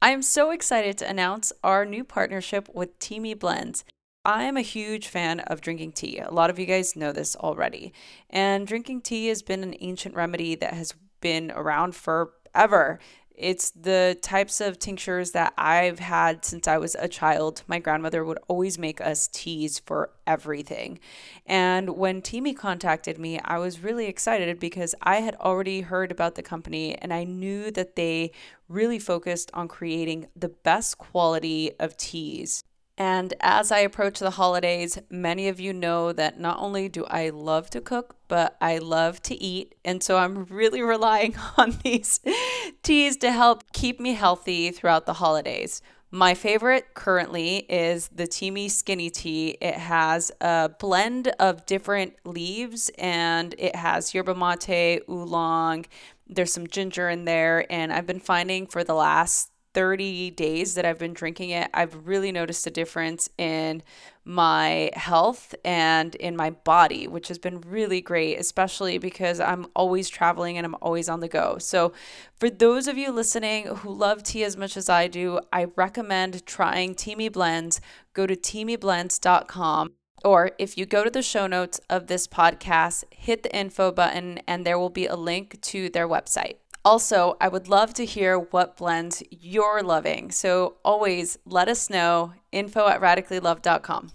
I 0.00 0.10
am 0.10 0.22
so 0.22 0.52
excited 0.52 0.96
to 0.98 1.10
announce 1.10 1.52
our 1.64 1.84
new 1.84 2.04
partnership 2.04 2.68
with 2.72 2.98
Teami 3.00 3.36
Blends. 3.36 3.84
I 4.24 4.44
am 4.44 4.56
a 4.56 4.62
huge 4.62 5.08
fan 5.08 5.40
of 5.40 5.60
drinking 5.60 5.92
tea. 5.92 6.18
A 6.18 6.30
lot 6.30 6.50
of 6.50 6.58
you 6.58 6.66
guys 6.66 6.94
know 6.94 7.12
this 7.12 7.34
already. 7.34 7.92
And 8.30 8.66
drinking 8.66 9.00
tea 9.00 9.26
has 9.28 9.42
been 9.42 9.62
an 9.62 9.74
ancient 9.80 10.14
remedy 10.14 10.54
that 10.56 10.74
has 10.74 10.94
been 11.20 11.50
around 11.50 11.96
forever. 11.96 13.00
It's 13.38 13.70
the 13.70 14.18
types 14.20 14.60
of 14.60 14.80
tinctures 14.80 15.30
that 15.30 15.54
I've 15.56 16.00
had 16.00 16.44
since 16.44 16.66
I 16.66 16.76
was 16.78 16.96
a 16.98 17.06
child. 17.06 17.62
My 17.68 17.78
grandmother 17.78 18.24
would 18.24 18.40
always 18.48 18.78
make 18.78 19.00
us 19.00 19.28
teas 19.28 19.78
for 19.78 20.10
everything. 20.26 20.98
And 21.46 21.96
when 21.96 22.20
Teami 22.20 22.56
contacted 22.56 23.16
me, 23.16 23.38
I 23.44 23.58
was 23.58 23.80
really 23.80 24.06
excited 24.06 24.58
because 24.58 24.92
I 25.02 25.20
had 25.20 25.36
already 25.36 25.82
heard 25.82 26.10
about 26.10 26.34
the 26.34 26.42
company 26.42 26.96
and 26.96 27.14
I 27.14 27.22
knew 27.22 27.70
that 27.70 27.94
they 27.94 28.32
really 28.68 28.98
focused 28.98 29.52
on 29.54 29.68
creating 29.68 30.26
the 30.34 30.48
best 30.48 30.98
quality 30.98 31.70
of 31.78 31.96
teas. 31.96 32.64
And 32.98 33.32
as 33.40 33.70
I 33.70 33.78
approach 33.78 34.18
the 34.18 34.32
holidays, 34.32 34.98
many 35.08 35.46
of 35.46 35.60
you 35.60 35.72
know 35.72 36.12
that 36.12 36.40
not 36.40 36.58
only 36.58 36.88
do 36.88 37.04
I 37.04 37.28
love 37.28 37.70
to 37.70 37.80
cook, 37.80 38.16
but 38.26 38.56
I 38.60 38.78
love 38.78 39.22
to 39.22 39.40
eat. 39.40 39.76
And 39.84 40.02
so 40.02 40.18
I'm 40.18 40.46
really 40.46 40.82
relying 40.94 41.36
on 41.56 41.78
these 41.84 42.18
teas 42.82 43.16
to 43.18 43.30
help 43.30 43.72
keep 43.72 44.00
me 44.00 44.14
healthy 44.14 44.72
throughout 44.72 45.06
the 45.06 45.14
holidays. 45.14 45.80
My 46.10 46.34
favorite 46.34 46.94
currently 46.94 47.58
is 47.68 48.08
the 48.08 48.26
Teami 48.26 48.68
Skinny 48.68 49.10
Tea. 49.10 49.58
It 49.60 49.74
has 49.74 50.32
a 50.40 50.70
blend 50.80 51.28
of 51.38 51.66
different 51.66 52.14
leaves 52.24 52.90
and 52.98 53.54
it 53.58 53.76
has 53.76 54.12
yerba 54.12 54.34
mate, 54.34 55.02
oolong, 55.08 55.84
there's 56.26 56.52
some 56.52 56.66
ginger 56.66 57.08
in 57.08 57.26
there. 57.26 57.70
And 57.70 57.92
I've 57.92 58.06
been 58.06 58.20
finding 58.20 58.66
for 58.66 58.82
the 58.82 58.94
last 58.94 59.50
30 59.74 60.30
days 60.32 60.74
that 60.74 60.84
I've 60.84 60.98
been 60.98 61.12
drinking 61.12 61.50
it, 61.50 61.70
I've 61.74 62.06
really 62.06 62.32
noticed 62.32 62.66
a 62.66 62.70
difference 62.70 63.28
in 63.38 63.82
my 64.24 64.90
health 64.94 65.54
and 65.64 66.14
in 66.16 66.36
my 66.36 66.50
body, 66.50 67.08
which 67.08 67.28
has 67.28 67.38
been 67.38 67.60
really 67.62 68.00
great, 68.00 68.36
especially 68.36 68.98
because 68.98 69.40
I'm 69.40 69.66
always 69.74 70.08
traveling 70.08 70.58
and 70.58 70.66
I'm 70.66 70.76
always 70.82 71.08
on 71.08 71.20
the 71.20 71.28
go. 71.28 71.58
So, 71.58 71.92
for 72.34 72.50
those 72.50 72.88
of 72.88 72.98
you 72.98 73.10
listening 73.10 73.66
who 73.66 73.92
love 73.92 74.22
tea 74.22 74.44
as 74.44 74.56
much 74.56 74.76
as 74.76 74.88
I 74.88 75.06
do, 75.08 75.40
I 75.52 75.68
recommend 75.76 76.44
trying 76.44 76.94
Teami 76.94 77.32
Blends. 77.32 77.80
Go 78.12 78.26
to 78.26 78.36
teamiblends.com. 78.36 79.92
Or 80.24 80.50
if 80.58 80.76
you 80.76 80.84
go 80.84 81.04
to 81.04 81.10
the 81.10 81.22
show 81.22 81.46
notes 81.46 81.80
of 81.88 82.08
this 82.08 82.26
podcast, 82.26 83.04
hit 83.10 83.44
the 83.44 83.56
info 83.56 83.92
button 83.92 84.40
and 84.48 84.64
there 84.64 84.78
will 84.78 84.90
be 84.90 85.06
a 85.06 85.16
link 85.16 85.60
to 85.62 85.88
their 85.88 86.08
website. 86.08 86.56
Also, 86.84 87.36
I 87.40 87.48
would 87.48 87.68
love 87.68 87.92
to 87.94 88.04
hear 88.04 88.38
what 88.38 88.76
blends 88.76 89.22
you're 89.30 89.82
loving. 89.82 90.30
So 90.30 90.76
always 90.84 91.38
let 91.44 91.68
us 91.68 91.90
know 91.90 92.32
info 92.52 92.88
at 92.88 93.00
radicallyloved.com. 93.00 94.12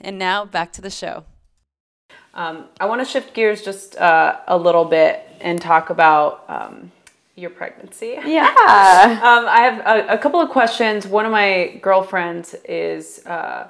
And 0.00 0.18
now 0.18 0.44
back 0.44 0.72
to 0.72 0.82
the 0.82 0.90
show. 0.90 1.24
Um, 2.34 2.66
I 2.80 2.86
want 2.86 3.00
to 3.00 3.04
shift 3.04 3.32
gears 3.32 3.62
just 3.62 3.96
uh, 3.96 4.40
a 4.46 4.58
little 4.58 4.84
bit 4.84 5.24
and 5.40 5.60
talk 5.60 5.90
about 5.90 6.44
um, 6.48 6.90
your 7.36 7.50
pregnancy. 7.50 8.18
Yeah. 8.24 8.52
Um, 9.24 9.46
I 9.46 9.60
have 9.60 9.78
a, 9.80 10.14
a 10.14 10.18
couple 10.18 10.40
of 10.40 10.50
questions. 10.50 11.06
One 11.06 11.24
of 11.24 11.32
my 11.32 11.78
girlfriends 11.80 12.54
is 12.64 13.24
uh, 13.26 13.68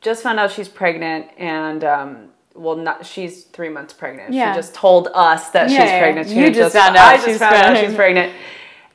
just 0.00 0.22
found 0.22 0.38
out 0.38 0.50
she's 0.50 0.68
pregnant, 0.68 1.26
and 1.36 1.84
um, 1.84 2.28
well, 2.56 2.76
not 2.76 3.04
she's 3.06 3.44
three 3.44 3.68
months 3.68 3.92
pregnant. 3.92 4.32
Yeah. 4.32 4.52
She 4.52 4.58
just 4.58 4.74
told 4.74 5.08
us 5.14 5.50
that 5.50 5.70
Yeah, 5.70 5.80
she's 5.80 5.90
yeah. 5.90 6.00
pregnant. 6.00 6.28
She 6.28 6.34
You 6.40 6.50
just 6.50 6.74
found 6.74 6.96
out 6.96 7.06
I 7.06 7.16
just 7.16 7.26
she's 7.28 7.38
found 7.38 7.54
out 7.54 7.62
pregnant. 7.64 7.86
she's 7.86 7.96
pregnant, 7.96 8.32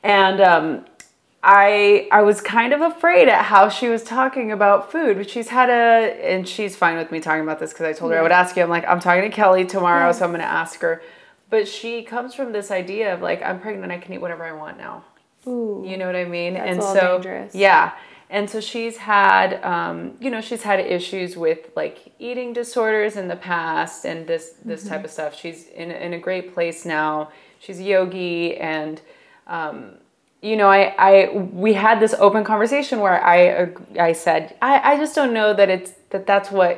and 0.02 0.40
um, 0.40 0.84
I 1.42 2.08
I 2.12 2.22
was 2.22 2.40
kind 2.40 2.72
of 2.72 2.80
afraid 2.80 3.28
at 3.28 3.44
how 3.46 3.68
she 3.68 3.88
was 3.88 4.04
talking 4.04 4.52
about 4.52 4.92
food, 4.92 5.16
but 5.16 5.28
she's 5.28 5.48
had 5.48 5.70
a 5.70 6.32
and 6.32 6.46
she's 6.46 6.76
fine 6.76 6.96
with 6.96 7.10
me 7.10 7.20
talking 7.20 7.42
about 7.42 7.58
this 7.58 7.72
because 7.72 7.86
I 7.86 7.92
told 7.92 8.12
her 8.12 8.18
I 8.18 8.22
would 8.22 8.32
ask 8.32 8.56
you. 8.56 8.62
I'm 8.62 8.70
like 8.70 8.86
I'm 8.86 9.00
talking 9.00 9.22
to 9.22 9.30
Kelly 9.30 9.64
tomorrow, 9.64 10.12
so 10.12 10.24
I'm 10.24 10.30
going 10.30 10.40
to 10.40 10.46
ask 10.46 10.80
her. 10.80 11.02
But 11.50 11.66
she 11.68 12.02
comes 12.02 12.34
from 12.34 12.52
this 12.52 12.70
idea 12.70 13.12
of 13.12 13.20
like 13.22 13.42
I'm 13.42 13.60
pregnant, 13.60 13.90
I 13.92 13.98
can 13.98 14.14
eat 14.14 14.18
whatever 14.20 14.44
I 14.44 14.52
want 14.52 14.78
now. 14.78 15.04
Ooh. 15.46 15.84
You 15.84 15.96
know 15.96 16.06
what 16.06 16.14
I 16.16 16.24
mean? 16.24 16.54
That's 16.54 16.70
and 16.74 16.82
so 16.82 17.14
dangerous. 17.14 17.54
yeah. 17.54 17.92
And 18.32 18.48
so 18.48 18.60
she's 18.60 18.96
had 18.96 19.62
um, 19.62 19.96
you 20.24 20.30
know, 20.30 20.40
she's 20.40 20.62
had 20.62 20.80
issues 20.80 21.36
with 21.36 21.60
like 21.76 22.12
eating 22.18 22.52
disorders 22.54 23.16
in 23.16 23.28
the 23.28 23.36
past 23.36 24.04
and 24.06 24.26
this 24.26 24.54
this 24.64 24.80
Mm-hmm. 24.80 24.88
type 24.90 25.04
of 25.04 25.10
stuff. 25.10 25.32
She's 25.42 25.60
in 25.68 25.90
a- 25.90 26.00
in 26.06 26.12
a 26.14 26.18
great 26.18 26.46
place 26.54 26.84
now. 26.86 27.30
She's 27.60 27.78
a 27.78 27.82
yogi 27.94 28.56
and 28.56 29.00
um, 29.46 29.76
you 30.40 30.56
know, 30.56 30.68
I, 30.68 30.94
I 30.98 31.14
we 31.66 31.74
had 31.74 32.00
this 32.00 32.14
open 32.26 32.42
conversation 32.42 32.96
where 33.00 33.18
I 33.34 33.72
I 34.08 34.12
said 34.12 34.56
I, 34.62 34.92
I 34.92 34.96
just 34.96 35.14
don't 35.14 35.34
know 35.34 35.52
that 35.54 35.68
it's 35.76 35.92
that 36.10 36.26
that's 36.26 36.50
what 36.50 36.74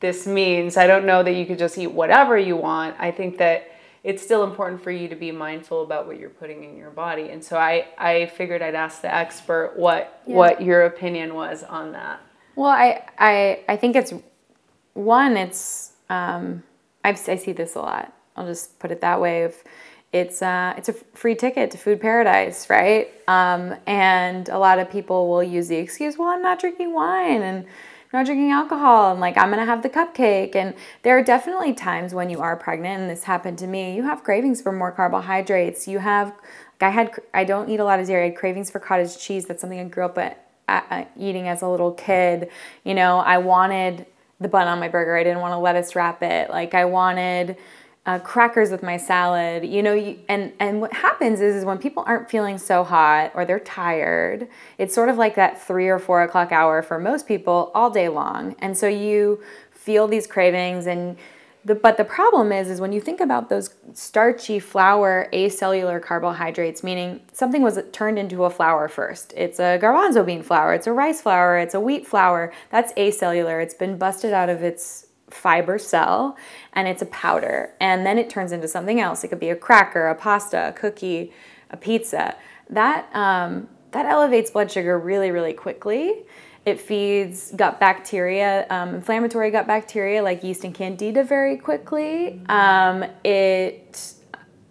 this 0.00 0.26
means. 0.26 0.76
I 0.76 0.86
don't 0.86 1.06
know 1.06 1.22
that 1.22 1.32
you 1.38 1.46
could 1.46 1.58
just 1.58 1.78
eat 1.78 1.92
whatever 2.00 2.36
you 2.36 2.56
want. 2.56 2.96
I 2.98 3.10
think 3.12 3.38
that 3.38 3.70
it's 4.08 4.22
still 4.22 4.42
important 4.42 4.82
for 4.82 4.90
you 4.90 5.06
to 5.06 5.14
be 5.14 5.30
mindful 5.30 5.82
about 5.82 6.06
what 6.06 6.18
you're 6.18 6.30
putting 6.30 6.64
in 6.64 6.78
your 6.78 6.88
body. 6.88 7.28
And 7.28 7.44
so 7.44 7.58
I, 7.58 7.88
I 7.98 8.24
figured 8.24 8.62
I'd 8.62 8.74
ask 8.74 9.02
the 9.02 9.14
expert 9.14 9.74
what 9.76 10.22
yeah. 10.26 10.34
what 10.34 10.62
your 10.62 10.86
opinion 10.86 11.34
was 11.34 11.62
on 11.62 11.92
that. 11.92 12.18
Well, 12.56 12.70
I 12.70 13.04
I, 13.18 13.64
I 13.68 13.76
think 13.76 13.96
it's 13.96 14.14
one, 14.94 15.36
it's 15.36 15.92
um, 16.08 16.62
i 17.04 17.10
I 17.10 17.36
see 17.36 17.52
this 17.52 17.74
a 17.74 17.80
lot. 17.80 18.10
I'll 18.34 18.46
just 18.46 18.78
put 18.78 18.90
it 18.90 19.02
that 19.02 19.20
way. 19.20 19.44
If 19.44 19.62
it's 20.14 20.40
uh, 20.40 20.72
it's 20.78 20.88
a 20.88 20.94
free 20.94 21.34
ticket 21.34 21.70
to 21.72 21.76
food 21.76 22.00
paradise, 22.00 22.70
right? 22.70 23.12
Um, 23.28 23.74
and 23.86 24.48
a 24.48 24.58
lot 24.58 24.78
of 24.78 24.90
people 24.90 25.28
will 25.28 25.42
use 25.42 25.68
the 25.68 25.76
excuse, 25.76 26.16
"Well, 26.16 26.30
I'm 26.30 26.40
not 26.40 26.58
drinking 26.58 26.94
wine 26.94 27.42
and 27.42 27.66
not 28.12 28.26
drinking 28.26 28.50
alcohol, 28.50 29.12
and 29.12 29.20
like 29.20 29.36
I'm 29.36 29.50
gonna 29.50 29.66
have 29.66 29.82
the 29.82 29.90
cupcake." 29.90 30.54
And 30.54 30.74
there 31.02 31.18
are 31.18 31.22
definitely 31.22 31.74
times 31.74 32.14
when 32.14 32.30
you 32.30 32.40
are 32.40 32.56
pregnant, 32.56 33.02
and 33.02 33.10
this 33.10 33.24
happened 33.24 33.58
to 33.58 33.66
me. 33.66 33.94
You 33.94 34.04
have 34.04 34.24
cravings 34.24 34.60
for 34.62 34.72
more 34.72 34.92
carbohydrates. 34.92 35.86
You 35.88 35.98
have, 35.98 36.32
I 36.80 36.90
had, 36.90 37.12
I 37.34 37.44
don't 37.44 37.68
eat 37.68 37.80
a 37.80 37.84
lot 37.84 38.00
of 38.00 38.06
dairy. 38.06 38.24
I 38.24 38.28
had 38.28 38.36
cravings 38.36 38.70
for 38.70 38.78
cottage 38.78 39.18
cheese. 39.18 39.46
That's 39.46 39.60
something 39.60 39.80
I 39.80 39.84
grew 39.84 40.04
up 40.04 40.18
at, 40.18 40.46
at, 40.68 41.10
eating 41.16 41.48
as 41.48 41.62
a 41.62 41.68
little 41.68 41.92
kid. 41.92 42.50
You 42.84 42.94
know, 42.94 43.18
I 43.18 43.38
wanted 43.38 44.06
the 44.40 44.48
bun 44.48 44.68
on 44.68 44.78
my 44.78 44.88
burger. 44.88 45.16
I 45.16 45.24
didn't 45.24 45.40
want 45.40 45.52
to 45.52 45.58
lettuce 45.58 45.96
wrap 45.96 46.22
it. 46.22 46.50
Like 46.50 46.74
I 46.74 46.84
wanted 46.84 47.56
uh, 48.08 48.18
crackers 48.18 48.70
with 48.70 48.82
my 48.82 48.96
salad 48.96 49.64
you 49.64 49.82
know 49.82 49.92
you, 49.92 50.18
and 50.28 50.52
and 50.58 50.80
what 50.80 50.92
happens 50.92 51.40
is 51.40 51.54
is 51.54 51.64
when 51.64 51.78
people 51.78 52.02
aren't 52.06 52.28
feeling 52.28 52.58
so 52.58 52.82
hot 52.82 53.30
or 53.34 53.44
they're 53.44 53.60
tired 53.60 54.48
it's 54.78 54.94
sort 54.94 55.08
of 55.08 55.16
like 55.16 55.34
that 55.34 55.60
three 55.60 55.88
or 55.88 55.98
four 55.98 56.22
o'clock 56.22 56.52
hour 56.52 56.82
for 56.82 56.98
most 56.98 57.26
people 57.26 57.70
all 57.74 57.90
day 57.90 58.08
long. 58.08 58.54
And 58.60 58.76
so 58.76 58.86
you 58.88 59.42
feel 59.70 60.08
these 60.08 60.26
cravings 60.26 60.86
and 60.86 61.16
the, 61.64 61.74
but 61.74 61.96
the 61.96 62.04
problem 62.04 62.52
is 62.52 62.70
is 62.70 62.80
when 62.80 62.92
you 62.92 63.00
think 63.00 63.20
about 63.20 63.50
those 63.50 63.74
starchy 63.92 64.58
flour 64.58 65.28
acellular 65.32 66.00
carbohydrates 66.00 66.82
meaning 66.82 67.20
something 67.32 67.62
was 67.62 67.78
turned 67.92 68.18
into 68.18 68.44
a 68.44 68.50
flour 68.50 68.88
first. 68.88 69.34
It's 69.36 69.58
a 69.58 69.78
garbanzo 69.78 70.24
bean 70.24 70.42
flour 70.42 70.72
it's 70.72 70.86
a 70.86 70.92
rice 70.92 71.20
flour 71.20 71.58
it's 71.58 71.74
a 71.74 71.80
wheat 71.80 72.06
flour 72.06 72.52
that's 72.70 72.92
acellular 72.92 73.62
it's 73.62 73.74
been 73.74 73.98
busted 73.98 74.32
out 74.32 74.48
of 74.48 74.62
its 74.62 75.07
fiber 75.30 75.78
cell 75.78 76.36
and 76.72 76.88
it's 76.88 77.02
a 77.02 77.06
powder. 77.06 77.74
And 77.80 78.06
then 78.06 78.18
it 78.18 78.30
turns 78.30 78.52
into 78.52 78.68
something 78.68 79.00
else. 79.00 79.24
It 79.24 79.28
could 79.28 79.40
be 79.40 79.50
a 79.50 79.56
cracker 79.56 80.08
a 80.08 80.14
pasta 80.14 80.68
a 80.68 80.72
cookie 80.72 81.32
a 81.70 81.76
pizza. 81.76 82.36
That 82.70 83.14
um, 83.14 83.68
that 83.92 84.06
elevates 84.06 84.50
blood 84.50 84.70
sugar 84.70 84.98
really 84.98 85.30
really 85.30 85.52
quickly. 85.52 86.24
It 86.66 86.80
feeds 86.80 87.52
gut 87.52 87.80
bacteria 87.80 88.66
um, 88.70 88.94
inflammatory 88.94 89.50
gut 89.50 89.66
bacteria 89.66 90.22
like 90.22 90.42
yeast 90.44 90.64
and 90.64 90.74
candida 90.74 91.24
very 91.24 91.56
quickly. 91.56 92.42
Um, 92.48 93.04
it 93.24 94.14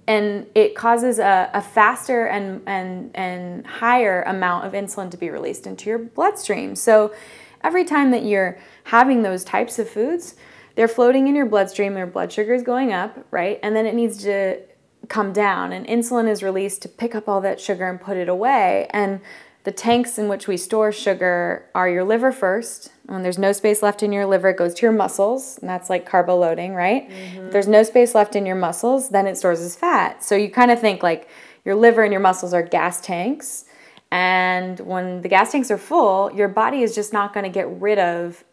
and 0.08 0.48
it 0.56 0.74
causes 0.74 1.20
a, 1.20 1.50
a 1.54 1.62
faster 1.62 2.28
and, 2.28 2.62
and, 2.66 3.12
and 3.14 3.68
higher 3.68 4.24
amount 4.24 4.66
of 4.66 4.72
insulin 4.72 5.12
to 5.12 5.18
be 5.18 5.30
released 5.30 5.68
into 5.68 5.90
your 5.90 6.00
bloodstream. 6.00 6.76
So 6.76 7.14
every 7.62 7.84
time 7.84 8.12
that 8.12 8.24
you're 8.24 8.58
having 8.86 9.22
those 9.22 9.44
types 9.44 9.78
of 9.80 9.90
foods, 9.90 10.36
they're 10.78 10.88
floating 10.88 11.28
in 11.28 11.36
your 11.36 11.48
bloodstream, 11.48 11.98
your 11.98 12.06
blood 12.06 12.32
sugar 12.32 12.54
is 12.54 12.62
going 12.62 12.94
up, 12.94 13.26
right? 13.32 13.60
And 13.64 13.76
then 13.76 13.88
it 13.88 13.96
needs 13.96 14.22
to 14.24 14.62
come 15.10 15.34
down, 15.34 15.74
and 15.74 15.88
insulin 15.88 16.30
is 16.30 16.44
released 16.44 16.84
to 16.84 16.90
pick 16.90 17.16
up 17.16 17.28
all 17.28 17.42
that 17.42 17.60
sugar 17.60 17.90
and 17.90 18.00
put 18.00 18.16
it 18.16 18.30
away. 18.30 18.88
And 18.92 19.20
the 19.64 19.72
tanks 19.72 20.20
in 20.20 20.28
which 20.28 20.48
we 20.48 20.56
store 20.56 20.92
sugar 20.92 21.66
are 21.74 21.90
your 21.90 22.04
liver 22.04 22.32
first. 22.32 22.92
When 23.08 23.24
there's 23.24 23.40
no 23.40 23.54
space 23.54 23.82
left 23.82 24.04
in 24.04 24.14
your 24.14 24.28
liver, 24.28 24.50
it 24.50 24.58
goes 24.58 24.76
to 24.76 24.84
your 24.84 24.92
muscles, 24.92 25.58
and 25.58 25.68
that's 25.68 25.90
like 25.90 26.06
carbo 26.06 26.38
loading, 26.38 26.76
right? 26.76 27.10
Mm-hmm. 27.10 27.48
If 27.48 27.52
there's 27.52 27.68
no 27.68 27.82
space 27.82 28.14
left 28.14 28.36
in 28.36 28.46
your 28.46 28.56
muscles, 28.56 29.10
then 29.10 29.26
it 29.26 29.36
stores 29.36 29.62
as 29.62 29.76
fat. 29.76 30.24
So 30.24 30.36
you 30.36 30.52
kind 30.52 30.70
of 30.70 30.80
think 30.80 31.02
like 31.02 31.28
your 31.66 31.74
liver 31.74 32.04
and 32.04 32.12
your 32.12 32.22
muscles 32.22 32.54
are 32.54 32.62
gas 32.62 33.02
tanks 33.02 33.66
and 34.12 34.80
when 34.80 35.22
the 35.22 35.28
gas 35.28 35.52
tanks 35.52 35.70
are 35.70 35.78
full, 35.78 36.32
your 36.34 36.48
body 36.48 36.82
is 36.82 36.96
just 36.96 37.12
not 37.12 37.34
going 37.34 37.44
to 37.44 37.50
get 37.50 37.68
rid 37.82 38.00
of 38.00 38.44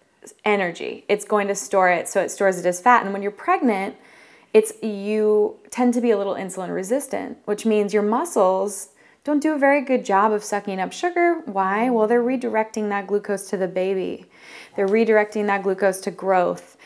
energy. 0.45 1.05
It's 1.09 1.25
going 1.25 1.49
to 1.49 1.55
store 1.55 1.91
it 1.91 2.09
so 2.09 2.23
it 2.23 2.31
stores 2.31 2.59
it 2.59 2.67
as 2.67 2.81
fat. 2.81 3.05
And 3.05 3.13
when 3.13 3.23
you're 3.23 3.31
pregnant, 3.31 3.97
it's 4.53 4.73
you 4.83 5.57
tend 5.71 5.95
to 5.95 6.01
be 6.01 6.13
a 6.13 6.17
little 6.17 6.35
insulin 6.35 6.73
resistant, 6.73 7.39
which 7.45 7.67
means 7.67 7.93
your 7.93 8.03
muscles 8.03 8.91
don't 9.25 9.41
do 9.41 9.55
a 9.55 9.59
very 9.59 9.81
good 9.81 10.05
job 10.05 10.33
of 10.33 10.45
sucking 10.45 10.79
up 10.79 10.93
sugar. 10.93 11.43
Why? 11.47 11.91
Well, 11.91 12.07
they're 12.07 12.23
redirecting 12.23 12.91
that 12.91 13.07
glucose 13.07 13.49
to 13.51 13.57
the 13.57 13.67
baby. 13.67 14.27
They're 14.77 14.87
redirecting 14.87 15.47
that 15.47 15.63
glucose 15.63 16.01
to 16.03 16.11
growth. 16.11 16.77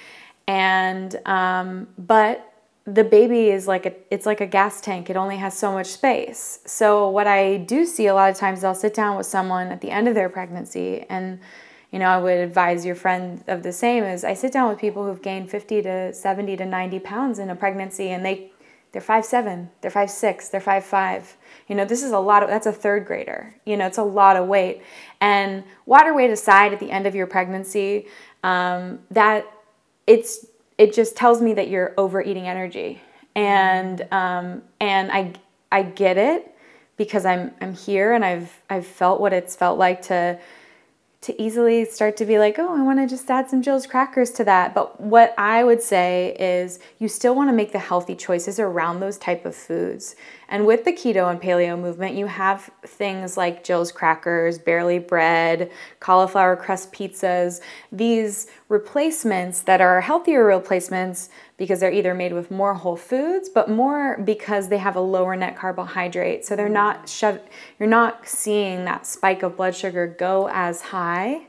And 0.46 1.14
um, 1.26 1.88
but 1.98 2.48
the 2.94 3.04
baby 3.04 3.50
is 3.50 3.66
like 3.66 3.84
a 3.84 3.92
it's 4.10 4.24
like 4.24 4.40
a 4.40 4.46
gas 4.46 4.80
tank 4.80 5.10
it 5.10 5.16
only 5.16 5.36
has 5.36 5.56
so 5.56 5.70
much 5.70 5.86
space 5.88 6.60
so 6.64 7.08
what 7.10 7.26
i 7.26 7.58
do 7.58 7.84
see 7.84 8.06
a 8.06 8.14
lot 8.14 8.30
of 8.30 8.36
times 8.36 8.60
is 8.60 8.64
i'll 8.64 8.74
sit 8.74 8.94
down 8.94 9.14
with 9.14 9.26
someone 9.26 9.66
at 9.66 9.82
the 9.82 9.90
end 9.90 10.08
of 10.08 10.14
their 10.14 10.30
pregnancy 10.30 11.04
and 11.10 11.38
you 11.92 11.98
know 11.98 12.06
i 12.06 12.18
would 12.18 12.38
advise 12.38 12.84
your 12.84 12.94
friend 12.94 13.42
of 13.46 13.62
the 13.62 13.72
same 13.72 14.04
is 14.04 14.24
i 14.24 14.34
sit 14.34 14.52
down 14.52 14.68
with 14.68 14.78
people 14.78 15.06
who've 15.06 15.22
gained 15.22 15.50
50 15.50 15.82
to 15.82 16.12
70 16.12 16.56
to 16.56 16.66
90 16.66 16.98
pounds 17.00 17.38
in 17.38 17.50
a 17.50 17.56
pregnancy 17.56 18.10
and 18.10 18.24
they 18.24 18.50
they're 18.92 19.02
five 19.02 19.24
seven 19.24 19.70
they're 19.80 19.90
five 19.90 20.10
six 20.10 20.48
they're 20.48 20.60
five 20.60 20.84
five. 20.84 21.36
You 21.68 21.74
know 21.76 21.84
this 21.84 22.02
is 22.02 22.12
a 22.12 22.18
lot 22.18 22.42
of 22.42 22.48
that's 22.48 22.66
a 22.66 22.72
third 22.72 23.06
grader. 23.06 23.54
You 23.64 23.76
know 23.76 23.86
it's 23.86 23.98
a 23.98 24.02
lot 24.02 24.36
of 24.36 24.48
weight. 24.48 24.82
And 25.20 25.64
water 25.84 26.14
weight 26.14 26.30
aside 26.30 26.72
at 26.72 26.80
the 26.80 26.90
end 26.90 27.06
of 27.06 27.14
your 27.14 27.26
pregnancy 27.26 28.06
um, 28.42 29.00
that 29.10 29.46
it's 30.06 30.46
it 30.78 30.94
just 30.94 31.16
tells 31.16 31.42
me 31.42 31.52
that 31.54 31.68
you're 31.68 31.92
overeating 31.98 32.48
energy. 32.48 33.02
And 33.34 34.06
um, 34.10 34.62
and 34.80 35.12
I 35.12 35.34
I 35.70 35.82
get 35.82 36.16
it 36.16 36.54
because 36.96 37.26
I'm 37.26 37.52
I'm 37.60 37.74
here 37.74 38.14
and 38.14 38.24
I've 38.24 38.56
I've 38.70 38.86
felt 38.86 39.20
what 39.20 39.34
it's 39.34 39.54
felt 39.54 39.78
like 39.78 40.02
to 40.02 40.38
to 41.28 41.42
easily 41.42 41.84
start 41.84 42.16
to 42.16 42.24
be 42.24 42.38
like, 42.38 42.58
oh, 42.58 42.74
I 42.74 42.82
want 42.82 42.98
to 43.00 43.06
just 43.06 43.30
add 43.30 43.50
some 43.50 43.62
Jilz 43.62 43.86
crackers 43.86 44.30
to 44.32 44.44
that. 44.44 44.74
But 44.74 44.98
what 44.98 45.34
I 45.36 45.62
would 45.62 45.82
say 45.82 46.34
is 46.40 46.78
you 46.98 47.06
still 47.06 47.34
want 47.34 47.50
to 47.50 47.52
make 47.52 47.72
the 47.72 47.78
healthy 47.78 48.16
choices 48.16 48.58
around 48.58 49.00
those 49.00 49.18
type 49.18 49.44
of 49.44 49.54
foods. 49.54 50.16
And 50.48 50.64
with 50.64 50.84
the 50.84 50.92
keto 50.92 51.30
and 51.30 51.38
paleo 51.38 51.78
movement, 51.78 52.16
you 52.16 52.26
have 52.26 52.70
things 52.82 53.36
like 53.36 53.62
Jilz 53.62 53.92
crackers, 53.92 54.58
Barely 54.58 54.98
Bread, 54.98 55.70
cauliflower 56.00 56.56
crust 56.56 56.94
pizzas, 56.94 57.60
these 57.92 58.46
replacements 58.70 59.60
that 59.62 59.82
are 59.82 60.00
healthier 60.00 60.46
replacements 60.46 61.28
because 61.58 61.80
they're 61.80 61.92
either 61.92 62.14
made 62.14 62.32
with 62.32 62.50
more 62.50 62.74
whole 62.74 62.96
foods, 62.96 63.48
but 63.48 63.68
more 63.68 64.16
because 64.24 64.68
they 64.68 64.78
have 64.78 64.96
a 64.96 65.00
lower 65.00 65.36
net 65.36 65.56
carbohydrate. 65.56 66.46
So 66.46 66.56
they're 66.56 66.68
not 66.68 67.12
you're 67.78 67.88
not 67.88 68.26
seeing 68.26 68.86
that 68.86 69.06
spike 69.06 69.42
of 69.42 69.56
blood 69.56 69.74
sugar 69.74 70.06
go 70.06 70.48
as 70.50 70.80
high. 70.80 71.42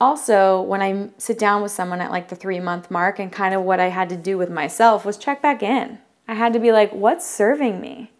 Also, 0.00 0.60
when 0.60 0.82
I 0.82 1.08
sit 1.18 1.38
down 1.38 1.62
with 1.62 1.72
someone 1.72 2.00
at 2.00 2.10
like 2.10 2.28
the 2.28 2.36
three 2.36 2.60
month 2.60 2.90
mark, 2.90 3.18
and 3.18 3.32
kind 3.32 3.54
of 3.54 3.62
what 3.62 3.80
I 3.80 3.88
had 3.88 4.08
to 4.10 4.16
do 4.16 4.36
with 4.36 4.50
myself 4.50 5.04
was 5.04 5.16
check 5.16 5.40
back 5.40 5.62
in. 5.62 5.98
I 6.28 6.34
had 6.34 6.52
to 6.52 6.58
be 6.58 6.72
like, 6.72 6.92
what's 6.92 7.26
serving 7.26 7.80
me? 7.80 8.10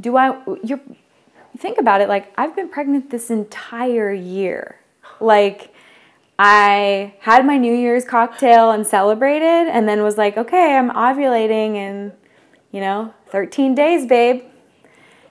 Do 0.00 0.16
I, 0.16 0.42
you 0.62 0.80
think 1.58 1.78
about 1.78 2.00
it, 2.00 2.08
like 2.08 2.32
I've 2.38 2.54
been 2.54 2.68
pregnant 2.68 3.10
this 3.10 3.30
entire 3.30 4.12
year. 4.12 4.76
Like, 5.20 5.73
I 6.38 7.14
had 7.20 7.46
my 7.46 7.58
New 7.58 7.74
Year's 7.74 8.04
cocktail 8.04 8.70
and 8.70 8.86
celebrated, 8.86 9.68
and 9.70 9.88
then 9.88 10.02
was 10.02 10.18
like, 10.18 10.36
okay, 10.36 10.76
I'm 10.76 10.90
ovulating 10.90 11.76
in, 11.76 12.12
you 12.72 12.80
know, 12.80 13.14
13 13.28 13.74
days, 13.74 14.06
babe. 14.06 14.42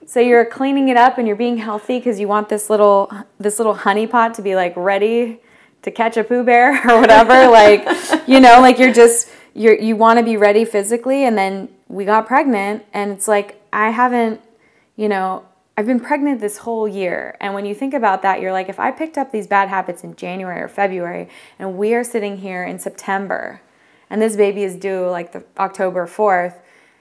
So 0.06 0.20
you're 0.20 0.44
cleaning 0.44 0.88
it 0.88 0.96
up 0.96 1.18
and 1.18 1.26
you're 1.26 1.36
being 1.36 1.56
healthy 1.56 1.98
because 1.98 2.20
you 2.20 2.28
want 2.28 2.48
this 2.48 2.68
little 2.68 3.10
this 3.38 3.58
little 3.58 3.74
honey 3.74 4.06
pot 4.06 4.34
to 4.34 4.42
be 4.42 4.54
like 4.54 4.74
ready 4.76 5.40
to 5.82 5.90
catch 5.90 6.16
a 6.16 6.24
Pooh 6.24 6.44
Bear 6.44 6.72
or 6.90 7.00
whatever. 7.00 7.48
like, 7.50 7.86
you 8.26 8.40
know, 8.40 8.60
like 8.60 8.78
you're 8.78 8.92
just 8.92 9.30
you're 9.54 9.78
you 9.78 9.96
want 9.96 10.18
to 10.18 10.24
be 10.24 10.36
ready 10.36 10.64
physically, 10.64 11.24
and 11.24 11.38
then 11.38 11.68
we 11.88 12.04
got 12.04 12.26
pregnant, 12.26 12.84
and 12.92 13.12
it's 13.12 13.28
like 13.28 13.60
I 13.72 13.90
haven't, 13.90 14.40
you 14.96 15.08
know, 15.08 15.44
I've 15.76 15.86
been 15.86 16.00
pregnant 16.00 16.40
this 16.40 16.58
whole 16.58 16.86
year. 16.86 17.36
And 17.40 17.52
when 17.52 17.66
you 17.66 17.74
think 17.74 17.94
about 17.94 18.22
that, 18.22 18.40
you're 18.40 18.52
like, 18.52 18.68
if 18.68 18.78
I 18.78 18.92
picked 18.92 19.18
up 19.18 19.32
these 19.32 19.48
bad 19.48 19.68
habits 19.68 20.04
in 20.04 20.14
January 20.14 20.60
or 20.60 20.68
February, 20.68 21.28
and 21.58 21.76
we 21.76 21.94
are 21.94 22.04
sitting 22.04 22.38
here 22.38 22.62
in 22.62 22.78
September, 22.78 23.60
and 24.08 24.22
this 24.22 24.36
baby 24.36 24.62
is 24.62 24.76
due 24.76 25.08
like 25.08 25.32
the 25.32 25.44
October 25.58 26.06
4th, 26.06 26.60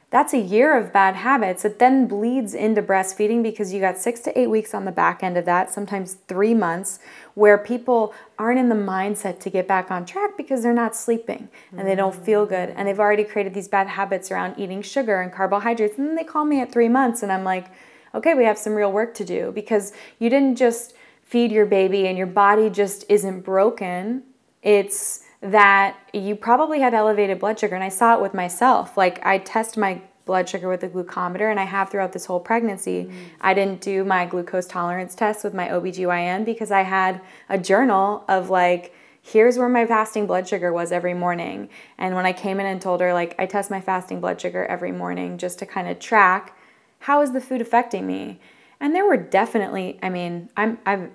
that's 0.09 0.33
a 0.33 0.39
year 0.39 0.77
of 0.77 0.93
bad 0.93 1.15
habits. 1.15 1.65
It 1.65 1.79
then 1.79 2.07
bleeds 2.07 2.53
into 2.53 2.83
breastfeeding 2.83 3.41
because 3.41 3.73
you 3.73 3.79
got 3.79 3.97
six 3.97 4.19
to 4.21 4.39
eight 4.39 4.45
weeks 4.45 4.75
on 4.75 4.85
the 4.85 4.91
back 4.91 5.23
end 5.23 5.37
of 5.37 5.45
that, 5.45 5.71
sometimes 5.71 6.17
three 6.27 6.53
months, 6.53 6.99
where 7.33 7.57
people 7.57 8.13
aren't 8.37 8.59
in 8.59 8.69
the 8.69 8.75
mindset 8.75 9.39
to 9.39 9.49
get 9.49 9.67
back 9.67 9.89
on 9.89 10.05
track 10.05 10.37
because 10.37 10.61
they're 10.61 10.71
not 10.71 10.95
sleeping 10.95 11.49
and 11.75 11.87
they 11.87 11.95
don't 11.95 12.13
feel 12.13 12.45
good. 12.45 12.69
And 12.69 12.87
they've 12.87 12.99
already 12.99 13.23
created 13.23 13.55
these 13.55 13.67
bad 13.67 13.87
habits 13.87 14.29
around 14.29 14.53
eating 14.59 14.83
sugar 14.83 15.19
and 15.19 15.31
carbohydrates. 15.31 15.97
And 15.97 16.07
then 16.07 16.15
they 16.15 16.23
call 16.23 16.45
me 16.45 16.61
at 16.61 16.71
three 16.71 16.89
months 16.89 17.23
and 17.23 17.31
I'm 17.31 17.43
like, 17.43 17.71
okay, 18.13 18.33
we 18.33 18.45
have 18.45 18.57
some 18.57 18.73
real 18.73 18.91
work 18.91 19.13
to 19.15 19.25
do 19.25 19.51
because 19.53 19.93
you 20.19 20.29
didn't 20.29 20.55
just 20.55 20.93
feed 21.23 21.51
your 21.51 21.65
baby 21.65 22.07
and 22.07 22.17
your 22.17 22.27
body 22.27 22.69
just 22.69 23.05
isn't 23.09 23.41
broken. 23.41 24.23
It's 24.61 25.23
that 25.41 25.97
you 26.13 26.35
probably 26.35 26.79
had 26.79 26.93
elevated 26.93 27.39
blood 27.39 27.59
sugar 27.59 27.75
and 27.75 27.83
I 27.83 27.89
saw 27.89 28.15
it 28.15 28.21
with 28.21 28.33
myself. 28.33 28.95
Like 28.95 29.23
I 29.25 29.39
test 29.39 29.77
my 29.77 30.01
blood 30.25 30.47
sugar 30.47 30.69
with 30.69 30.83
a 30.83 30.89
glucometer 30.89 31.51
and 31.51 31.59
I 31.59 31.65
have 31.65 31.89
throughout 31.89 32.13
this 32.13 32.25
whole 32.25 32.39
pregnancy. 32.39 33.05
Mm. 33.05 33.13
I 33.41 33.53
didn't 33.53 33.81
do 33.81 34.05
my 34.05 34.25
glucose 34.25 34.67
tolerance 34.67 35.15
test 35.15 35.43
with 35.43 35.53
my 35.53 35.67
OBGYN 35.67 36.45
because 36.45 36.71
I 36.71 36.83
had 36.83 37.19
a 37.49 37.57
journal 37.57 38.23
of 38.29 38.49
like 38.49 38.93
here's 39.21 39.57
where 39.57 39.69
my 39.69 39.85
fasting 39.85 40.27
blood 40.27 40.47
sugar 40.47 40.71
was 40.71 40.91
every 40.91 41.13
morning. 41.13 41.69
And 41.97 42.13
when 42.15 42.25
I 42.25 42.33
came 42.33 42.59
in 42.59 42.65
and 42.65 42.81
told 42.81 43.01
her 43.01 43.13
like 43.13 43.35
I 43.39 43.45
test 43.45 43.71
my 43.71 43.81
fasting 43.81 44.21
blood 44.21 44.39
sugar 44.39 44.65
every 44.65 44.91
morning 44.91 45.37
just 45.37 45.59
to 45.59 45.65
kind 45.65 45.87
of 45.87 45.99
track 45.99 46.55
how 47.03 47.21
is 47.21 47.33
the 47.33 47.41
food 47.41 47.61
affecting 47.61 48.07
me? 48.07 48.39
And 48.79 48.95
there 48.95 49.05
were 49.05 49.17
definitely, 49.17 49.99
I 50.01 50.09
mean, 50.09 50.49
I'm 50.55 50.77
I'm 50.85 51.11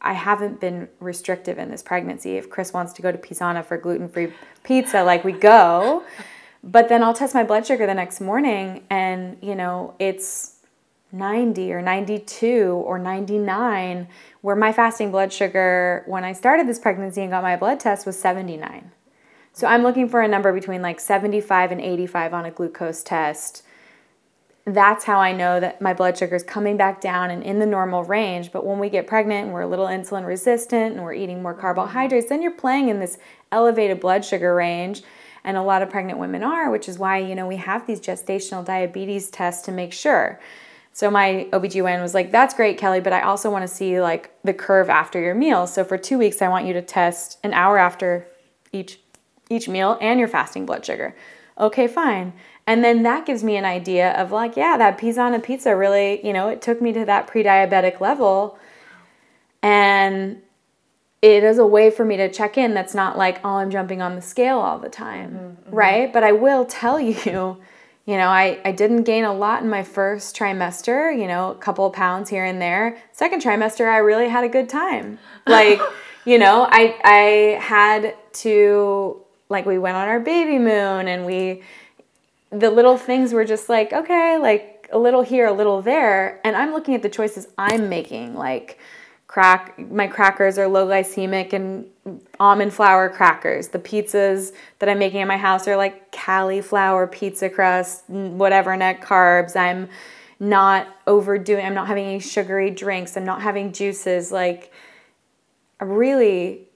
I 0.00 0.12
haven't 0.12 0.60
been 0.60 0.88
restrictive 1.00 1.58
in 1.58 1.70
this 1.70 1.82
pregnancy. 1.82 2.36
If 2.36 2.48
Chris 2.48 2.72
wants 2.72 2.92
to 2.94 3.02
go 3.02 3.12
to 3.12 3.18
Pizzana 3.18 3.64
for 3.64 3.76
gluten-free 3.76 4.32
pizza, 4.62 5.02
like 5.02 5.24
we 5.24 5.32
go. 5.32 6.04
But 6.62 6.90
then 6.90 7.02
I'll 7.02 7.14
test 7.14 7.32
my 7.32 7.42
blood 7.42 7.66
sugar 7.66 7.86
the 7.86 7.94
next 7.94 8.20
morning 8.20 8.84
and, 8.90 9.38
you 9.40 9.54
know, 9.54 9.94
it's 9.98 10.56
90 11.10 11.72
or 11.72 11.80
92 11.80 12.82
or 12.84 12.98
99, 12.98 14.06
where 14.42 14.56
my 14.56 14.70
fasting 14.70 15.10
blood 15.10 15.32
sugar 15.32 16.04
when 16.06 16.22
I 16.22 16.34
started 16.34 16.68
this 16.68 16.78
pregnancy 16.78 17.22
and 17.22 17.30
got 17.30 17.42
my 17.42 17.56
blood 17.56 17.80
test 17.80 18.04
was 18.04 18.18
79. 18.18 18.90
So 19.54 19.66
I'm 19.66 19.82
looking 19.82 20.06
for 20.06 20.20
a 20.20 20.28
number 20.28 20.52
between 20.52 20.82
like 20.82 21.00
75 21.00 21.72
and 21.72 21.80
85 21.80 22.34
on 22.34 22.44
a 22.44 22.50
glucose 22.50 23.02
test. 23.02 23.62
That's 24.66 25.04
how 25.04 25.18
I 25.18 25.32
know 25.32 25.58
that 25.58 25.80
my 25.80 25.94
blood 25.94 26.18
sugar 26.18 26.36
is 26.36 26.42
coming 26.42 26.76
back 26.76 27.00
down 27.00 27.30
and 27.30 27.42
in 27.42 27.58
the 27.58 27.66
normal 27.66 28.04
range. 28.04 28.52
But 28.52 28.66
when 28.66 28.78
we 28.78 28.90
get 28.90 29.06
pregnant 29.06 29.46
and 29.46 29.52
we're 29.54 29.62
a 29.62 29.66
little 29.66 29.86
insulin 29.86 30.26
resistant 30.26 30.94
and 30.94 31.02
we're 31.02 31.14
eating 31.14 31.42
more 31.42 31.54
carbohydrates, 31.54 32.28
then 32.28 32.42
you're 32.42 32.52
playing 32.52 32.88
in 32.88 33.00
this 33.00 33.18
elevated 33.50 34.00
blood 34.00 34.24
sugar 34.24 34.54
range 34.54 35.02
and 35.44 35.56
a 35.56 35.62
lot 35.62 35.80
of 35.80 35.88
pregnant 35.88 36.18
women 36.18 36.42
are, 36.42 36.70
which 36.70 36.88
is 36.88 36.98
why, 36.98 37.16
you 37.18 37.34
know, 37.34 37.46
we 37.46 37.56
have 37.56 37.86
these 37.86 38.00
gestational 38.00 38.64
diabetes 38.64 39.30
tests 39.30 39.64
to 39.64 39.72
make 39.72 39.92
sure. 39.92 40.38
So 40.92 41.10
my 41.10 41.48
OBGYN 41.52 42.02
was 42.02 42.14
like, 42.14 42.30
"That's 42.30 42.52
great, 42.52 42.76
Kelly, 42.76 43.00
but 43.00 43.12
I 43.14 43.22
also 43.22 43.50
want 43.50 43.62
to 43.62 43.68
see 43.68 44.00
like 44.00 44.30
the 44.44 44.52
curve 44.52 44.90
after 44.90 45.18
your 45.18 45.34
meal. 45.34 45.66
So 45.66 45.84
for 45.84 45.96
2 45.96 46.18
weeks 46.18 46.42
I 46.42 46.48
want 46.48 46.66
you 46.66 46.74
to 46.74 46.82
test 46.82 47.38
an 47.42 47.54
hour 47.54 47.78
after 47.78 48.26
each 48.72 49.00
each 49.48 49.68
meal 49.68 49.96
and 50.00 50.18
your 50.18 50.28
fasting 50.28 50.66
blood 50.66 50.84
sugar." 50.84 51.16
Okay, 51.58 51.86
fine. 51.86 52.32
And 52.70 52.84
then 52.84 53.02
that 53.02 53.26
gives 53.26 53.42
me 53.42 53.56
an 53.56 53.64
idea 53.64 54.12
of 54.12 54.30
like, 54.30 54.56
yeah, 54.56 54.76
that 54.76 54.96
Pizzana 54.96 55.42
pizza 55.42 55.74
really, 55.74 56.24
you 56.24 56.32
know, 56.32 56.46
it 56.46 56.62
took 56.62 56.80
me 56.80 56.92
to 56.92 57.04
that 57.04 57.26
pre-diabetic 57.26 58.00
level. 58.00 58.60
And 59.60 60.40
it 61.20 61.42
is 61.42 61.58
a 61.58 61.66
way 61.66 61.90
for 61.90 62.04
me 62.04 62.16
to 62.18 62.30
check 62.30 62.56
in 62.56 62.72
that's 62.72 62.94
not 62.94 63.18
like, 63.18 63.40
oh, 63.44 63.56
I'm 63.56 63.72
jumping 63.72 64.00
on 64.00 64.14
the 64.14 64.22
scale 64.22 64.60
all 64.60 64.78
the 64.78 64.88
time, 64.88 65.32
mm-hmm, 65.32 65.74
right? 65.74 66.12
But 66.12 66.22
I 66.22 66.30
will 66.30 66.64
tell 66.64 67.00
you, 67.00 67.16
you 68.06 68.16
know, 68.16 68.28
I, 68.28 68.60
I 68.64 68.70
didn't 68.70 69.02
gain 69.02 69.24
a 69.24 69.34
lot 69.34 69.64
in 69.64 69.68
my 69.68 69.82
first 69.82 70.36
trimester, 70.36 71.12
you 71.12 71.26
know, 71.26 71.50
a 71.50 71.56
couple 71.56 71.86
of 71.86 71.92
pounds 71.92 72.30
here 72.30 72.44
and 72.44 72.62
there. 72.62 72.98
Second 73.10 73.42
trimester, 73.42 73.92
I 73.92 73.96
really 73.96 74.28
had 74.28 74.44
a 74.44 74.48
good 74.48 74.68
time. 74.68 75.18
Like, 75.44 75.80
you 76.24 76.38
know, 76.38 76.68
I, 76.70 76.94
I 77.02 77.60
had 77.60 78.14
to, 78.34 79.20
like, 79.48 79.66
we 79.66 79.76
went 79.76 79.96
on 79.96 80.06
our 80.06 80.20
baby 80.20 80.60
moon 80.60 81.08
and 81.08 81.26
we, 81.26 81.64
the 82.50 82.70
little 82.70 82.96
things 82.96 83.32
were 83.32 83.44
just 83.44 83.68
like, 83.68 83.92
okay, 83.92 84.38
like 84.38 84.88
a 84.92 84.98
little 84.98 85.22
here, 85.22 85.46
a 85.46 85.52
little 85.52 85.82
there. 85.82 86.40
And 86.44 86.56
I'm 86.56 86.72
looking 86.72 86.94
at 86.94 87.02
the 87.02 87.08
choices 87.08 87.46
I'm 87.56 87.88
making, 87.88 88.34
like, 88.34 88.78
crack 89.30 89.78
my 89.78 90.08
crackers 90.08 90.58
are 90.58 90.66
low 90.66 90.88
glycemic 90.88 91.52
and 91.52 91.86
almond 92.40 92.74
flour 92.74 93.08
crackers. 93.08 93.68
The 93.68 93.78
pizzas 93.78 94.50
that 94.80 94.88
i'm 94.88 94.98
making 94.98 95.20
in 95.20 95.28
my 95.28 95.36
house 95.36 95.68
are 95.68 95.76
like 95.76 96.10
cauliflower 96.10 97.06
pizza 97.06 97.48
crust 97.48 98.02
whatever 98.08 98.76
net 98.76 99.00
carbs. 99.02 99.54
I'm 99.54 99.88
not 100.40 100.88
overdoing 101.06 101.64
i'm 101.64 101.74
not 101.74 101.86
having 101.86 102.06
any 102.06 102.18
sugary 102.18 102.70
drinks. 102.70 103.16
I'm 103.16 103.24
not 103.24 103.40
having 103.40 103.72
juices. 103.72 104.32
Like 104.32 104.72
really 105.80 106.69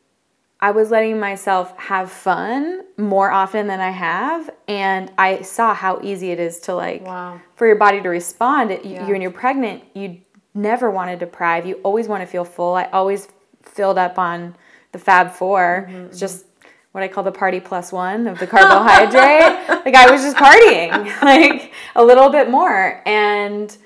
i 0.64 0.70
was 0.70 0.90
letting 0.90 1.18
myself 1.18 1.76
have 1.78 2.10
fun 2.10 2.82
more 2.96 3.30
often 3.30 3.66
than 3.66 3.80
i 3.80 3.90
have 3.90 4.50
and 4.68 5.12
i 5.18 5.40
saw 5.42 5.74
how 5.74 6.00
easy 6.02 6.30
it 6.30 6.40
is 6.40 6.58
to 6.60 6.74
like 6.74 7.02
wow. 7.02 7.40
for 7.56 7.66
your 7.66 7.76
body 7.76 8.00
to 8.00 8.08
respond 8.08 8.70
yeah. 8.70 9.06
you, 9.06 9.12
when 9.12 9.22
you're 9.22 9.30
pregnant 9.30 9.82
you 9.94 10.20
never 10.54 10.90
want 10.90 11.10
to 11.10 11.16
deprive. 11.16 11.66
You 11.66 11.74
always 11.82 12.08
want 12.08 12.22
to 12.22 12.26
feel 12.26 12.44
full. 12.44 12.74
I 12.74 12.84
always 12.84 13.28
filled 13.62 13.98
up 13.98 14.18
on 14.18 14.54
the 14.92 14.98
Fab 14.98 15.32
4 15.32 15.86
mm-hmm. 15.88 15.96
It's 16.06 16.20
just 16.20 16.46
what 16.92 17.02
I 17.02 17.08
call 17.08 17.24
the 17.24 17.32
party 17.32 17.58
plus 17.58 17.90
one 17.90 18.28
of 18.28 18.38
the 18.38 18.46
carbohydrate. 18.46 19.68
like 19.84 19.94
I 19.94 20.10
was 20.10 20.22
just 20.22 20.36
partying, 20.36 20.90
like 21.22 21.72
a 21.96 22.04
little 22.04 22.30
bit 22.30 22.48
more. 22.48 23.02
And 23.04 23.76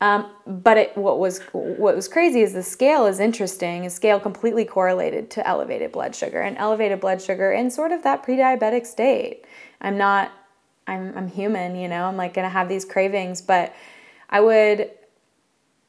um, 0.00 0.30
but 0.46 0.78
it, 0.78 0.96
what 0.96 1.18
was 1.18 1.40
what 1.52 1.94
was 1.94 2.08
crazy 2.08 2.40
is 2.40 2.54
the 2.54 2.62
scale 2.62 3.06
is 3.06 3.20
interesting. 3.20 3.82
The 3.82 3.90
scale 3.90 4.18
completely 4.18 4.64
correlated 4.64 5.30
to 5.32 5.46
elevated 5.46 5.92
blood 5.92 6.14
sugar 6.16 6.40
and 6.40 6.56
elevated 6.56 7.00
blood 7.00 7.20
sugar 7.20 7.52
in 7.52 7.70
sort 7.70 7.92
of 7.92 8.02
that 8.04 8.22
pre-diabetic 8.22 8.86
state. 8.86 9.44
I'm 9.80 9.98
not. 9.98 10.32
I'm 10.86 11.16
I'm 11.16 11.28
human, 11.28 11.76
you 11.76 11.86
know. 11.86 12.04
I'm 12.04 12.16
like 12.16 12.32
gonna 12.32 12.48
have 12.48 12.68
these 12.68 12.84
cravings, 12.84 13.42
but 13.42 13.74
I 14.30 14.40
would 14.40 14.90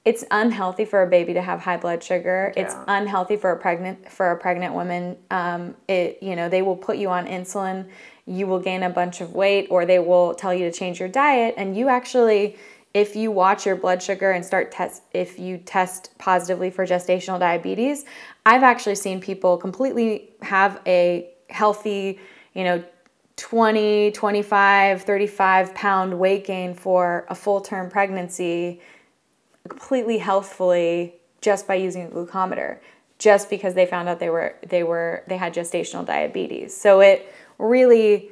it's 0.04 0.24
unhealthy 0.32 0.84
for 0.84 1.04
a 1.04 1.08
baby 1.08 1.34
to 1.34 1.42
have 1.42 1.60
high 1.60 1.78
blood 1.78 2.04
sugar. 2.04 2.54
Yeah. 2.56 2.64
It's 2.64 2.76
unhealthy 2.88 3.38
for 3.38 3.52
a 3.52 3.58
pregnant 3.58 4.10
for 4.10 4.32
a 4.32 4.38
pregnant 4.38 4.74
woman. 4.74 5.18
Um, 5.30 5.76
it 5.88 6.18
you 6.22 6.36
know 6.36 6.50
they 6.50 6.62
will 6.62 6.76
put 6.76 6.98
you 6.98 7.10
on 7.10 7.28
insulin. 7.28 7.88
You 8.26 8.48
will 8.48 8.60
gain 8.60 8.84
a 8.84 8.90
bunch 8.90 9.22
of 9.22 9.34
weight, 9.34 9.68
or 9.70 9.86
they 9.86 10.00
will 10.00 10.34
tell 10.34 10.54
you 10.54 10.70
to 10.70 10.78
change 10.78 11.00
your 11.00 11.10
diet. 11.10 11.54
And 11.58 11.78
you 11.78 11.90
actually, 11.90 12.56
if 12.94 13.16
you 13.16 13.32
watch 13.32 13.66
your 13.66 13.76
blood 13.76 14.04
sugar 14.04 14.32
and 14.32 14.44
start 14.44 14.72
test, 14.72 15.04
if 15.14 15.40
you 15.40 15.58
test 15.58 16.18
positively 16.18 16.70
for 16.70 16.86
gestational 16.86 17.40
diabetes, 17.40 18.06
I've 18.46 18.64
actually 18.64 18.96
seen 18.96 19.22
people 19.22 19.58
completely 19.58 20.30
have 20.42 20.82
a 20.86 21.30
healthy, 21.50 22.20
you 22.54 22.64
know, 22.64 22.84
20, 23.38 24.12
25, 24.12 25.04
35 25.04 25.74
pound 25.74 26.20
weight 26.20 26.46
gain 26.46 26.74
for 26.74 27.26
a 27.30 27.36
full 27.36 27.62
term 27.62 27.90
pregnancy 27.90 28.82
completely 29.68 30.18
healthfully 30.18 31.16
just 31.40 31.68
by 31.68 31.76
using 31.76 32.06
a 32.06 32.10
glucometer 32.10 32.80
just 33.20 33.50
because 33.50 33.74
they 33.74 33.86
found 33.86 34.10
out 34.10 34.20
they 34.20 34.30
were 34.30 34.56
they 34.68 34.84
were 34.84 35.24
they 35.28 35.38
had 35.38 35.54
gestational 35.54 36.06
diabetes. 36.06 36.76
So 36.76 37.00
it 37.00 37.34
really 37.58 38.30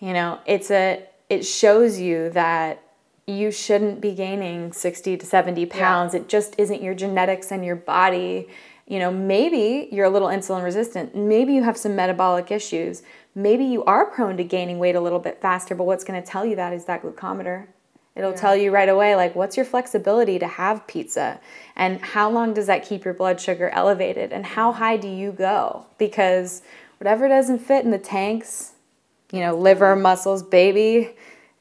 you 0.00 0.12
know 0.12 0.40
it's 0.46 0.70
a 0.70 1.04
it 1.30 1.44
shows 1.44 1.98
you 1.98 2.30
that 2.30 2.82
you 3.26 3.50
shouldn't 3.50 4.00
be 4.00 4.12
gaining 4.12 4.72
60 4.72 5.16
to 5.16 5.26
70 5.26 5.66
pounds 5.66 6.14
yeah. 6.14 6.20
it 6.20 6.28
just 6.28 6.54
isn't 6.58 6.82
your 6.82 6.94
genetics 6.94 7.50
and 7.50 7.64
your 7.64 7.76
body 7.76 8.48
you 8.86 8.98
know 8.98 9.10
maybe 9.10 9.88
you're 9.90 10.06
a 10.06 10.10
little 10.10 10.28
insulin 10.28 10.62
resistant 10.62 11.14
maybe 11.14 11.54
you 11.54 11.62
have 11.62 11.76
some 11.76 11.96
metabolic 11.96 12.50
issues 12.50 13.02
maybe 13.34 13.64
you 13.64 13.82
are 13.84 14.06
prone 14.06 14.36
to 14.36 14.44
gaining 14.44 14.78
weight 14.78 14.94
a 14.94 15.00
little 15.00 15.18
bit 15.18 15.40
faster 15.40 15.74
but 15.74 15.84
what's 15.84 16.04
going 16.04 16.20
to 16.20 16.26
tell 16.26 16.44
you 16.44 16.56
that 16.56 16.72
is 16.72 16.84
that 16.84 17.02
glucometer 17.02 17.66
It'll 18.16 18.30
yeah. 18.30 18.36
tell 18.36 18.56
you 18.56 18.70
right 18.70 18.88
away, 18.88 19.16
like, 19.16 19.34
what's 19.34 19.56
your 19.56 19.66
flexibility 19.66 20.38
to 20.38 20.46
have 20.46 20.86
pizza? 20.86 21.40
And 21.74 22.00
how 22.00 22.30
long 22.30 22.54
does 22.54 22.66
that 22.66 22.84
keep 22.84 23.04
your 23.04 23.14
blood 23.14 23.40
sugar 23.40 23.70
elevated? 23.70 24.32
And 24.32 24.46
how 24.46 24.72
high 24.72 24.96
do 24.96 25.08
you 25.08 25.32
go? 25.32 25.86
Because 25.98 26.62
whatever 26.98 27.26
doesn't 27.26 27.58
fit 27.58 27.84
in 27.84 27.90
the 27.90 27.98
tanks, 27.98 28.72
you 29.32 29.40
know, 29.40 29.56
liver, 29.56 29.96
muscles, 29.96 30.44
baby, 30.44 31.10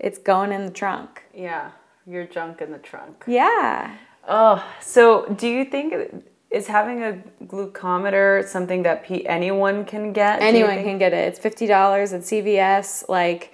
it's 0.03 0.19
going 0.19 0.51
in 0.51 0.65
the 0.65 0.71
trunk. 0.71 1.23
Yeah, 1.33 1.71
your 2.05 2.25
junk 2.25 2.61
in 2.61 2.71
the 2.71 2.77
trunk. 2.77 3.23
Yeah. 3.25 3.95
Oh, 4.27 4.63
so 4.81 5.25
do 5.37 5.47
you 5.47 5.65
think 5.65 6.23
is 6.51 6.67
having 6.67 7.03
a 7.03 7.23
glucometer 7.45 8.47
something 8.47 8.83
that 8.83 9.05
anyone 9.09 9.85
can 9.85 10.13
get? 10.13 10.41
Anyone 10.41 10.83
can 10.83 10.97
get 10.99 11.13
it. 11.13 11.29
It's 11.29 11.39
fifty 11.39 11.65
dollars 11.65 12.13
at 12.13 12.21
CVS. 12.21 13.09
Like 13.09 13.53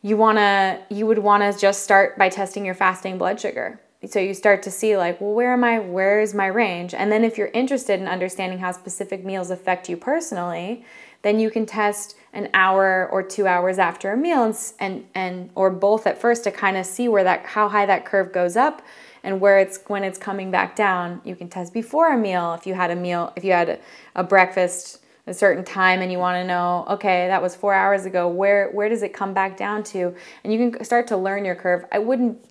you 0.00 0.16
want 0.16 0.38
to 0.38 0.80
you 0.90 1.06
would 1.06 1.18
want 1.18 1.42
to 1.42 1.58
just 1.58 1.82
start 1.82 2.16
by 2.16 2.28
testing 2.28 2.64
your 2.64 2.74
fasting 2.74 3.18
blood 3.18 3.40
sugar 3.40 3.80
so 4.06 4.20
you 4.20 4.34
start 4.34 4.62
to 4.62 4.70
see 4.70 4.98
like 4.98 5.18
well 5.18 5.32
where 5.32 5.54
am 5.54 5.64
i 5.64 5.78
where 5.78 6.20
is 6.20 6.34
my 6.34 6.46
range 6.46 6.92
and 6.92 7.10
then 7.10 7.24
if 7.24 7.38
you're 7.38 7.48
interested 7.48 7.98
in 7.98 8.06
understanding 8.06 8.58
how 8.58 8.70
specific 8.70 9.24
meals 9.24 9.50
affect 9.50 9.88
you 9.88 9.96
personally 9.96 10.84
then 11.22 11.40
you 11.40 11.50
can 11.50 11.64
test 11.64 12.16
an 12.34 12.50
hour 12.52 13.08
or 13.10 13.22
two 13.22 13.46
hours 13.46 13.78
after 13.78 14.12
a 14.12 14.16
meal 14.16 14.42
and 14.42 14.56
and, 14.80 15.06
and 15.14 15.50
or 15.54 15.70
both 15.70 16.06
at 16.06 16.20
first 16.20 16.44
to 16.44 16.50
kind 16.50 16.76
of 16.76 16.84
see 16.84 17.08
where 17.08 17.24
that 17.24 17.46
how 17.46 17.68
high 17.68 17.86
that 17.86 18.04
curve 18.04 18.32
goes 18.32 18.56
up 18.56 18.82
and 19.22 19.40
where 19.40 19.58
it's 19.58 19.78
when 19.86 20.04
it's 20.04 20.18
coming 20.18 20.50
back 20.50 20.76
down. 20.76 21.22
You 21.24 21.36
can 21.36 21.48
test 21.48 21.72
before 21.72 22.12
a 22.12 22.18
meal. 22.18 22.52
If 22.54 22.66
you 22.66 22.74
had 22.74 22.90
a 22.90 22.96
meal 22.96 23.32
if 23.36 23.44
you 23.44 23.52
had 23.52 23.68
a, 23.70 23.78
a 24.16 24.24
breakfast 24.24 25.00
a 25.26 25.32
certain 25.32 25.64
time 25.64 26.02
and 26.02 26.12
you 26.12 26.18
want 26.18 26.36
to 26.36 26.46
know 26.46 26.84
okay 26.90 27.28
that 27.28 27.40
was 27.40 27.56
four 27.56 27.72
hours 27.72 28.04
ago 28.04 28.28
where 28.28 28.70
where 28.72 28.90
does 28.90 29.02
it 29.02 29.14
come 29.14 29.32
back 29.32 29.56
down 29.56 29.82
to? 29.84 30.14
And 30.42 30.52
you 30.52 30.70
can 30.70 30.84
start 30.84 31.06
to 31.08 31.16
learn 31.16 31.44
your 31.44 31.54
curve. 31.54 31.86
I 31.92 32.00
wouldn't 32.00 32.44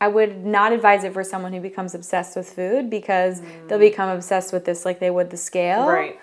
i 0.00 0.08
would 0.08 0.44
not 0.44 0.72
advise 0.72 1.04
it 1.04 1.12
for 1.12 1.22
someone 1.22 1.52
who 1.52 1.60
becomes 1.60 1.94
obsessed 1.94 2.36
with 2.36 2.48
food 2.52 2.90
because 2.90 3.40
mm. 3.40 3.68
they'll 3.68 3.78
become 3.78 4.08
obsessed 4.08 4.52
with 4.52 4.64
this 4.64 4.84
like 4.84 5.00
they 5.00 5.10
would 5.10 5.30
the 5.30 5.36
scale. 5.36 5.88
Right. 5.88 6.18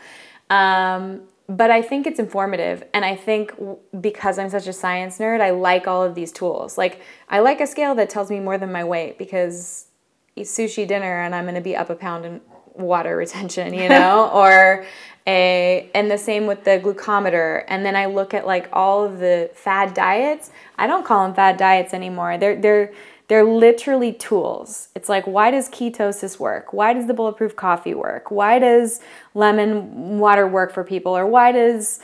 Um, 0.49 1.21
but 1.49 1.71
I 1.71 1.81
think 1.81 2.05
it's 2.05 2.19
informative. 2.19 2.83
And 2.93 3.03
I 3.03 3.15
think 3.15 3.51
because 3.99 4.37
I'm 4.37 4.51
such 4.51 4.67
a 4.67 4.73
science 4.73 5.17
nerd, 5.17 5.41
I 5.41 5.49
like 5.49 5.87
all 5.87 6.03
of 6.03 6.13
these 6.13 6.31
tools. 6.31 6.77
Like, 6.77 7.01
I 7.27 7.39
like 7.39 7.59
a 7.59 7.65
scale 7.65 7.95
that 7.95 8.09
tells 8.11 8.29
me 8.29 8.39
more 8.39 8.59
than 8.59 8.71
my 8.71 8.83
weight 8.83 9.17
because 9.17 9.87
eat 10.35 10.45
sushi 10.45 10.87
dinner 10.87 11.21
and 11.21 11.33
I'm 11.33 11.45
going 11.45 11.55
to 11.55 11.61
be 11.61 11.75
up 11.75 11.89
a 11.89 11.95
pound 11.95 12.25
in 12.25 12.41
water 12.75 13.17
retention, 13.23 13.73
you 13.73 13.89
know? 13.89 14.29
or 14.33 14.85
a, 15.25 15.89
and 15.95 16.11
the 16.11 16.19
same 16.19 16.45
with 16.45 16.65
the 16.65 16.79
glucometer. 16.79 17.63
And 17.67 17.83
then 17.83 17.95
I 17.95 18.05
look 18.05 18.35
at 18.35 18.45
like 18.45 18.69
all 18.71 19.03
of 19.03 19.17
the 19.17 19.49
fad 19.55 19.95
diets. 19.95 20.51
I 20.77 20.85
don't 20.85 21.03
call 21.03 21.25
them 21.25 21.33
fad 21.33 21.57
diets 21.57 21.95
anymore. 21.95 22.37
They're, 22.37 22.61
they're, 22.61 22.93
they're 23.29 23.43
literally 23.43 24.11
tools. 24.11 24.89
It's 24.95 25.07
like, 25.07 25.27
why 25.27 25.51
does 25.51 25.69
ketosis 25.69 26.39
work? 26.39 26.73
Why 26.73 26.93
does 26.93 27.05
the 27.05 27.13
bulletproof 27.13 27.55
coffee 27.55 27.93
work? 27.93 28.31
Why 28.31 28.57
does 28.57 28.99
lemon 29.35 30.17
water 30.17 30.47
work 30.47 30.73
for 30.73 30.83
people? 30.83 31.15
Or 31.15 31.27
why 31.27 31.51
does 31.51 31.99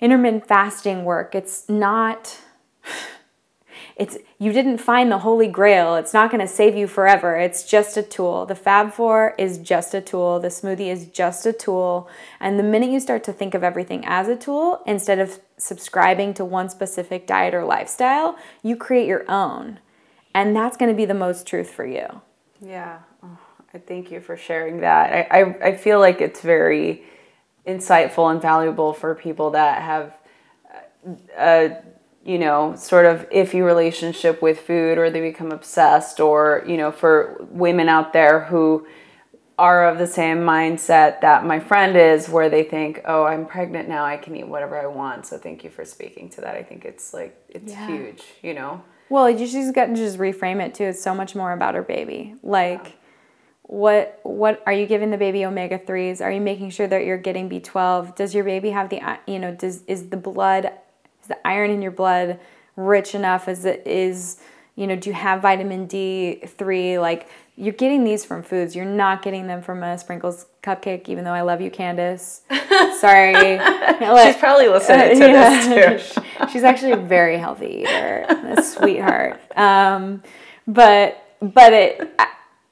intermittent 0.00 0.48
fasting 0.48 1.04
work? 1.04 1.34
It's 1.34 1.68
not 1.68 2.38
it's 3.96 4.16
you 4.38 4.52
didn't 4.54 4.78
find 4.78 5.12
the 5.12 5.18
holy 5.18 5.48
grail. 5.48 5.96
It's 5.96 6.14
not 6.14 6.30
going 6.30 6.40
to 6.40 6.48
save 6.48 6.74
you 6.74 6.86
forever. 6.86 7.36
It's 7.36 7.64
just 7.64 7.98
a 7.98 8.02
tool. 8.02 8.46
The 8.46 8.54
Fab 8.54 8.90
4 8.90 9.34
is 9.36 9.58
just 9.58 9.92
a 9.92 10.00
tool. 10.00 10.40
The 10.40 10.48
smoothie 10.48 10.90
is 10.90 11.04
just 11.04 11.44
a 11.44 11.52
tool. 11.52 12.08
And 12.40 12.58
the 12.58 12.62
minute 12.62 12.88
you 12.88 13.00
start 13.00 13.22
to 13.24 13.34
think 13.34 13.52
of 13.52 13.62
everything 13.62 14.02
as 14.06 14.28
a 14.28 14.36
tool 14.36 14.82
instead 14.86 15.18
of 15.18 15.40
subscribing 15.58 16.32
to 16.34 16.44
one 16.44 16.70
specific 16.70 17.26
diet 17.26 17.52
or 17.52 17.64
lifestyle, 17.66 18.38
you 18.62 18.76
create 18.76 19.06
your 19.06 19.30
own. 19.30 19.80
And 20.34 20.54
that's 20.54 20.76
going 20.76 20.90
to 20.90 20.96
be 20.96 21.04
the 21.04 21.14
most 21.14 21.46
truth 21.46 21.70
for 21.70 21.86
you. 21.86 22.06
Yeah. 22.60 22.98
Oh, 23.22 23.38
I 23.72 23.78
thank 23.78 24.10
you 24.10 24.20
for 24.20 24.36
sharing 24.36 24.80
that. 24.80 25.30
I, 25.30 25.40
I, 25.40 25.68
I 25.68 25.76
feel 25.76 26.00
like 26.00 26.20
it's 26.20 26.40
very 26.40 27.04
insightful 27.66 28.30
and 28.30 28.42
valuable 28.42 28.92
for 28.92 29.14
people 29.14 29.50
that 29.50 29.82
have 29.82 30.12
a 31.38 31.76
you 32.24 32.38
know 32.38 32.74
sort 32.76 33.06
of 33.06 33.28
iffy 33.30 33.64
relationship 33.64 34.40
with 34.40 34.60
food 34.60 34.98
or 34.98 35.10
they 35.10 35.20
become 35.20 35.52
obsessed 35.52 36.20
or 36.20 36.64
you 36.66 36.76
know 36.76 36.90
for 36.90 37.36
women 37.50 37.88
out 37.88 38.12
there 38.12 38.44
who 38.44 38.86
are 39.58 39.86
of 39.86 39.98
the 39.98 40.06
same 40.06 40.38
mindset 40.38 41.20
that 41.20 41.44
my 41.44 41.60
friend 41.60 41.96
is 41.96 42.28
where 42.28 42.48
they 42.48 42.62
think 42.62 43.00
oh 43.04 43.24
i'm 43.24 43.46
pregnant 43.46 43.88
now 43.88 44.04
i 44.04 44.16
can 44.16 44.34
eat 44.34 44.48
whatever 44.48 44.78
i 44.78 44.86
want 44.86 45.26
so 45.26 45.38
thank 45.38 45.62
you 45.62 45.70
for 45.70 45.84
speaking 45.84 46.28
to 46.28 46.40
that 46.40 46.54
i 46.54 46.62
think 46.62 46.84
it's 46.84 47.12
like 47.12 47.36
it's 47.50 47.72
yeah. 47.72 47.86
huge 47.86 48.22
you 48.42 48.54
know 48.54 48.82
well, 49.14 49.30
you 49.30 49.46
just 49.46 49.72
got 49.76 49.86
to 49.86 49.94
just 49.94 50.18
reframe 50.18 50.60
it 50.60 50.74
too. 50.74 50.86
It's 50.86 51.00
so 51.00 51.14
much 51.14 51.36
more 51.36 51.52
about 51.52 51.76
her 51.76 51.84
baby. 51.84 52.34
Like, 52.42 52.84
yeah. 52.84 52.92
what 53.62 54.18
what 54.24 54.60
are 54.66 54.72
you 54.72 54.86
giving 54.86 55.12
the 55.12 55.16
baby 55.16 55.44
omega 55.44 55.78
threes? 55.78 56.20
Are 56.20 56.32
you 56.32 56.40
making 56.40 56.70
sure 56.70 56.88
that 56.88 57.04
you're 57.04 57.16
getting 57.16 57.48
B 57.48 57.60
twelve? 57.60 58.16
Does 58.16 58.34
your 58.34 58.42
baby 58.42 58.70
have 58.70 58.88
the 58.88 59.00
you 59.28 59.38
know 59.38 59.54
does 59.54 59.84
is 59.84 60.08
the 60.08 60.16
blood 60.16 60.64
is 61.22 61.28
the 61.28 61.46
iron 61.46 61.70
in 61.70 61.80
your 61.80 61.92
blood 61.92 62.40
rich 62.74 63.14
enough? 63.14 63.46
As 63.46 63.64
it 63.64 63.86
is 63.86 64.40
you 64.74 64.88
know 64.88 64.96
do 64.96 65.10
you 65.10 65.14
have 65.14 65.42
vitamin 65.42 65.86
D 65.86 66.42
three? 66.44 66.98
Like 66.98 67.28
you're 67.56 67.74
getting 67.74 68.02
these 68.02 68.24
from 68.24 68.42
foods. 68.42 68.74
You're 68.74 68.84
not 68.84 69.22
getting 69.22 69.46
them 69.46 69.62
from 69.62 69.82
a 69.82 69.96
sprinkles 69.96 70.46
cupcake, 70.62 71.08
even 71.08 71.24
though 71.24 71.32
I 71.32 71.42
love 71.42 71.60
you, 71.60 71.70
Candace. 71.70 72.42
Sorry. 72.98 73.34
She's 73.34 74.36
probably 74.36 74.68
listening 74.68 75.20
to 75.20 75.28
yeah. 75.28 75.66
this 75.66 76.14
too. 76.14 76.20
She's 76.52 76.64
actually 76.64 76.92
a 76.92 76.96
very 76.96 77.38
healthy 77.38 77.82
eater, 77.82 78.26
a 78.28 78.62
sweetheart. 78.62 79.40
Um, 79.56 80.22
but 80.66 81.22
but 81.40 81.72
it 81.72 82.20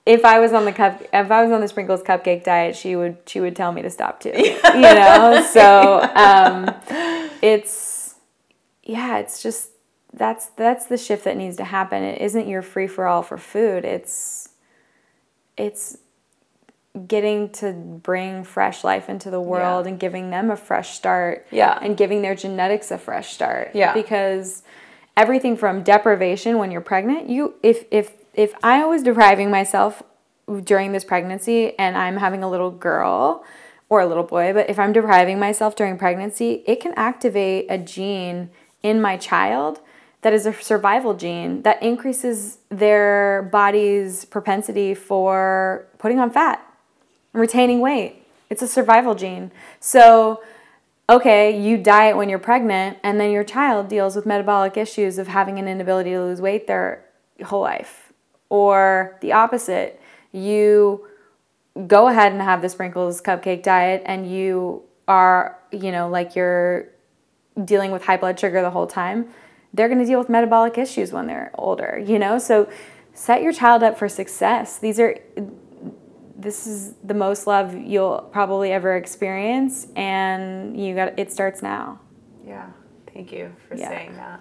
if 0.04 0.24
I 0.24 0.40
was 0.40 0.52
on 0.52 0.64
the 0.64 0.72
cup 0.72 1.00
if 1.12 1.30
I 1.30 1.42
was 1.42 1.52
on 1.52 1.60
the 1.60 1.68
sprinkles 1.68 2.02
cupcake 2.02 2.42
diet, 2.42 2.74
she 2.74 2.96
would 2.96 3.18
she 3.26 3.40
would 3.40 3.54
tell 3.54 3.70
me 3.70 3.82
to 3.82 3.90
stop 3.90 4.20
too. 4.20 4.32
You 4.34 4.80
know? 4.80 5.46
So 5.52 6.00
um, 6.14 6.74
it's 7.40 8.16
yeah, 8.82 9.18
it's 9.18 9.42
just 9.42 9.70
that's 10.12 10.46
that's 10.56 10.86
the 10.86 10.98
shift 10.98 11.24
that 11.24 11.36
needs 11.36 11.56
to 11.58 11.64
happen. 11.64 12.02
It 12.02 12.20
isn't 12.20 12.48
your 12.48 12.62
free 12.62 12.88
for 12.88 13.06
all 13.06 13.22
for 13.22 13.38
food. 13.38 13.84
It's 13.84 14.48
it's 15.56 15.98
getting 17.06 17.48
to 17.48 17.72
bring 17.72 18.44
fresh 18.44 18.84
life 18.84 19.08
into 19.08 19.30
the 19.30 19.40
world 19.40 19.86
yeah. 19.86 19.90
and 19.90 20.00
giving 20.00 20.30
them 20.30 20.50
a 20.50 20.56
fresh 20.56 20.90
start. 20.90 21.46
Yeah. 21.50 21.78
And 21.80 21.96
giving 21.96 22.22
their 22.22 22.34
genetics 22.34 22.90
a 22.90 22.98
fresh 22.98 23.32
start. 23.32 23.70
Yeah. 23.74 23.94
Because 23.94 24.62
everything 25.16 25.56
from 25.56 25.82
deprivation 25.82 26.58
when 26.58 26.70
you're 26.70 26.80
pregnant, 26.80 27.28
you 27.28 27.54
if 27.62 27.84
if 27.90 28.12
if 28.34 28.54
I 28.62 28.84
was 28.84 29.02
depriving 29.02 29.50
myself 29.50 30.02
during 30.64 30.92
this 30.92 31.04
pregnancy 31.04 31.78
and 31.78 31.96
I'm 31.96 32.16
having 32.16 32.42
a 32.42 32.50
little 32.50 32.70
girl 32.70 33.44
or 33.88 34.00
a 34.00 34.06
little 34.06 34.24
boy, 34.24 34.52
but 34.52 34.68
if 34.70 34.78
I'm 34.78 34.92
depriving 34.92 35.38
myself 35.38 35.76
during 35.76 35.98
pregnancy, 35.98 36.62
it 36.66 36.80
can 36.80 36.94
activate 36.96 37.66
a 37.68 37.78
gene 37.78 38.50
in 38.82 39.00
my 39.00 39.16
child 39.16 39.80
that 40.22 40.32
is 40.32 40.46
a 40.46 40.52
survival 40.52 41.14
gene 41.14 41.62
that 41.62 41.82
increases 41.82 42.58
their 42.68 43.48
body's 43.52 44.24
propensity 44.24 44.94
for 44.94 45.86
putting 45.98 46.18
on 46.18 46.30
fat 46.30 46.64
retaining 47.32 47.80
weight. 47.80 48.24
It's 48.50 48.62
a 48.62 48.68
survival 48.68 49.14
gene. 49.14 49.50
So, 49.80 50.42
okay, 51.08 51.58
you 51.58 51.78
diet 51.78 52.16
when 52.16 52.28
you're 52.28 52.38
pregnant, 52.38 52.98
and 53.02 53.18
then 53.18 53.30
your 53.30 53.44
child 53.44 53.88
deals 53.88 54.14
with 54.14 54.26
metabolic 54.26 54.76
issues 54.76 55.18
of 55.18 55.28
having 55.28 55.58
an 55.58 55.66
inability 55.66 56.10
to 56.10 56.20
lose 56.20 56.40
weight 56.40 56.66
their 56.66 57.04
whole 57.44 57.62
life. 57.62 58.12
Or 58.50 59.16
the 59.22 59.32
opposite, 59.32 60.00
you 60.32 61.06
go 61.86 62.08
ahead 62.08 62.32
and 62.32 62.42
have 62.42 62.60
the 62.60 62.68
sprinkles 62.68 63.22
cupcake 63.22 63.62
diet, 63.62 64.02
and 64.04 64.30
you 64.30 64.82
are, 65.08 65.58
you 65.72 65.90
know, 65.90 66.08
like 66.08 66.36
you're 66.36 66.88
dealing 67.64 67.90
with 67.90 68.04
high 68.04 68.18
blood 68.18 68.38
sugar 68.38 68.60
the 68.60 68.70
whole 68.70 68.86
time. 68.86 69.28
They're 69.74 69.88
going 69.88 70.00
to 70.00 70.06
deal 70.06 70.18
with 70.18 70.28
metabolic 70.28 70.76
issues 70.78 71.12
when 71.12 71.26
they're 71.26 71.50
older, 71.54 72.02
you 72.04 72.18
know? 72.18 72.38
So, 72.38 72.68
set 73.14 73.42
your 73.42 73.52
child 73.52 73.82
up 73.82 73.98
for 73.98 74.08
success. 74.08 74.78
These 74.78 74.98
are 75.00 75.18
this 76.42 76.66
is 76.66 76.94
the 77.04 77.14
most 77.14 77.46
love 77.46 77.74
you'll 77.74 78.28
probably 78.32 78.72
ever 78.72 78.96
experience 78.96 79.86
and 79.94 80.78
you 80.78 80.94
got 80.94 81.18
it 81.18 81.32
starts 81.32 81.62
now 81.62 82.00
yeah 82.44 82.68
thank 83.14 83.32
you 83.32 83.52
for 83.68 83.76
yeah. 83.76 83.88
saying 83.88 84.16
that 84.16 84.40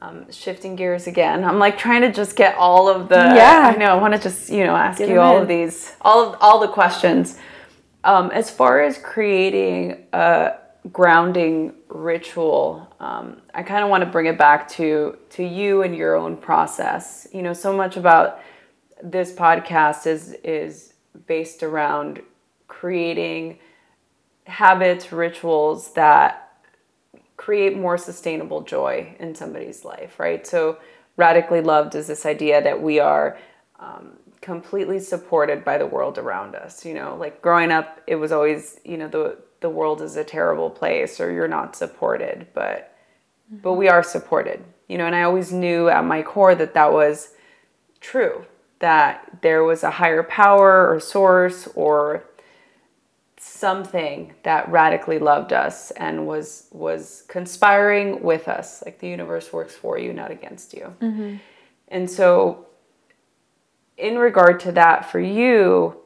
um, 0.00 0.30
shifting 0.30 0.76
gears 0.76 1.08
again 1.08 1.44
i'm 1.44 1.58
like 1.58 1.76
trying 1.76 2.02
to 2.02 2.12
just 2.12 2.36
get 2.36 2.54
all 2.54 2.88
of 2.88 3.08
the 3.08 3.16
yeah 3.16 3.72
i 3.74 3.76
know 3.76 3.86
i 3.86 3.94
want 3.94 4.14
to 4.14 4.20
just 4.20 4.48
you 4.48 4.64
know 4.64 4.76
ask 4.76 4.98
get 4.98 5.08
you 5.08 5.18
all 5.18 5.36
in. 5.36 5.42
of 5.42 5.48
these 5.48 5.96
all 6.00 6.32
of 6.32 6.38
all 6.40 6.60
the 6.60 6.68
questions 6.68 7.36
um, 8.04 8.30
as 8.30 8.48
far 8.48 8.80
as 8.80 8.96
creating 8.96 10.06
a 10.12 10.52
grounding 10.92 11.74
ritual 11.88 12.94
um, 13.00 13.40
i 13.54 13.62
kind 13.62 13.84
of 13.84 13.90
want 13.90 14.02
to 14.02 14.08
bring 14.08 14.26
it 14.26 14.38
back 14.38 14.68
to 14.68 15.18
to 15.28 15.42
you 15.42 15.82
and 15.82 15.94
your 15.94 16.14
own 16.14 16.36
process 16.36 17.26
you 17.32 17.42
know 17.42 17.52
so 17.52 17.76
much 17.76 17.96
about 17.96 18.40
this 19.02 19.32
podcast 19.32 20.06
is 20.06 20.32
is 20.44 20.94
based 21.26 21.62
around 21.62 22.22
creating 22.68 23.58
habits, 24.46 25.12
rituals 25.12 25.92
that 25.94 26.60
create 27.36 27.76
more 27.76 27.96
sustainable 27.96 28.62
joy 28.62 29.14
in 29.20 29.34
somebody's 29.34 29.84
life, 29.84 30.18
right? 30.18 30.46
So, 30.46 30.78
radically 31.16 31.60
loved 31.60 31.94
is 31.94 32.06
this 32.06 32.24
idea 32.24 32.62
that 32.62 32.80
we 32.80 33.00
are 33.00 33.38
um, 33.80 34.18
completely 34.40 35.00
supported 35.00 35.64
by 35.64 35.78
the 35.78 35.86
world 35.86 36.16
around 36.18 36.54
us. 36.54 36.84
You 36.84 36.94
know, 36.94 37.16
like 37.16 37.42
growing 37.42 37.70
up, 37.70 38.00
it 38.06 38.16
was 38.16 38.32
always, 38.32 38.80
you 38.84 38.96
know, 38.96 39.08
the 39.08 39.38
the 39.60 39.70
world 39.70 40.02
is 40.02 40.16
a 40.16 40.24
terrible 40.24 40.70
place 40.70 41.20
or 41.20 41.30
you're 41.30 41.48
not 41.48 41.76
supported, 41.76 42.48
but 42.54 42.96
mm-hmm. 43.52 43.62
but 43.62 43.74
we 43.74 43.88
are 43.88 44.02
supported. 44.02 44.64
You 44.88 44.98
know, 44.98 45.06
and 45.06 45.14
I 45.14 45.22
always 45.22 45.52
knew 45.52 45.88
at 45.88 46.04
my 46.04 46.22
core 46.22 46.54
that 46.54 46.74
that 46.74 46.92
was 46.92 47.34
true 48.00 48.44
that 48.78 49.38
there 49.42 49.64
was 49.64 49.82
a 49.82 49.90
higher 49.90 50.22
power 50.22 50.92
or 50.92 51.00
source 51.00 51.68
or 51.74 52.24
something 53.40 54.34
that 54.42 54.68
radically 54.68 55.18
loved 55.18 55.52
us 55.52 55.90
and 55.92 56.26
was 56.26 56.68
was 56.72 57.24
conspiring 57.28 58.22
with 58.22 58.48
us 58.48 58.82
like 58.84 58.98
the 58.98 59.08
universe 59.08 59.52
works 59.52 59.74
for 59.74 59.98
you 59.98 60.12
not 60.12 60.30
against 60.30 60.74
you 60.74 60.94
mm-hmm. 61.00 61.36
and 61.88 62.10
so 62.10 62.66
in 63.96 64.18
regard 64.18 64.58
to 64.58 64.72
that 64.72 65.10
for 65.10 65.20
you 65.20 65.96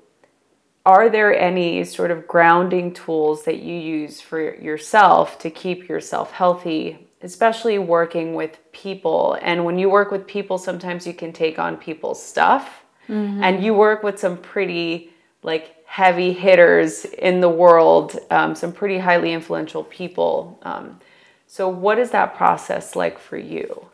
are 0.84 1.08
there 1.08 1.36
any 1.38 1.84
sort 1.84 2.10
of 2.10 2.26
grounding 2.26 2.92
tools 2.92 3.44
that 3.44 3.58
you 3.58 3.74
use 3.74 4.20
for 4.20 4.54
yourself 4.56 5.38
to 5.40 5.50
keep 5.50 5.88
yourself 5.88 6.32
healthy 6.32 7.08
especially 7.22 7.78
working 7.78 8.34
with 8.34 8.58
people. 8.72 9.38
And 9.42 9.64
when 9.64 9.78
you 9.78 9.88
work 9.88 10.10
with 10.10 10.26
people, 10.26 10.58
sometimes 10.58 11.06
you 11.06 11.14
can 11.14 11.32
take 11.32 11.58
on 11.58 11.76
people's 11.76 12.22
stuff. 12.22 12.84
Mm-hmm. 13.08 13.42
And 13.42 13.64
you 13.64 13.74
work 13.74 14.02
with 14.02 14.18
some 14.18 14.36
pretty 14.36 15.10
like 15.42 15.76
heavy 15.86 16.32
hitters 16.32 17.04
in 17.04 17.40
the 17.40 17.48
world, 17.48 18.18
um, 18.30 18.54
some 18.54 18.72
pretty 18.72 18.98
highly 18.98 19.32
influential 19.32 19.84
people. 19.84 20.58
Um, 20.62 21.00
so, 21.46 21.68
what 21.68 21.98
is 21.98 22.10
that 22.10 22.36
process 22.36 22.96
like 22.96 23.18
for 23.18 23.36
you? 23.36 23.86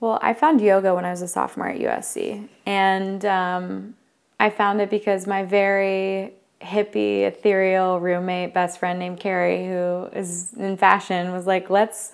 Well, 0.00 0.18
I 0.20 0.34
found 0.34 0.60
yoga 0.60 0.94
when 0.94 1.04
I 1.04 1.10
was 1.10 1.22
a 1.22 1.28
sophomore 1.28 1.68
at 1.68 1.80
USC, 1.80 2.48
and 2.66 3.24
um, 3.24 3.94
I 4.38 4.50
found 4.50 4.80
it 4.80 4.90
because 4.90 5.26
my 5.26 5.44
very 5.44 6.34
hippie, 6.60 7.22
ethereal 7.22 8.00
roommate, 8.00 8.52
best 8.54 8.78
friend 8.78 8.98
named 8.98 9.20
Carrie, 9.20 9.66
who 9.66 10.08
is 10.12 10.52
in 10.54 10.76
fashion, 10.76 11.32
was 11.32 11.46
like, 11.46 11.70
let's 11.70 12.12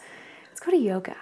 let's 0.48 0.60
go 0.60 0.70
to 0.70 0.76
yoga. 0.76 1.16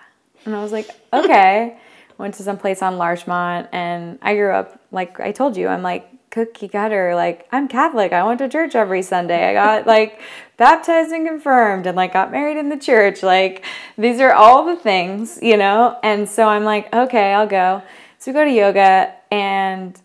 And 0.44 0.54
I 0.54 0.62
was 0.62 0.72
like, 0.72 0.88
okay. 1.12 1.78
Went 2.18 2.34
to 2.34 2.42
some 2.42 2.58
place 2.58 2.82
on 2.82 2.98
Larchmont, 2.98 3.68
and 3.72 4.18
I 4.20 4.34
grew 4.34 4.52
up 4.52 4.78
like 4.92 5.18
I 5.20 5.32
told 5.32 5.56
you, 5.56 5.68
I'm 5.68 5.82
like 5.82 6.06
cookie 6.30 6.68
cutter. 6.68 7.14
Like 7.14 7.48
I'm 7.50 7.66
Catholic. 7.66 8.12
I 8.12 8.22
went 8.24 8.40
to 8.40 8.48
church 8.48 8.74
every 8.74 9.00
Sunday. 9.00 9.48
I 9.48 9.54
got 9.54 9.86
like 9.94 10.20
baptized 10.58 11.12
and 11.12 11.26
confirmed, 11.26 11.86
and 11.86 11.96
like 11.96 12.12
got 12.12 12.30
married 12.30 12.58
in 12.58 12.68
the 12.68 12.76
church. 12.76 13.22
Like 13.22 13.64
these 13.96 14.20
are 14.20 14.32
all 14.32 14.66
the 14.66 14.76
things, 14.76 15.38
you 15.40 15.56
know. 15.56 15.98
And 16.02 16.28
so 16.28 16.46
I'm 16.46 16.64
like, 16.64 16.92
okay, 16.94 17.32
I'll 17.32 17.46
go. 17.46 17.82
So 18.18 18.30
we 18.30 18.34
go 18.34 18.44
to 18.44 18.50
yoga, 18.50 19.14
and 19.30 19.98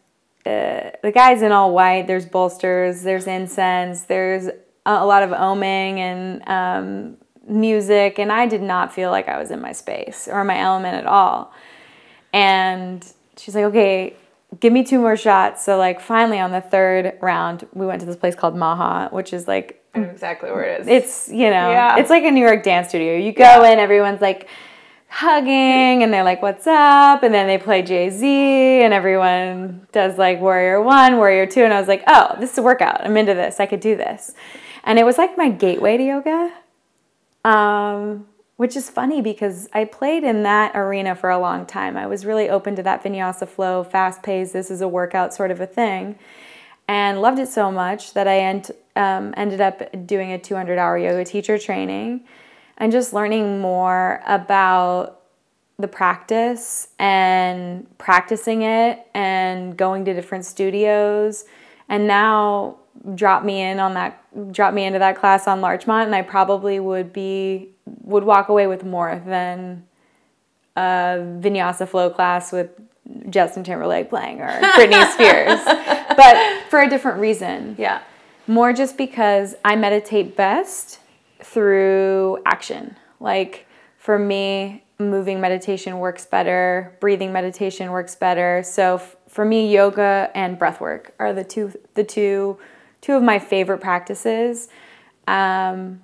uh, 0.45 0.91
the 1.01 1.11
guy's 1.13 1.41
in 1.41 1.51
all 1.51 1.73
white. 1.73 2.07
There's 2.07 2.25
bolsters. 2.25 3.01
There's 3.01 3.27
incense. 3.27 4.03
There's 4.03 4.47
a 4.85 5.05
lot 5.05 5.23
of 5.23 5.31
oming 5.31 5.97
and 5.97 6.47
um, 6.47 7.17
music, 7.47 8.19
and 8.19 8.31
I 8.31 8.45
did 8.47 8.61
not 8.61 8.93
feel 8.93 9.09
like 9.11 9.27
I 9.27 9.37
was 9.39 9.49
in 9.51 9.59
my 9.61 9.71
space 9.71 10.27
or 10.31 10.43
my 10.43 10.59
element 10.59 10.95
at 10.97 11.07
all. 11.07 11.51
And 12.33 13.05
she's 13.37 13.55
like, 13.55 13.65
okay, 13.65 14.15
give 14.59 14.71
me 14.73 14.83
two 14.83 14.99
more 14.99 15.17
shots. 15.17 15.63
So 15.65 15.77
like 15.77 15.99
finally 15.99 16.39
on 16.39 16.51
the 16.51 16.61
third 16.61 17.17
round, 17.21 17.67
we 17.73 17.85
went 17.85 17.99
to 18.01 18.05
this 18.05 18.15
place 18.17 18.35
called 18.35 18.55
Maha, 18.55 19.09
which 19.13 19.33
is 19.33 19.47
like 19.47 19.81
I 19.93 19.99
know 19.99 20.09
exactly 20.09 20.51
where 20.51 20.63
it 20.65 20.81
is. 20.81 20.87
it's 20.87 21.29
you 21.29 21.49
know 21.49 21.71
Yeah. 21.71 21.97
it's 21.97 22.09
like 22.09 22.23
a 22.23 22.31
New 22.31 22.45
York 22.45 22.63
dance 22.63 22.89
studio. 22.89 23.15
You 23.17 23.31
go 23.31 23.63
in, 23.63 23.79
everyone's 23.79 24.21
like 24.21 24.47
hugging 25.07 26.03
and 26.03 26.13
they're 26.13 26.23
like, 26.23 26.41
"What's 26.41 26.67
up?" 26.67 27.23
And 27.23 27.33
then 27.33 27.47
they 27.47 27.57
play 27.57 27.81
Jay 27.81 28.09
Z, 28.09 28.25
and 28.83 28.93
everyone 28.93 29.87
does 29.91 30.17
like 30.17 30.39
Warrior 30.41 30.81
One, 30.81 31.17
Warrior 31.17 31.45
Two, 31.45 31.63
and 31.63 31.73
I 31.73 31.79
was 31.79 31.87
like, 31.87 32.03
"Oh, 32.07 32.35
this 32.39 32.51
is 32.53 32.57
a 32.57 32.63
workout. 32.63 33.05
I'm 33.05 33.17
into 33.17 33.33
this. 33.33 33.59
I 33.59 33.65
could 33.65 33.79
do 33.79 33.95
this." 33.95 34.33
And 34.83 34.99
it 34.99 35.05
was 35.05 35.17
like 35.17 35.37
my 35.37 35.49
gateway 35.49 35.97
to 35.97 36.03
yoga, 36.03 36.53
um, 37.43 38.27
which 38.57 38.75
is 38.75 38.89
funny 38.89 39.21
because 39.21 39.67
I 39.73 39.85
played 39.85 40.23
in 40.23 40.43
that 40.43 40.75
arena 40.75 41.15
for 41.15 41.29
a 41.29 41.39
long 41.39 41.65
time. 41.65 41.97
I 41.97 42.07
was 42.07 42.25
really 42.25 42.49
open 42.49 42.75
to 42.75 42.83
that 42.83 43.03
vinyasa 43.03 43.47
flow, 43.47 43.83
fast 43.83 44.21
pace, 44.23 44.51
This 44.51 44.69
is 44.69 44.81
a 44.81 44.87
workout 44.87 45.33
sort 45.33 45.51
of 45.51 45.59
a 45.59 45.67
thing 45.67 46.19
and 46.87 47.21
loved 47.21 47.39
it 47.39 47.47
so 47.47 47.71
much 47.71 48.13
that 48.13 48.27
I 48.27 48.39
end, 48.39 48.71
um, 48.95 49.33
ended 49.37 49.61
up 49.61 49.81
doing 50.05 50.31
a 50.31 50.37
200 50.39 50.77
hour 50.77 50.97
yoga 50.97 51.25
teacher 51.25 51.57
training 51.57 52.23
and 52.77 52.91
just 52.91 53.13
learning 53.13 53.59
more 53.59 54.21
about 54.25 55.21
the 55.77 55.87
practice 55.87 56.87
and 56.99 57.85
practicing 57.97 58.61
it 58.61 59.05
and 59.13 59.75
going 59.75 60.05
to 60.05 60.13
different 60.13 60.45
studios 60.45 61.43
and 61.89 62.07
now 62.07 62.77
drop 63.13 63.43
me 63.43 63.61
in 63.61 63.79
on 63.79 63.93
that 63.93 64.21
drop 64.53 64.73
me 64.73 64.85
into 64.85 64.99
that 64.99 65.17
class 65.17 65.47
on 65.47 65.59
Larchmont 65.59 66.05
and 66.05 66.15
I 66.15 66.21
probably 66.21 66.79
would 66.79 67.11
be 67.11 67.69
would 68.03 68.23
walk 68.23 68.47
away 68.47 68.67
with 68.67 68.85
more 68.85 69.21
than 69.25 69.85
a 70.77 71.17
vinyasa 71.39 71.87
flow 71.87 72.09
class 72.09 72.53
with 72.53 72.69
Justin 73.29 73.65
Timberlake 73.65 74.09
playing 74.09 74.41
or 74.41 74.47
Britney 74.61 75.05
Spears 75.11 75.59
but 76.15 76.63
for 76.69 76.81
a 76.81 76.89
different 76.89 77.19
reason 77.19 77.75
yeah. 77.77 78.01
more 78.47 78.71
just 78.71 78.97
because 78.97 79.55
I 79.65 79.75
meditate 79.75 80.37
best 80.37 80.99
through 81.55 82.37
action. 82.45 82.95
Like 83.19 83.65
for 83.97 84.19
me, 84.19 84.83
moving 84.99 85.41
meditation 85.41 85.99
works 85.99 86.25
better, 86.25 86.95
breathing 86.99 87.31
meditation 87.31 87.91
works 87.91 88.13
better. 88.13 88.61
So 88.63 88.95
f- 88.95 89.15
for 89.29 89.45
me, 89.45 89.73
yoga 89.73 90.29
and 90.35 90.59
breath 90.59 90.79
work 90.79 91.15
are 91.17 91.33
the 91.33 91.43
two 91.43 91.73
the 91.95 92.03
two 92.03 92.59
two 93.01 93.13
of 93.13 93.23
my 93.23 93.39
favorite 93.39 93.79
practices. 93.79 94.67
Um, 95.27 96.01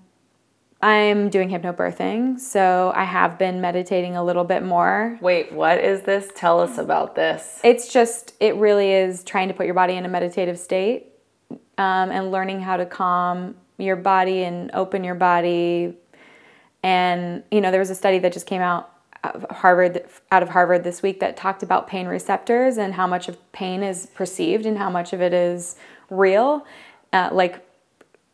I'm 0.81 1.29
doing 1.29 1.49
hypnobirthing, 1.49 2.39
so 2.39 2.91
I 2.95 3.03
have 3.03 3.37
been 3.37 3.61
meditating 3.61 4.15
a 4.15 4.23
little 4.23 4.43
bit 4.45 4.63
more. 4.63 5.19
Wait, 5.21 5.51
what 5.51 5.77
is 5.77 6.01
this? 6.01 6.31
Tell 6.33 6.59
us 6.59 6.79
about 6.79 7.13
this. 7.13 7.59
It's 7.63 7.93
just, 7.93 8.33
it 8.39 8.55
really 8.55 8.91
is 8.91 9.23
trying 9.23 9.49
to 9.49 9.53
put 9.53 9.67
your 9.67 9.75
body 9.75 9.93
in 9.93 10.05
a 10.05 10.09
meditative 10.09 10.57
state 10.57 11.11
um, 11.77 12.09
and 12.09 12.31
learning 12.31 12.61
how 12.61 12.77
to 12.77 12.87
calm 12.87 13.55
your 13.77 13.95
body 13.95 14.43
and 14.43 14.71
open 14.73 15.03
your 15.03 15.15
body. 15.15 15.95
And, 16.83 17.43
you 17.51 17.61
know, 17.61 17.71
there 17.71 17.79
was 17.79 17.89
a 17.89 17.95
study 17.95 18.19
that 18.19 18.33
just 18.33 18.45
came 18.45 18.61
out 18.61 18.89
of 19.23 19.45
Harvard, 19.49 20.03
out 20.31 20.41
of 20.41 20.49
Harvard 20.49 20.83
this 20.83 21.01
week 21.01 21.19
that 21.19 21.37
talked 21.37 21.61
about 21.61 21.87
pain 21.87 22.07
receptors 22.07 22.77
and 22.77 22.93
how 22.95 23.05
much 23.05 23.27
of 23.27 23.37
pain 23.51 23.83
is 23.83 24.07
perceived 24.07 24.65
and 24.65 24.77
how 24.77 24.89
much 24.89 25.13
of 25.13 25.21
it 25.21 25.33
is 25.33 25.75
real. 26.09 26.65
Uh, 27.13 27.29
like, 27.31 27.65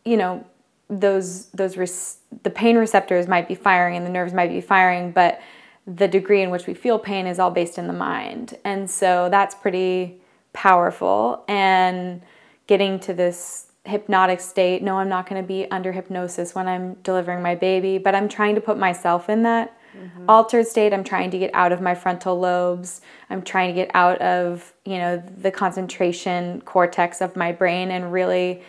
you 0.05 0.15
know, 0.15 0.45
those 0.89 1.47
those 1.47 1.75
res- 1.75 2.19
the 2.43 2.49
pain 2.49 2.77
receptors 2.77 3.27
might 3.27 3.47
be 3.47 3.55
firing 3.55 3.97
and 3.97 4.05
the 4.05 4.09
nerves 4.09 4.33
might 4.33 4.49
be 4.49 4.61
firing, 4.61 5.11
but 5.11 5.41
the 5.85 6.07
degree 6.07 6.41
in 6.41 6.49
which 6.49 6.67
we 6.67 6.73
feel 6.73 6.99
pain 6.99 7.27
is 7.27 7.39
all 7.39 7.51
based 7.51 7.77
in 7.77 7.87
the 7.87 7.93
mind. 7.93 8.57
And 8.63 8.89
so 8.89 9.29
that's 9.29 9.55
pretty 9.55 10.21
powerful. 10.53 11.43
And 11.47 12.21
getting 12.67 12.99
to 13.01 13.13
this 13.13 13.66
hypnotic 13.87 14.39
state, 14.41 14.83
no, 14.83 14.97
I'm 14.97 15.09
not 15.09 15.29
going 15.29 15.41
to 15.41 15.47
be 15.47 15.69
under 15.71 15.91
hypnosis 15.91 16.53
when 16.53 16.67
I'm 16.67 16.95
delivering 16.95 17.41
my 17.41 17.55
baby, 17.55 17.97
but 17.97 18.13
I'm 18.13 18.27
trying 18.27 18.55
to 18.55 18.61
put 18.61 18.77
myself 18.77 19.29
in 19.29 19.43
that 19.43 19.77
mm-hmm. 19.97 20.25
altered 20.29 20.67
state. 20.67 20.93
I'm 20.93 21.03
trying 21.03 21.31
to 21.31 21.39
get 21.39 21.51
out 21.53 21.71
of 21.71 21.81
my 21.81 21.95
frontal 21.95 22.39
lobes. 22.39 23.01
I'm 23.29 23.41
trying 23.41 23.69
to 23.69 23.73
get 23.73 23.89
out 23.93 24.19
of, 24.21 24.73
you 24.85 24.97
know, 24.97 25.17
the 25.37 25.51
concentration 25.51 26.61
cortex 26.61 27.21
of 27.21 27.35
my 27.35 27.51
brain 27.51 27.91
and 27.91 28.11
really 28.11 28.61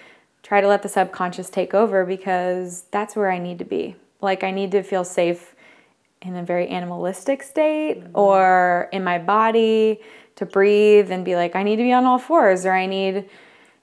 try 0.42 0.60
to 0.60 0.68
let 0.68 0.82
the 0.82 0.88
subconscious 0.88 1.50
take 1.50 1.74
over 1.74 2.06
because 2.06 2.84
that's 2.90 3.16
where 3.16 3.30
I 3.30 3.38
need 3.38 3.58
to 3.58 3.64
be. 3.64 3.96
Like 4.20 4.44
I 4.44 4.50
need 4.50 4.70
to 4.72 4.82
feel 4.82 5.04
safe 5.04 5.54
in 6.22 6.36
a 6.36 6.42
very 6.42 6.68
animalistic 6.68 7.42
state 7.42 8.00
mm-hmm. 8.00 8.16
or 8.16 8.88
in 8.92 9.04
my 9.04 9.18
body 9.18 10.00
to 10.36 10.46
breathe 10.46 11.10
and 11.10 11.24
be 11.24 11.34
like 11.34 11.56
I 11.56 11.62
need 11.62 11.76
to 11.76 11.82
be 11.82 11.92
on 11.92 12.04
all 12.04 12.18
fours 12.18 12.64
or 12.64 12.72
I 12.72 12.86
need 12.86 13.28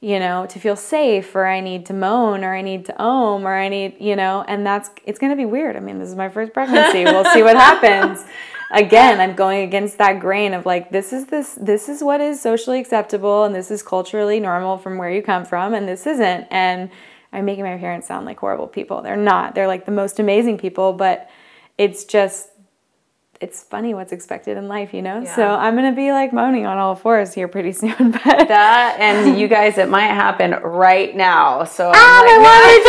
you 0.05 0.19
know 0.19 0.45
to 0.45 0.59
feel 0.59 0.75
safe 0.75 1.35
or 1.35 1.47
I 1.47 1.61
need 1.61 1.87
to 1.87 1.93
moan 1.93 2.43
or 2.43 2.55
I 2.55 2.61
need 2.61 2.85
to 2.85 2.95
ohm 3.01 3.47
or 3.47 3.55
I 3.55 3.69
need 3.69 3.95
you 3.99 4.15
know 4.15 4.45
and 4.47 4.63
that's 4.63 4.91
it's 5.03 5.17
going 5.17 5.31
to 5.31 5.35
be 5.35 5.45
weird. 5.45 5.75
I 5.75 5.79
mean, 5.79 5.97
this 5.97 6.09
is 6.09 6.15
my 6.15 6.29
first 6.29 6.53
pregnancy. 6.53 7.05
we'll 7.05 7.25
see 7.33 7.41
what 7.41 7.55
happens. 7.55 8.23
Again, 8.71 9.19
I'm 9.19 9.35
going 9.35 9.63
against 9.63 9.97
that 9.97 10.19
grain 10.19 10.53
of 10.53 10.63
like 10.63 10.91
this 10.91 11.11
is 11.11 11.25
this 11.25 11.57
this 11.59 11.89
is 11.89 12.03
what 12.03 12.21
is 12.21 12.39
socially 12.39 12.79
acceptable 12.79 13.45
and 13.45 13.55
this 13.55 13.71
is 13.71 13.81
culturally 13.81 14.39
normal 14.39 14.77
from 14.77 14.99
where 14.99 15.09
you 15.09 15.23
come 15.23 15.43
from 15.43 15.73
and 15.73 15.87
this 15.87 16.05
isn't 16.05 16.47
and 16.51 16.91
I'm 17.33 17.45
making 17.45 17.63
my 17.63 17.77
parents 17.77 18.07
sound 18.07 18.27
like 18.27 18.39
horrible 18.39 18.67
people. 18.67 19.01
They're 19.01 19.17
not. 19.17 19.55
They're 19.55 19.67
like 19.67 19.85
the 19.85 19.91
most 19.91 20.19
amazing 20.19 20.59
people, 20.59 20.93
but 20.93 21.29
it's 21.79 22.05
just 22.05 22.49
it's 23.41 23.63
funny 23.63 23.93
what's 23.93 24.11
expected 24.11 24.57
in 24.57 24.67
life, 24.67 24.93
you 24.93 25.01
know? 25.01 25.25
So 25.25 25.45
I'm 25.47 25.75
gonna 25.75 25.91
be 25.95 26.11
like 26.11 26.31
moaning 26.33 26.65
on 26.65 26.77
all 26.77 26.95
fours 26.95 27.33
here 27.33 27.47
pretty 27.47 27.71
soon. 27.81 28.11
But 28.11 28.23
That 28.47 28.97
and 29.01 29.37
you 29.37 29.47
guys, 29.47 29.77
it 29.77 29.89
might 29.89 30.07
happen 30.07 30.51
right 30.63 31.15
now. 31.15 31.63
So 31.65 31.89
I'm 31.89 31.95
ah, 31.95 32.21
like, 32.27 32.41
my 32.41 32.79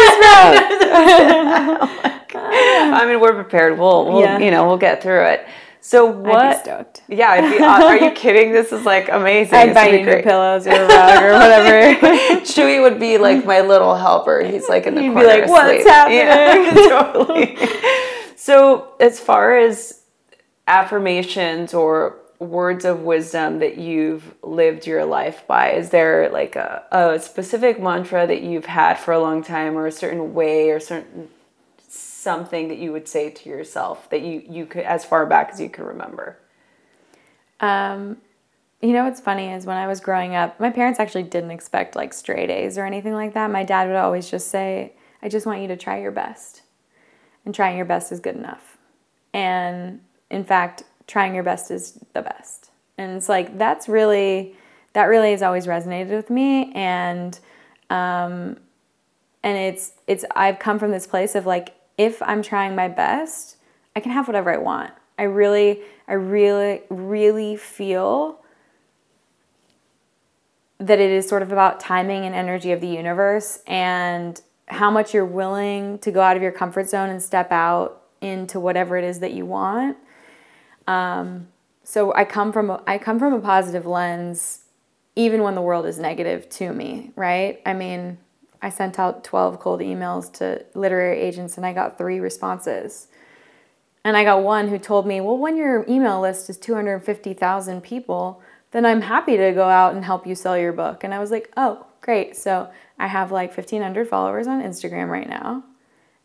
just 1.80 2.30
broke. 2.30 2.42
I 2.48 3.06
mean, 3.06 3.20
we're 3.20 3.34
prepared. 3.34 3.78
We'll, 3.78 4.06
we'll 4.06 4.20
Yeah. 4.20 4.38
you 4.38 4.50
know, 4.50 4.66
we'll 4.66 4.78
get 4.78 5.02
through 5.02 5.24
it. 5.24 5.46
So 5.80 6.08
I'd 6.08 6.22
be 6.24 6.30
what? 6.30 6.60
stoked. 6.60 7.02
Yeah, 7.08 7.28
I'd 7.30 7.56
be, 7.56 7.62
uh, 7.62 7.84
are 7.84 7.96
you 7.96 8.10
kidding? 8.10 8.50
This 8.52 8.72
is 8.72 8.84
like 8.84 9.08
amazing. 9.08 9.54
I'd 9.54 9.74
buy 9.74 9.86
you 9.88 10.04
new 10.04 10.22
pillows 10.22 10.66
or 10.66 10.72
a 10.72 10.86
rug 10.86 11.22
or 11.22 11.32
whatever. 11.34 12.40
Chewy 12.44 12.82
would 12.82 12.98
be 12.98 13.18
like 13.18 13.44
my 13.44 13.60
little 13.60 13.94
helper. 13.94 14.42
He's 14.42 14.68
like 14.68 14.86
in 14.86 14.94
the 14.96 15.02
You'd 15.02 15.14
be 15.14 15.20
corner. 15.22 15.28
like, 15.28 15.48
"What's 15.48 15.70
asleep." 15.70 15.86
happening? 15.86 16.18
Yeah, 16.18 16.88
totally. 16.88 17.56
So, 18.36 18.94
as 18.98 19.20
far 19.20 19.56
as 19.58 20.02
affirmations 20.66 21.72
or 21.74 22.18
words 22.38 22.84
of 22.84 23.00
wisdom 23.00 23.60
that 23.60 23.78
you've 23.78 24.34
lived 24.42 24.86
your 24.86 25.04
life 25.04 25.46
by, 25.46 25.70
is 25.70 25.90
there 25.90 26.28
like 26.30 26.54
a, 26.56 26.84
a 26.92 27.18
specific 27.18 27.80
mantra 27.80 28.26
that 28.26 28.42
you've 28.42 28.66
had 28.66 28.98
for 28.98 29.12
a 29.12 29.20
long 29.20 29.42
time, 29.42 29.76
or 29.76 29.86
a 29.86 29.92
certain 29.92 30.34
way, 30.34 30.70
or 30.70 30.80
certain 30.80 31.28
something 31.88 32.68
that 32.68 32.78
you 32.78 32.92
would 32.92 33.06
say 33.06 33.30
to 33.30 33.48
yourself 33.48 34.10
that 34.10 34.20
you 34.20 34.42
you 34.48 34.66
could 34.66 34.84
as 34.84 35.04
far 35.04 35.24
back 35.26 35.50
as 35.52 35.60
you 35.60 35.70
can 35.70 35.84
remember? 35.84 36.38
Um, 37.60 38.18
you 38.82 38.92
know 38.92 39.04
what's 39.04 39.20
funny 39.20 39.50
is 39.50 39.64
when 39.64 39.76
I 39.76 39.86
was 39.86 40.00
growing 40.00 40.34
up, 40.34 40.60
my 40.60 40.70
parents 40.70 41.00
actually 41.00 41.22
didn't 41.22 41.52
expect 41.52 41.96
like 41.96 42.12
straight 42.12 42.50
A's 42.50 42.76
or 42.76 42.84
anything 42.84 43.14
like 43.14 43.32
that. 43.34 43.50
My 43.50 43.64
dad 43.64 43.86
would 43.86 43.96
always 43.96 44.30
just 44.30 44.48
say, 44.48 44.92
I 45.22 45.28
just 45.28 45.46
want 45.46 45.62
you 45.62 45.68
to 45.68 45.76
try 45.76 46.00
your 46.00 46.10
best. 46.10 46.62
And 47.44 47.54
trying 47.54 47.76
your 47.76 47.86
best 47.86 48.12
is 48.12 48.20
good 48.20 48.34
enough. 48.34 48.76
And 49.32 50.00
in 50.30 50.44
fact, 50.44 50.84
trying 51.06 51.34
your 51.34 51.44
best 51.44 51.70
is 51.70 51.98
the 52.12 52.22
best. 52.22 52.70
And 52.98 53.16
it's 53.16 53.28
like, 53.28 53.58
that's 53.58 53.88
really, 53.88 54.56
that 54.92 55.04
really 55.04 55.30
has 55.30 55.42
always 55.42 55.66
resonated 55.66 56.10
with 56.10 56.30
me. 56.30 56.72
And, 56.74 57.38
um, 57.90 58.58
and 59.42 59.56
it's, 59.56 59.92
it's, 60.06 60.24
I've 60.34 60.58
come 60.58 60.78
from 60.78 60.90
this 60.90 61.06
place 61.06 61.34
of 61.34 61.46
like, 61.46 61.74
if 61.98 62.22
I'm 62.22 62.42
trying 62.42 62.74
my 62.74 62.88
best, 62.88 63.56
I 63.94 64.00
can 64.00 64.12
have 64.12 64.26
whatever 64.26 64.52
I 64.52 64.58
want. 64.58 64.92
I 65.18 65.24
really, 65.24 65.80
I 66.08 66.14
really, 66.14 66.82
really 66.90 67.56
feel 67.56 68.40
that 70.78 70.98
it 70.98 71.10
is 71.10 71.26
sort 71.26 71.42
of 71.42 71.52
about 71.52 71.80
timing 71.80 72.24
and 72.24 72.34
energy 72.34 72.72
of 72.72 72.80
the 72.80 72.88
universe 72.88 73.60
and 73.66 74.40
how 74.68 74.90
much 74.90 75.14
you're 75.14 75.24
willing 75.24 75.98
to 76.00 76.10
go 76.10 76.20
out 76.20 76.36
of 76.36 76.42
your 76.42 76.52
comfort 76.52 76.88
zone 76.88 77.08
and 77.08 77.22
step 77.22 77.50
out 77.50 78.02
into 78.20 78.60
whatever 78.60 78.96
it 78.96 79.04
is 79.04 79.20
that 79.20 79.32
you 79.32 79.46
want. 79.46 79.96
Um, 80.86 81.48
so 81.82 82.14
I 82.14 82.24
come 82.24 82.52
from 82.52 82.70
a, 82.70 82.82
I 82.86 82.98
come 82.98 83.18
from 83.18 83.32
a 83.32 83.40
positive 83.40 83.86
lens, 83.86 84.64
even 85.14 85.42
when 85.42 85.54
the 85.54 85.62
world 85.62 85.86
is 85.86 85.98
negative 85.98 86.48
to 86.50 86.72
me. 86.72 87.12
Right? 87.16 87.60
I 87.64 87.72
mean, 87.72 88.18
I 88.62 88.70
sent 88.70 88.98
out 88.98 89.24
twelve 89.24 89.60
cold 89.60 89.80
emails 89.80 90.32
to 90.34 90.64
literary 90.74 91.20
agents, 91.20 91.56
and 91.56 91.66
I 91.66 91.72
got 91.72 91.98
three 91.98 92.20
responses. 92.20 93.08
And 94.04 94.16
I 94.16 94.22
got 94.22 94.42
one 94.42 94.68
who 94.68 94.78
told 94.78 95.06
me, 95.06 95.20
"Well, 95.20 95.38
when 95.38 95.56
your 95.56 95.84
email 95.88 96.20
list 96.20 96.48
is 96.50 96.56
two 96.56 96.74
hundred 96.74 97.00
fifty 97.00 97.34
thousand 97.34 97.82
people." 97.82 98.42
then 98.76 98.84
I'm 98.84 99.00
happy 99.00 99.36
to 99.38 99.52
go 99.52 99.68
out 99.68 99.94
and 99.94 100.04
help 100.04 100.26
you 100.26 100.34
sell 100.34 100.58
your 100.58 100.72
book. 100.72 101.04
And 101.04 101.14
I 101.14 101.18
was 101.18 101.30
like, 101.30 101.50
oh, 101.56 101.86
great. 102.00 102.36
So 102.36 102.68
I 102.98 103.06
have 103.06 103.32
like 103.32 103.56
1,500 103.56 104.08
followers 104.08 104.46
on 104.46 104.62
Instagram 104.62 105.08
right 105.08 105.28
now, 105.28 105.64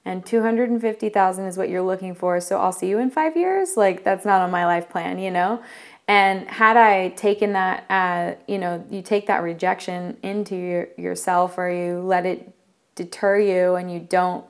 and 0.03 0.25
250,000 0.25 1.45
is 1.45 1.57
what 1.57 1.69
you're 1.69 1.81
looking 1.81 2.15
for. 2.15 2.39
So 2.39 2.59
I'll 2.59 2.71
see 2.71 2.87
you 2.87 2.97
in 2.97 3.11
five 3.11 3.37
years. 3.37 3.77
Like, 3.77 4.03
that's 4.03 4.25
not 4.25 4.41
on 4.41 4.49
my 4.49 4.65
life 4.65 4.89
plan, 4.89 5.19
you 5.19 5.31
know? 5.31 5.61
And 6.07 6.47
had 6.47 6.75
I 6.75 7.09
taken 7.09 7.53
that, 7.53 7.85
uh, 7.89 8.35
you 8.47 8.57
know, 8.57 8.83
you 8.89 9.01
take 9.01 9.27
that 9.27 9.43
rejection 9.43 10.17
into 10.23 10.55
your, 10.55 10.87
yourself 10.97 11.57
or 11.57 11.69
you 11.69 11.99
let 11.99 12.25
it 12.25 12.51
deter 12.95 13.39
you 13.39 13.75
and 13.75 13.91
you 13.91 13.99
don't, 13.99 14.43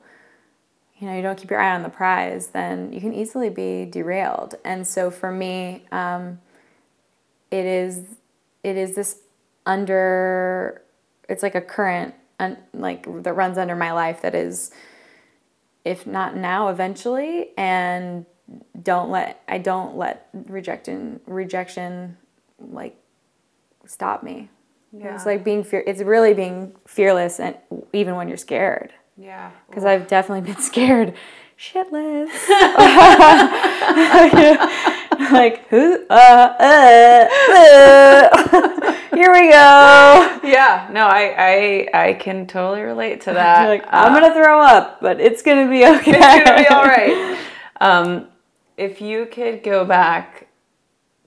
you 0.98 1.06
know, 1.06 1.14
you 1.14 1.22
don't 1.22 1.36
keep 1.36 1.50
your 1.50 1.60
eye 1.60 1.74
on 1.74 1.82
the 1.82 1.88
prize, 1.88 2.48
then 2.48 2.92
you 2.92 3.00
can 3.00 3.12
easily 3.12 3.50
be 3.50 3.84
derailed. 3.84 4.54
And 4.64 4.86
so 4.86 5.10
for 5.10 5.30
me, 5.30 5.84
um, 5.92 6.40
it 7.50 7.66
is 7.66 8.00
it 8.64 8.76
is 8.76 8.94
this 8.94 9.18
under 9.66 10.82
it's 11.28 11.42
like 11.42 11.54
a 11.54 11.60
current 11.60 12.14
un, 12.40 12.56
like 12.72 13.06
that 13.22 13.34
runs 13.34 13.58
under 13.58 13.76
my 13.76 13.92
life 13.92 14.22
that 14.22 14.34
is 14.34 14.72
if 15.84 16.06
not 16.06 16.36
now 16.36 16.68
eventually 16.68 17.50
and 17.56 18.26
don't 18.82 19.10
let 19.10 19.42
I 19.48 19.58
don't 19.58 19.96
let 19.96 20.28
rejection 20.32 21.20
rejection 21.26 22.16
like 22.58 22.96
stop 23.86 24.22
me. 24.22 24.48
Yeah. 24.92 25.14
It's 25.14 25.26
like 25.26 25.44
being 25.44 25.64
fear 25.64 25.82
it's 25.86 26.02
really 26.02 26.34
being 26.34 26.74
fearless 26.86 27.40
and 27.40 27.56
even 27.92 28.16
when 28.16 28.28
you're 28.28 28.36
scared. 28.36 28.92
Yeah. 29.16 29.50
Cuz 29.70 29.84
I've 29.84 30.06
definitely 30.06 30.52
been 30.52 30.62
scared 30.62 31.14
shitless. 31.58 32.28
like 35.32 35.68
who? 35.68 36.06
Uh, 36.08 36.54
uh, 36.60 37.28
uh. 37.50 38.92
Here 39.14 39.32
we 39.32 39.50
go. 39.50 40.40
Yeah, 40.42 40.88
no, 40.90 41.06
I, 41.06 41.88
I, 41.94 42.06
I 42.08 42.12
can 42.14 42.46
totally 42.46 42.82
relate 42.82 43.20
to 43.22 43.32
that. 43.32 43.68
Like, 43.68 43.84
I'm 43.88 44.12
gonna 44.12 44.34
throw 44.34 44.60
up, 44.60 45.00
but 45.00 45.20
it's 45.20 45.42
gonna 45.42 45.68
be 45.68 45.84
okay. 45.84 46.12
It's 46.14 46.44
gonna 46.44 46.62
be 46.62 46.68
all 46.68 46.84
right. 46.84 47.38
Um, 47.80 48.28
if 48.76 49.00
you 49.00 49.26
could 49.26 49.64
go 49.64 49.84
back 49.84 50.46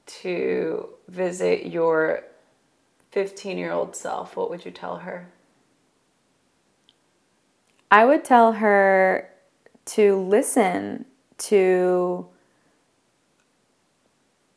to 0.06 0.88
visit 1.10 1.66
your 1.66 2.24
15 3.12 3.58
year 3.58 3.74
old 3.74 3.93
self, 3.93 4.38
what 4.38 4.49
would 4.49 4.64
you 4.64 4.72
tell 4.72 4.99
her? 4.99 5.28
I 7.91 8.06
would 8.06 8.24
tell 8.24 8.53
her 8.53 9.30
to 9.86 10.16
listen 10.18 11.06
to 11.39 12.28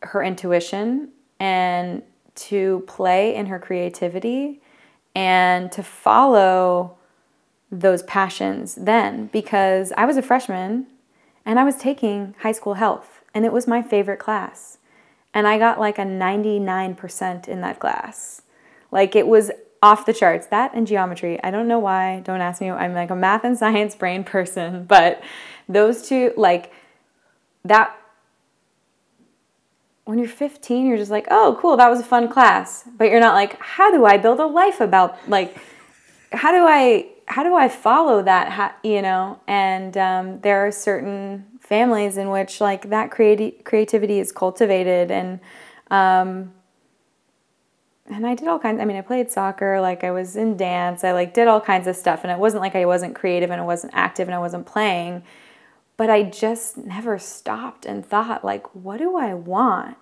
her 0.08 0.22
intuition 0.22 1.08
and 1.40 2.02
to 2.34 2.84
play 2.86 3.34
in 3.34 3.46
her 3.46 3.58
creativity 3.58 4.60
and 5.14 5.72
to 5.72 5.82
follow 5.82 6.96
those 7.70 8.02
passions 8.04 8.76
then 8.76 9.26
because 9.26 9.92
I 9.96 10.06
was 10.06 10.16
a 10.16 10.22
freshman 10.22 10.86
and 11.44 11.58
I 11.58 11.64
was 11.64 11.76
taking 11.76 12.34
high 12.40 12.52
school 12.52 12.74
health 12.74 13.22
and 13.34 13.44
it 13.44 13.52
was 13.52 13.66
my 13.66 13.82
favorite 13.82 14.18
class. 14.18 14.78
And 15.34 15.46
I 15.46 15.58
got 15.58 15.78
like 15.78 15.98
a 15.98 16.02
99% 16.02 17.48
in 17.48 17.60
that 17.60 17.78
class. 17.78 18.42
Like 18.90 19.14
it 19.14 19.26
was 19.26 19.50
off 19.82 20.06
the 20.06 20.12
charts. 20.12 20.46
That 20.46 20.72
and 20.74 20.86
geometry. 20.86 21.42
I 21.42 21.50
don't 21.50 21.68
know 21.68 21.78
why. 21.78 22.20
Don't 22.20 22.40
ask 22.40 22.60
me. 22.60 22.70
I'm 22.70 22.94
like 22.94 23.10
a 23.10 23.16
math 23.16 23.44
and 23.44 23.56
science 23.56 23.94
brain 23.94 24.24
person, 24.24 24.84
but 24.88 25.22
those 25.68 26.08
two, 26.08 26.32
like 26.36 26.72
that. 27.64 27.94
When 30.08 30.18
you're 30.18 30.26
15, 30.26 30.86
you're 30.86 30.96
just 30.96 31.10
like, 31.10 31.26
oh, 31.30 31.58
cool, 31.60 31.76
that 31.76 31.90
was 31.90 32.00
a 32.00 32.02
fun 32.02 32.30
class. 32.30 32.88
But 32.96 33.10
you're 33.10 33.20
not 33.20 33.34
like, 33.34 33.60
how 33.60 33.90
do 33.90 34.06
I 34.06 34.16
build 34.16 34.40
a 34.40 34.46
life 34.46 34.80
about, 34.80 35.18
like, 35.28 35.54
how 36.32 36.50
do 36.50 36.64
I, 36.66 37.08
how 37.26 37.42
do 37.42 37.54
I 37.54 37.68
follow 37.68 38.22
that, 38.22 38.78
you 38.82 39.02
know? 39.02 39.38
And 39.46 39.94
um, 39.98 40.40
there 40.40 40.66
are 40.66 40.72
certain 40.72 41.44
families 41.60 42.16
in 42.16 42.30
which, 42.30 42.58
like, 42.58 42.88
that 42.88 43.10
creati- 43.10 43.62
creativity 43.64 44.18
is 44.18 44.32
cultivated 44.32 45.10
and, 45.10 45.40
um, 45.90 46.54
and 48.06 48.26
I 48.26 48.34
did 48.34 48.48
all 48.48 48.58
kinds. 48.58 48.80
I 48.80 48.86
mean, 48.86 48.96
I 48.96 49.02
played 49.02 49.30
soccer, 49.30 49.78
like 49.78 50.04
I 50.04 50.10
was 50.10 50.36
in 50.36 50.56
dance, 50.56 51.04
I 51.04 51.12
like 51.12 51.34
did 51.34 51.48
all 51.48 51.60
kinds 51.60 51.86
of 51.86 51.96
stuff, 51.96 52.20
and 52.22 52.32
it 52.32 52.38
wasn't 52.38 52.62
like 52.62 52.74
I 52.74 52.86
wasn't 52.86 53.14
creative 53.14 53.50
and 53.50 53.60
I 53.60 53.64
wasn't 53.64 53.92
active 53.94 54.26
and 54.26 54.34
I 54.34 54.38
wasn't 54.38 54.64
playing, 54.64 55.22
but 55.98 56.08
I 56.08 56.22
just 56.22 56.78
never 56.78 57.18
stopped 57.18 57.84
and 57.84 58.06
thought 58.06 58.44
like, 58.44 58.74
what 58.74 58.96
do 58.98 59.16
I 59.16 59.34
want? 59.34 59.98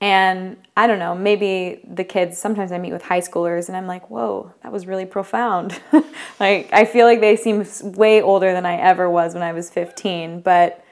And 0.00 0.58
I 0.76 0.86
don't 0.86 0.98
know, 0.98 1.14
maybe 1.14 1.80
the 1.88 2.04
kids. 2.04 2.36
Sometimes 2.36 2.72
I 2.72 2.78
meet 2.78 2.92
with 2.92 3.02
high 3.02 3.22
schoolers, 3.22 3.68
and 3.68 3.76
I'm 3.76 3.86
like, 3.86 4.10
whoa, 4.10 4.52
that 4.62 4.70
was 4.70 4.86
really 4.86 5.06
profound. 5.06 5.80
like 6.40 6.68
I 6.72 6.84
feel 6.84 7.06
like 7.06 7.20
they 7.20 7.36
seem 7.36 7.64
way 7.82 8.20
older 8.20 8.52
than 8.52 8.66
I 8.66 8.76
ever 8.76 9.08
was 9.08 9.32
when 9.32 9.42
I 9.42 9.52
was 9.52 9.70
15, 9.70 10.42
but 10.42 10.84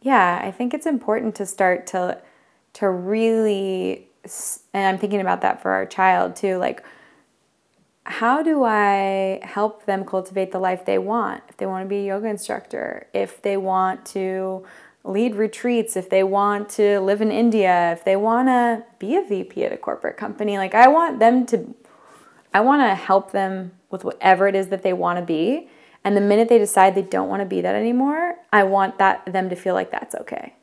yeah, 0.00 0.40
I 0.42 0.50
think 0.52 0.72
it's 0.72 0.86
important 0.86 1.34
to 1.36 1.46
start 1.46 1.86
to 1.88 2.20
to 2.74 2.88
really 2.88 4.08
and 4.72 4.86
I'm 4.86 4.98
thinking 4.98 5.20
about 5.20 5.42
that 5.42 5.62
for 5.62 5.70
our 5.72 5.86
child 5.86 6.34
too. 6.34 6.56
Like, 6.56 6.82
how 8.08 8.40
do 8.40 8.62
I 8.62 9.40
help 9.42 9.84
them 9.84 10.04
cultivate 10.04 10.52
the 10.52 10.60
life 10.60 10.84
they 10.84 10.96
want? 10.96 11.42
If 11.48 11.56
they 11.56 11.66
want 11.66 11.84
to 11.84 11.88
be 11.88 11.96
a 11.96 12.06
yoga 12.06 12.28
instructor, 12.28 13.08
if 13.12 13.42
they 13.42 13.56
want 13.56 14.06
to 14.06 14.64
lead 15.02 15.34
retreats, 15.34 15.96
if 15.96 16.08
they 16.08 16.22
want 16.22 16.68
to 16.70 17.00
live 17.00 17.20
in 17.20 17.32
India, 17.32 17.92
if 17.92 18.04
they 18.04 18.14
want 18.14 18.46
to 18.46 18.84
be 19.00 19.16
a 19.16 19.22
VP 19.22 19.64
at 19.64 19.72
a 19.72 19.76
corporate 19.76 20.16
company, 20.16 20.56
like, 20.56 20.72
I 20.74 20.86
want 20.86 21.18
them 21.18 21.46
to, 21.46 21.74
I 22.54 22.60
want 22.60 22.82
to 22.82 22.94
help 22.94 23.32
them 23.32 23.72
with 23.90 24.04
whatever 24.04 24.46
it 24.46 24.54
is 24.54 24.68
that 24.68 24.82
they 24.82 24.92
want 24.92 25.18
to 25.18 25.24
be. 25.24 25.68
And 26.04 26.16
the 26.16 26.20
minute 26.20 26.48
they 26.48 26.58
decide 26.58 26.94
they 26.94 27.02
don't 27.02 27.28
want 27.28 27.40
to 27.40 27.46
be 27.46 27.60
that 27.60 27.74
anymore, 27.74 28.36
I 28.52 28.62
want 28.62 28.98
that 28.98 29.26
them 29.26 29.50
to 29.50 29.56
feel 29.56 29.74
like 29.74 29.90
that's 29.90 30.14
okay. 30.14 30.54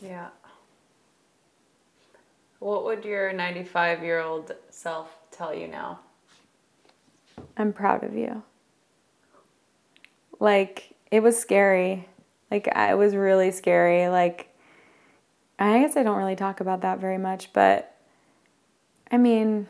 Yeah. 0.00 0.28
What 2.58 2.84
would 2.84 3.04
your 3.04 3.32
95 3.32 4.02
year 4.02 4.20
old 4.20 4.56
self 4.70 5.21
tell 5.32 5.54
you 5.54 5.66
now? 5.66 6.00
I'm 7.56 7.72
proud 7.72 8.04
of 8.04 8.14
you. 8.14 8.42
Like, 10.38 10.94
it 11.10 11.22
was 11.22 11.38
scary. 11.38 12.08
Like, 12.50 12.68
it 12.68 12.96
was 12.96 13.14
really 13.14 13.50
scary. 13.50 14.08
Like, 14.08 14.48
I 15.58 15.78
guess 15.78 15.96
I 15.96 16.02
don't 16.02 16.18
really 16.18 16.36
talk 16.36 16.60
about 16.60 16.82
that 16.82 16.98
very 16.98 17.18
much, 17.18 17.52
but 17.52 17.96
I 19.10 19.18
mean, 19.18 19.68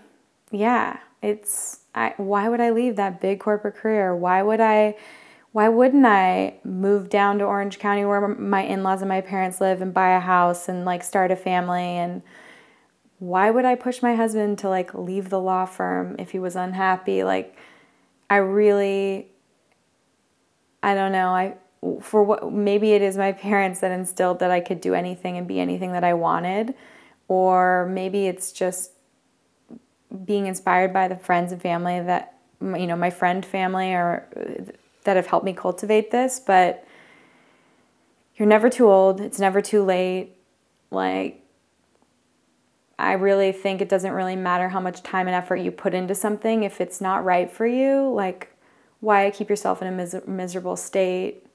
yeah, 0.50 0.98
it's 1.20 1.80
I, 1.94 2.14
why 2.16 2.48
would 2.48 2.60
I 2.60 2.70
leave 2.70 2.96
that 2.96 3.20
big 3.20 3.40
corporate 3.40 3.76
career? 3.76 4.14
Why 4.16 4.42
would 4.42 4.60
I 4.60 4.96
why 5.52 5.68
wouldn't 5.68 6.06
I 6.06 6.54
move 6.64 7.10
down 7.10 7.38
to 7.38 7.44
Orange 7.44 7.78
County 7.78 8.06
where 8.06 8.26
my 8.26 8.62
in-laws 8.62 9.02
and 9.02 9.08
my 9.08 9.20
parents 9.20 9.60
live 9.60 9.82
and 9.82 9.92
buy 9.92 10.16
a 10.16 10.20
house 10.20 10.68
and 10.68 10.86
like 10.86 11.02
start 11.02 11.30
a 11.30 11.36
family 11.36 11.82
and 11.82 12.22
why 13.22 13.52
would 13.52 13.64
I 13.64 13.76
push 13.76 14.02
my 14.02 14.16
husband 14.16 14.58
to 14.58 14.68
like 14.68 14.94
leave 14.94 15.30
the 15.30 15.38
law 15.38 15.64
firm 15.64 16.16
if 16.18 16.32
he 16.32 16.40
was 16.40 16.56
unhappy? 16.56 17.22
Like, 17.22 17.56
I 18.28 18.38
really, 18.38 19.28
I 20.82 20.96
don't 20.96 21.12
know. 21.12 21.28
I, 21.28 21.54
for 22.00 22.24
what, 22.24 22.52
maybe 22.52 22.94
it 22.94 23.00
is 23.00 23.16
my 23.16 23.30
parents 23.30 23.78
that 23.78 23.92
instilled 23.92 24.40
that 24.40 24.50
I 24.50 24.58
could 24.58 24.80
do 24.80 24.94
anything 24.94 25.36
and 25.38 25.46
be 25.46 25.60
anything 25.60 25.92
that 25.92 26.02
I 26.02 26.14
wanted. 26.14 26.74
Or 27.28 27.88
maybe 27.92 28.26
it's 28.26 28.50
just 28.50 28.90
being 30.24 30.48
inspired 30.48 30.92
by 30.92 31.06
the 31.06 31.16
friends 31.16 31.52
and 31.52 31.62
family 31.62 32.00
that, 32.00 32.38
you 32.60 32.88
know, 32.88 32.96
my 32.96 33.10
friend 33.10 33.46
family 33.46 33.92
or 33.92 34.26
uh, 34.36 34.72
that 35.04 35.14
have 35.14 35.28
helped 35.28 35.46
me 35.46 35.52
cultivate 35.52 36.10
this. 36.10 36.40
But 36.40 36.84
you're 38.34 38.48
never 38.48 38.68
too 38.68 38.90
old, 38.90 39.20
it's 39.20 39.38
never 39.38 39.62
too 39.62 39.84
late. 39.84 40.36
Like, 40.90 41.41
I 42.98 43.12
really 43.12 43.52
think 43.52 43.80
it 43.80 43.88
doesn't 43.88 44.12
really 44.12 44.36
matter 44.36 44.68
how 44.68 44.80
much 44.80 45.02
time 45.02 45.26
and 45.26 45.34
effort 45.34 45.56
you 45.56 45.70
put 45.70 45.94
into 45.94 46.14
something 46.14 46.62
if 46.62 46.80
it's 46.80 47.00
not 47.00 47.24
right 47.24 47.50
for 47.50 47.66
you. 47.66 48.12
Like, 48.12 48.54
why 49.00 49.30
keep 49.30 49.50
yourself 49.50 49.82
in 49.82 49.88
a 49.88 49.92
mis- 49.92 50.26
miserable 50.26 50.76
state? 50.76 51.46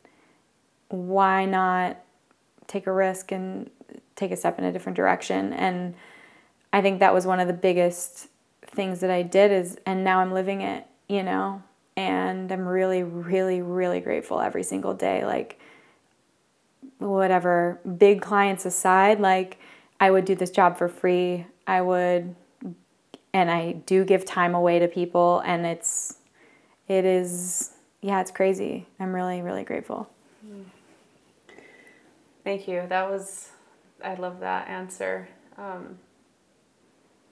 Why 0.90 1.46
not 1.46 1.98
take 2.68 2.88
a 2.88 2.92
risk 2.92 3.32
and 3.32 3.70
take 4.16 4.32
a 4.32 4.36
step 4.36 4.60
in 4.60 4.66
a 4.66 4.72
different 4.72 4.96
direction? 4.96 5.54
And 5.54 5.96
I 6.74 6.82
think 6.82 7.00
that 7.00 7.14
was 7.14 7.26
one 7.26 7.40
of 7.40 7.48
the 7.48 7.54
biggest 7.54 8.28
things 8.62 9.00
that 9.00 9.10
I 9.10 9.22
did 9.22 9.52
is 9.52 9.80
and 9.86 10.04
now 10.04 10.20
I'm 10.20 10.34
living 10.34 10.62
it, 10.62 10.86
you 11.08 11.24
know. 11.24 11.64
And 11.96 12.52
I'm 12.52 12.68
really 12.68 13.04
really 13.04 13.62
really 13.62 14.02
grateful 14.02 14.40
every 14.40 14.64
single 14.64 14.94
day 14.94 15.26
like 15.26 15.60
whatever 17.00 17.80
big 17.98 18.22
clients 18.22 18.66
aside, 18.66 19.20
like 19.20 19.60
I 20.00 20.12
would 20.12 20.26
do 20.26 20.36
this 20.36 20.52
job 20.52 20.78
for 20.78 20.88
free. 20.88 21.45
I 21.66 21.82
would 21.82 22.36
and 23.34 23.52
I 23.52 23.74
do 23.74 24.04
give 24.06 24.26
time 24.26 24.56
away 24.56 24.80
to 24.80 24.88
people 24.88 25.41
and 25.45 25.66
it's 25.66 26.18
it 26.88 27.06
is 27.06 27.72
yeah, 28.02 28.22
it's 28.22 28.32
crazy. 28.32 28.88
I'm 29.00 29.14
really 29.14 29.41
really 29.41 29.64
grateful. 29.64 30.10
Thank 32.43 32.68
you. 32.68 32.86
That 32.88 33.10
was 33.10 33.50
I 34.04 34.14
love 34.16 34.39
that 34.39 34.68
answer. 34.68 35.28
Um, 35.58 35.98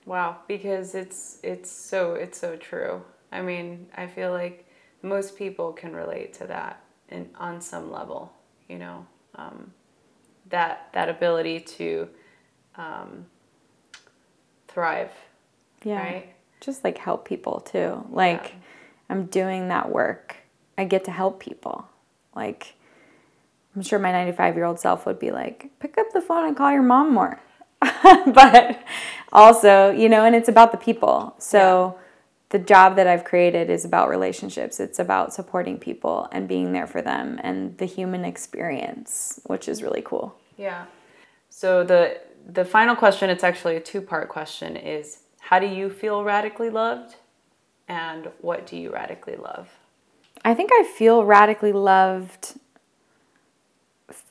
wow, 0.05 0.38
because 0.47 0.95
it's 0.95 1.39
it's 1.43 1.72
so 1.72 2.13
it's 2.13 2.39
so 2.39 2.55
true. 2.55 3.01
I 3.32 3.41
mean, 3.41 3.88
I 3.95 4.07
feel 4.07 4.32
like 4.32 4.68
most 5.01 5.38
people 5.38 5.72
can 5.72 5.95
relate 5.95 6.34
to 6.36 6.47
that 6.47 6.84
in 7.09 7.30
on 7.38 7.61
some 7.61 7.91
level, 7.91 8.34
you 8.68 8.78
know. 8.78 9.05
Um, 9.36 9.74
that 10.49 10.89
that 10.93 11.09
ability 11.09 11.59
to 11.59 12.09
um, 12.78 13.26
thrive. 14.67 15.11
Yeah. 15.84 15.99
Right? 15.99 16.34
Just 16.59 16.84
like 16.84 16.97
help 16.97 17.26
people 17.26 17.59
too. 17.59 18.05
Like 18.09 18.43
Yeah. 18.43 18.59
I'm 19.09 19.26
doing 19.26 19.67
that 19.69 19.91
work. 19.91 20.38
I 20.78 20.86
get 20.86 21.05
to 21.05 21.11
help 21.11 21.39
people. 21.39 21.88
Like 22.36 22.76
I'm 23.76 23.82
sure 23.82 23.99
my 23.99 24.11
95 24.11 24.55
year 24.55 24.65
old 24.65 24.80
self 24.80 25.05
would 25.05 25.19
be 25.19 25.32
like, 25.32 25.69
pick 25.80 25.97
up 25.97 26.11
the 26.13 26.21
phone 26.21 26.45
and 26.47 26.55
call 26.55 26.71
your 26.71 26.82
mom 26.82 27.13
more. 27.13 27.39
but 28.01 28.84
also, 29.32 29.91
you 29.91 30.09
know, 30.09 30.23
and 30.26 30.36
it's 30.36 30.49
about 30.49 30.71
the 30.71 30.78
people. 30.78 31.36
So 31.39 31.99
the 32.49 32.59
job 32.59 32.95
that 32.95 33.05
I've 33.05 33.26
created 33.26 33.69
is 33.69 33.84
about 33.86 34.09
relationships. 34.09 34.80
It's 34.80 34.97
about 34.99 35.34
supporting 35.34 35.78
people 35.78 36.30
and 36.32 36.47
being 36.47 36.71
there 36.71 36.88
for 36.88 37.01
them 37.01 37.39
and 37.43 37.78
the 37.78 37.86
human 37.86 38.23
experience, 38.23 39.41
which 39.45 39.67
is 39.67 39.84
really 39.84 40.01
cool. 40.01 40.36
Yeah. 40.57 40.86
So 41.49 41.84
the 41.84 42.19
the 42.47 42.65
final 42.65 42.95
question, 42.95 43.29
it's 43.29 43.43
actually 43.43 43.75
a 43.75 43.81
two-part 43.81 44.29
question 44.29 44.75
is 44.75 45.19
how 45.39 45.59
do 45.59 45.67
you 45.67 45.89
feel 45.89 46.23
radically 46.23 46.69
loved 46.69 47.15
and 47.87 48.29
what 48.41 48.65
do 48.65 48.77
you 48.77 48.91
radically 48.91 49.35
love? 49.35 49.69
I 50.43 50.53
think 50.53 50.69
I 50.73 50.83
feel 50.83 51.23
radically 51.23 51.73
loved 51.73 52.59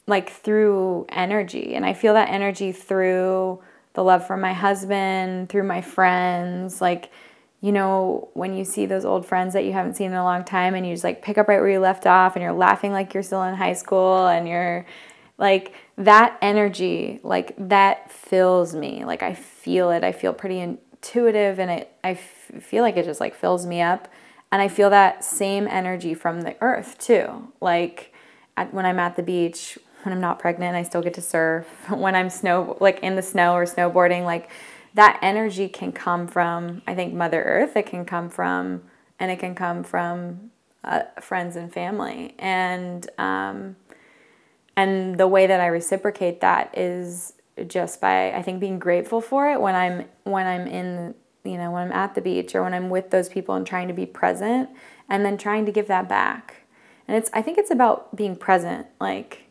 like 0.06 0.30
through 0.30 1.06
energy 1.08 1.74
and 1.74 1.84
I 1.84 1.92
feel 1.94 2.14
that 2.14 2.28
energy 2.28 2.72
through 2.72 3.62
the 3.94 4.04
love 4.04 4.26
from 4.26 4.40
my 4.40 4.52
husband, 4.52 5.48
through 5.48 5.64
my 5.64 5.80
friends, 5.80 6.80
like 6.80 7.10
you 7.60 7.72
know, 7.72 8.28
when 8.34 8.54
you 8.54 8.62
see 8.62 8.84
those 8.84 9.06
old 9.06 9.24
friends 9.24 9.54
that 9.54 9.64
you 9.64 9.72
haven't 9.72 9.94
seen 9.94 10.08
in 10.08 10.16
a 10.18 10.22
long 10.22 10.44
time 10.44 10.74
and 10.74 10.86
you 10.86 10.92
just 10.92 11.02
like 11.02 11.22
pick 11.22 11.38
up 11.38 11.48
right 11.48 11.60
where 11.60 11.70
you 11.70 11.80
left 11.80 12.06
off 12.06 12.36
and 12.36 12.42
you're 12.42 12.52
laughing 12.52 12.92
like 12.92 13.14
you're 13.14 13.22
still 13.22 13.42
in 13.42 13.54
high 13.54 13.72
school 13.72 14.26
and 14.26 14.46
you're 14.46 14.84
like 15.39 15.74
that 15.97 16.39
energy, 16.41 17.20
like 17.22 17.55
that 17.59 18.11
fills 18.11 18.74
me. 18.74 19.05
Like 19.05 19.22
I 19.22 19.35
feel 19.35 19.91
it. 19.91 20.05
I 20.05 20.12
feel 20.12 20.32
pretty 20.32 20.61
intuitive 20.61 21.59
and 21.59 21.70
it 21.70 21.93
I 22.03 22.12
f- 22.12 22.62
feel 22.62 22.82
like 22.82 22.97
it 22.97 23.05
just 23.05 23.20
like 23.20 23.35
fills 23.35 23.66
me 23.66 23.80
up 23.80 24.09
and 24.53 24.62
I 24.62 24.68
feel 24.68 24.91
that 24.91 25.24
same 25.24 25.66
energy 25.66 26.14
from 26.14 26.43
the 26.43 26.57
earth 26.61 26.99
too. 26.99 27.53
Like 27.61 28.12
at, 28.57 28.72
when 28.72 28.87
I'm 28.87 28.99
at 28.99 29.16
the 29.16 29.22
beach, 29.22 29.78
when 30.05 30.12
I'm 30.12 30.20
not 30.20 30.39
pregnant, 30.39 30.76
I 30.76 30.82
still 30.82 31.03
get 31.03 31.14
to 31.14 31.22
surf. 31.22 31.66
When 31.91 32.14
I'm 32.14 32.30
snow 32.30 32.76
like 32.80 33.01
in 33.01 33.16
the 33.16 33.22
snow 33.22 33.55
or 33.55 33.64
snowboarding, 33.64 34.24
like 34.24 34.51
that 34.95 35.18
energy 35.22 35.68
can 35.68 35.91
come 35.91 36.28
from 36.28 36.82
I 36.87 36.95
think 36.95 37.12
Mother 37.12 37.43
Earth. 37.43 37.76
It 37.76 37.87
can 37.87 38.05
come 38.05 38.30
from 38.30 38.82
and 39.18 39.30
it 39.30 39.41
can 39.41 39.55
come 39.57 39.82
from 39.82 40.51
uh, 40.85 41.03
friends 41.20 41.57
and 41.57 41.72
family. 41.72 42.35
And 42.39 43.09
um, 43.18 43.76
and 44.77 45.18
the 45.18 45.29
way 45.29 45.47
that 45.47 45.61
I 45.61 45.66
reciprocate 45.66 46.41
that 46.41 46.77
is 46.77 47.35
just 47.66 48.01
by 48.01 48.33
I 48.33 48.43
think 48.43 48.61
being 48.61 48.79
grateful 48.79 49.20
for 49.20 49.51
it 49.51 49.61
when 49.61 49.75
I'm 49.75 50.07
when 50.25 50.47
I'm 50.47 50.66
in 50.66 51.14
you 51.45 51.57
know 51.57 51.70
when 51.70 51.87
I'm 51.87 51.93
at 51.93 52.14
the 52.14 52.20
beach 52.20 52.55
or 52.55 52.62
when 52.62 52.75
I'm 52.75 52.91
with 52.91 53.11
those 53.11 53.29
people 53.29 53.55
and 53.55 53.66
trying 53.66 53.89
to 53.89 53.95
be 53.95 54.07
present 54.07 54.70
and 55.09 55.25
then 55.25 55.37
trying 55.37 55.66
to 55.66 55.72
give 55.72 55.87
that 55.89 56.09
back. 56.09 56.62
And 57.07 57.16
it's 57.16 57.31
I 57.33 57.43
think 57.43 57.59
it's 57.59 57.70
about 57.70 58.16
being 58.16 58.35
present. 58.35 58.87
Like 59.01 59.45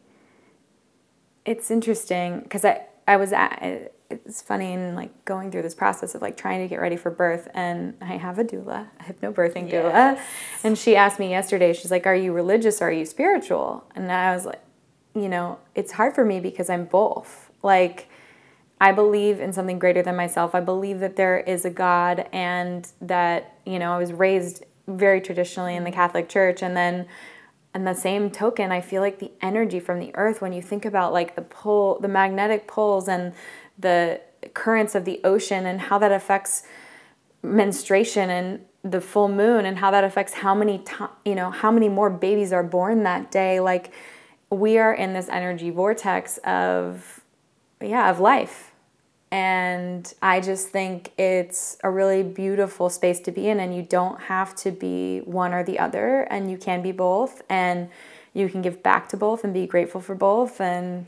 it's 1.45 1.71
interesting 1.71 2.41
because 2.41 2.65
I 2.65 2.85
I 3.07 3.17
was 3.17 3.31
at 3.31 3.93
it's 4.09 4.41
funny 4.41 4.73
in 4.73 4.95
like 4.95 5.25
going 5.25 5.51
through 5.51 5.63
this 5.63 5.73
process 5.73 6.13
of 6.13 6.21
like 6.21 6.37
trying 6.37 6.61
to 6.61 6.67
get 6.67 6.79
ready 6.79 6.97
for 6.97 7.09
birth 7.09 7.47
and 7.53 7.95
I 8.01 8.17
have 8.17 8.37
a 8.37 8.43
doula, 8.43 8.87
a 8.99 9.03
hypnobirthing 9.03 9.71
doula. 9.71 9.91
Yes. 9.91 10.27
And 10.63 10.77
she 10.77 10.95
asked 10.95 11.19
me 11.19 11.31
yesterday, 11.31 11.73
she's 11.73 11.89
like, 11.89 12.05
Are 12.05 12.15
you 12.15 12.33
religious 12.33 12.81
or 12.81 12.89
are 12.89 12.91
you 12.91 13.05
spiritual? 13.05 13.85
And 13.95 14.11
I 14.11 14.35
was 14.35 14.45
like, 14.45 14.62
you 15.15 15.29
know, 15.29 15.59
it's 15.75 15.93
hard 15.93 16.15
for 16.15 16.25
me 16.25 16.39
because 16.39 16.69
I'm 16.69 16.85
both. 16.85 17.51
Like 17.61 18.07
I 18.81 18.91
believe 18.91 19.39
in 19.39 19.53
something 19.53 19.79
greater 19.79 20.01
than 20.01 20.15
myself. 20.15 20.53
I 20.53 20.59
believe 20.59 20.99
that 20.99 21.15
there 21.15 21.39
is 21.39 21.65
a 21.65 21.69
God 21.69 22.27
and 22.33 22.87
that, 23.01 23.57
you 23.65 23.79
know, 23.79 23.93
I 23.93 23.97
was 23.97 24.11
raised 24.11 24.65
very 24.87 25.21
traditionally 25.21 25.75
in 25.75 25.83
the 25.83 25.91
Catholic 25.91 26.27
Church 26.27 26.61
and 26.61 26.75
then 26.75 27.07
and 27.73 27.87
the 27.87 27.95
same 27.95 28.29
token, 28.29 28.71
I 28.71 28.81
feel 28.81 29.01
like 29.01 29.17
the 29.17 29.31
energy 29.41 29.79
from 29.79 29.99
the 29.99 30.11
earth 30.15 30.41
when 30.41 30.53
you 30.53 30.61
think 30.61 30.85
about 30.85 31.11
like 31.11 31.35
the 31.35 31.41
pull, 31.41 31.99
the 31.99 32.07
magnetic 32.07 32.67
poles 32.67 33.07
and 33.07 33.33
the 33.79 34.21
currents 34.53 34.93
of 34.93 35.05
the 35.05 35.19
ocean 35.23 35.65
and 35.65 35.81
how 35.81 35.97
that 35.97 36.11
affects 36.11 36.63
menstruation 37.41 38.29
and 38.29 38.65
the 38.83 39.01
full 39.01 39.27
moon 39.27 39.65
and 39.65 39.79
how 39.79 39.89
that 39.89 40.03
affects 40.03 40.33
how 40.33 40.53
many 40.53 40.77
to, 40.79 41.09
you 41.25 41.35
know 41.35 41.49
how 41.49 41.71
many 41.71 41.89
more 41.89 42.09
babies 42.09 42.51
are 42.51 42.63
born 42.63 43.03
that 43.03 43.31
day 43.31 43.59
like 43.59 43.93
we 44.53 44.77
are 44.77 44.93
in 44.93 45.13
this 45.13 45.29
energy 45.29 45.69
vortex 45.69 46.37
of 46.39 47.21
yeah 47.81 48.09
of 48.09 48.19
life. 48.19 48.71
And 49.31 50.13
i 50.21 50.39
just 50.39 50.69
think 50.69 51.11
it's 51.17 51.77
a 51.83 51.89
really 51.89 52.21
beautiful 52.21 52.89
space 52.89 53.19
to 53.21 53.31
be 53.31 53.49
in 53.49 53.59
and 53.59 53.75
you 53.75 53.81
don't 53.81 54.21
have 54.21 54.55
to 54.57 54.71
be 54.71 55.19
one 55.21 55.53
or 55.53 55.63
the 55.63 55.79
other 55.79 56.21
and 56.29 56.51
you 56.51 56.57
can 56.57 56.83
be 56.83 56.91
both 56.91 57.41
and 57.49 57.89
you 58.33 58.47
can 58.47 58.61
give 58.61 58.83
back 58.83 59.09
to 59.09 59.17
both 59.17 59.43
and 59.43 59.53
be 59.53 59.65
grateful 59.65 60.01
for 60.01 60.15
both 60.15 60.61
and 60.61 61.07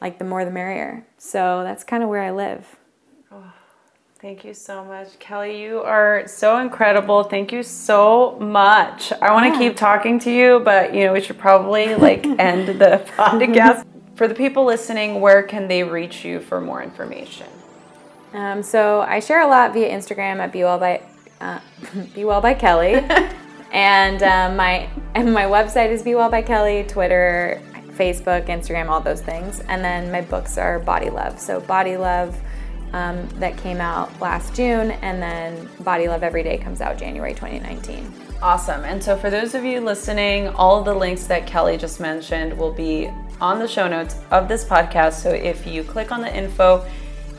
like 0.00 0.18
the 0.18 0.24
more 0.24 0.44
the 0.44 0.50
merrier. 0.50 1.04
So 1.18 1.62
that's 1.62 1.84
kind 1.84 2.02
of 2.02 2.08
where 2.08 2.22
i 2.22 2.30
live 2.30 2.79
Thank 4.20 4.44
you 4.44 4.52
so 4.52 4.84
much, 4.84 5.18
Kelly. 5.18 5.62
You 5.62 5.80
are 5.80 6.24
so 6.26 6.58
incredible. 6.58 7.22
Thank 7.22 7.52
you 7.52 7.62
so 7.62 8.36
much. 8.38 9.12
I 9.22 9.32
want 9.32 9.46
to 9.46 9.52
Yeah. 9.52 9.68
keep 9.68 9.78
talking 9.78 10.18
to 10.20 10.30
you, 10.30 10.60
but 10.60 10.92
you 10.94 11.06
know, 11.06 11.14
we 11.14 11.22
should 11.22 11.38
probably 11.38 11.94
like 11.94 12.26
end 12.38 12.68
the 12.68 13.02
podcast. 13.16 13.86
For 14.16 14.28
the 14.28 14.34
people 14.34 14.66
listening, 14.66 15.22
where 15.22 15.42
can 15.42 15.68
they 15.68 15.82
reach 15.84 16.22
you 16.22 16.40
for 16.40 16.60
more 16.60 16.82
information? 16.82 17.46
Um, 18.34 18.62
so 18.62 19.00
I 19.00 19.20
share 19.20 19.40
a 19.40 19.46
lot 19.46 19.72
via 19.72 19.88
Instagram 19.90 20.38
at 20.40 20.52
Be 20.52 20.64
Well 20.64 20.78
by 20.78 21.00
uh, 21.40 21.60
Be 22.14 22.26
Well 22.26 22.42
by 22.42 22.52
Kelly, 22.52 22.96
and 23.72 24.22
um, 24.22 24.54
my 24.56 24.90
and 25.14 25.32
my 25.32 25.44
website 25.44 25.88
is 25.88 26.02
Be 26.02 26.14
Well 26.14 26.30
by 26.30 26.42
Kelly. 26.42 26.84
Twitter, 26.86 27.62
Facebook, 27.96 28.48
Instagram, 28.48 28.90
all 28.90 29.00
those 29.00 29.22
things. 29.22 29.60
And 29.60 29.82
then 29.82 30.12
my 30.12 30.20
books 30.20 30.58
are 30.58 30.78
Body 30.78 31.08
Love. 31.08 31.40
So 31.40 31.60
Body 31.60 31.96
Love 31.96 32.38
um, 32.92 33.28
that 33.38 33.56
came 33.56 33.80
out 33.80 34.18
last 34.20 34.54
June, 34.54 34.90
and 34.90 35.22
then 35.22 35.68
Body 35.80 36.08
Love 36.08 36.22
Every 36.22 36.42
Day 36.42 36.58
comes 36.58 36.80
out 36.80 36.98
January 36.98 37.34
2019. 37.34 38.12
Awesome. 38.42 38.84
And 38.84 39.02
so, 39.02 39.16
for 39.16 39.30
those 39.30 39.54
of 39.54 39.64
you 39.64 39.80
listening, 39.80 40.48
all 40.48 40.78
of 40.78 40.84
the 40.84 40.94
links 40.94 41.24
that 41.24 41.46
Kelly 41.46 41.76
just 41.76 42.00
mentioned 42.00 42.56
will 42.56 42.72
be 42.72 43.10
on 43.40 43.58
the 43.58 43.68
show 43.68 43.86
notes 43.86 44.16
of 44.30 44.48
this 44.48 44.64
podcast. 44.64 45.14
So, 45.14 45.30
if 45.30 45.66
you 45.66 45.84
click 45.84 46.10
on 46.10 46.20
the 46.22 46.34
info 46.34 46.86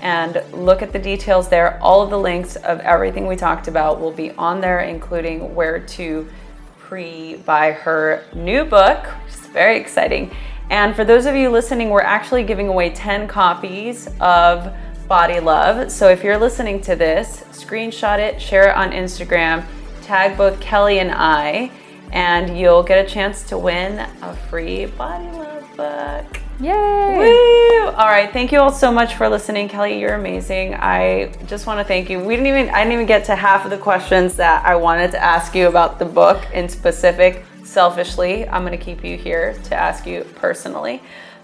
and 0.02 0.44
look 0.54 0.82
at 0.82 0.94
the 0.94 1.00
details 1.00 1.50
there, 1.50 1.82
all 1.82 2.02
of 2.02 2.10
the 2.10 2.20
links 2.20 2.56
of 2.58 2.80
everything 2.82 3.28
we 3.28 3.36
talked 3.36 3.68
about 3.68 4.00
will 4.00 4.12
be 4.12 4.32
on 4.32 4.62
there, 4.62 4.82
including 4.82 5.56
where 5.56 5.80
to 5.80 6.30
pre 6.78 7.38
buy 7.38 7.72
her 7.72 8.24
new 8.36 8.64
book, 8.64 9.06
which 9.26 9.34
is 9.34 9.48
very 9.48 9.80
exciting. 9.80 10.32
And 10.70 10.96
for 10.96 11.04
those 11.04 11.26
of 11.26 11.36
you 11.36 11.50
listening, 11.50 11.90
we're 11.90 12.02
actually 12.02 12.44
giving 12.44 12.68
away 12.68 12.92
10 12.92 13.28
copies 13.28 14.08
of 14.22 14.74
Body 15.12 15.42
Love. 15.42 15.92
So 15.92 16.08
if 16.08 16.24
you're 16.24 16.38
listening 16.38 16.80
to 16.84 16.96
this, 16.96 17.42
screenshot 17.52 18.18
it, 18.18 18.42
share 18.42 18.70
it 18.70 18.78
on 18.78 18.94
Instagram, 18.94 19.66
tag 20.04 20.38
both 20.38 20.62
Kelly 20.62 21.00
and 21.00 21.12
I, 21.12 21.70
and 22.14 22.58
you'll 22.58 22.82
get 22.82 23.06
a 23.06 23.10
chance 23.10 23.44
to 23.50 23.58
win 23.58 24.00
a 24.22 24.34
free 24.50 24.86
Body 24.86 25.26
Love 25.26 25.68
book. 25.76 26.40
Yay! 26.62 27.18
Woo! 27.18 27.88
All 27.88 28.08
right, 28.08 28.32
thank 28.32 28.54
you 28.54 28.62
all 28.62 28.72
so 28.72 28.90
much 28.90 29.16
for 29.16 29.28
listening, 29.28 29.68
Kelly. 29.68 30.00
You're 30.00 30.14
amazing. 30.14 30.76
I 30.76 31.34
just 31.46 31.68
want 31.68 31.82
to 31.82 31.84
thank 31.84 32.10
you. 32.10 32.18
We 32.22 32.38
didn't 32.38 32.48
even 32.48 32.70
I 32.70 32.78
didn't 32.78 32.94
even 32.94 33.06
get 33.06 33.26
to 33.26 33.36
half 33.36 33.66
of 33.66 33.72
the 33.72 33.78
questions 33.78 34.38
that 34.38 34.66
I 34.66 34.78
wanted 34.78 35.12
to 35.12 35.22
ask 35.22 35.54
you 35.54 35.68
about 35.68 36.00
the 36.00 36.06
book 36.06 36.42
in 36.54 36.70
specific. 36.70 37.44
Selfishly, 37.66 38.48
I'm 38.48 38.66
going 38.66 38.78
to 38.78 38.84
keep 38.84 39.04
you 39.04 39.18
here 39.18 39.56
to 39.66 39.76
ask 39.76 40.06
you 40.06 40.24
personally. 40.36 41.02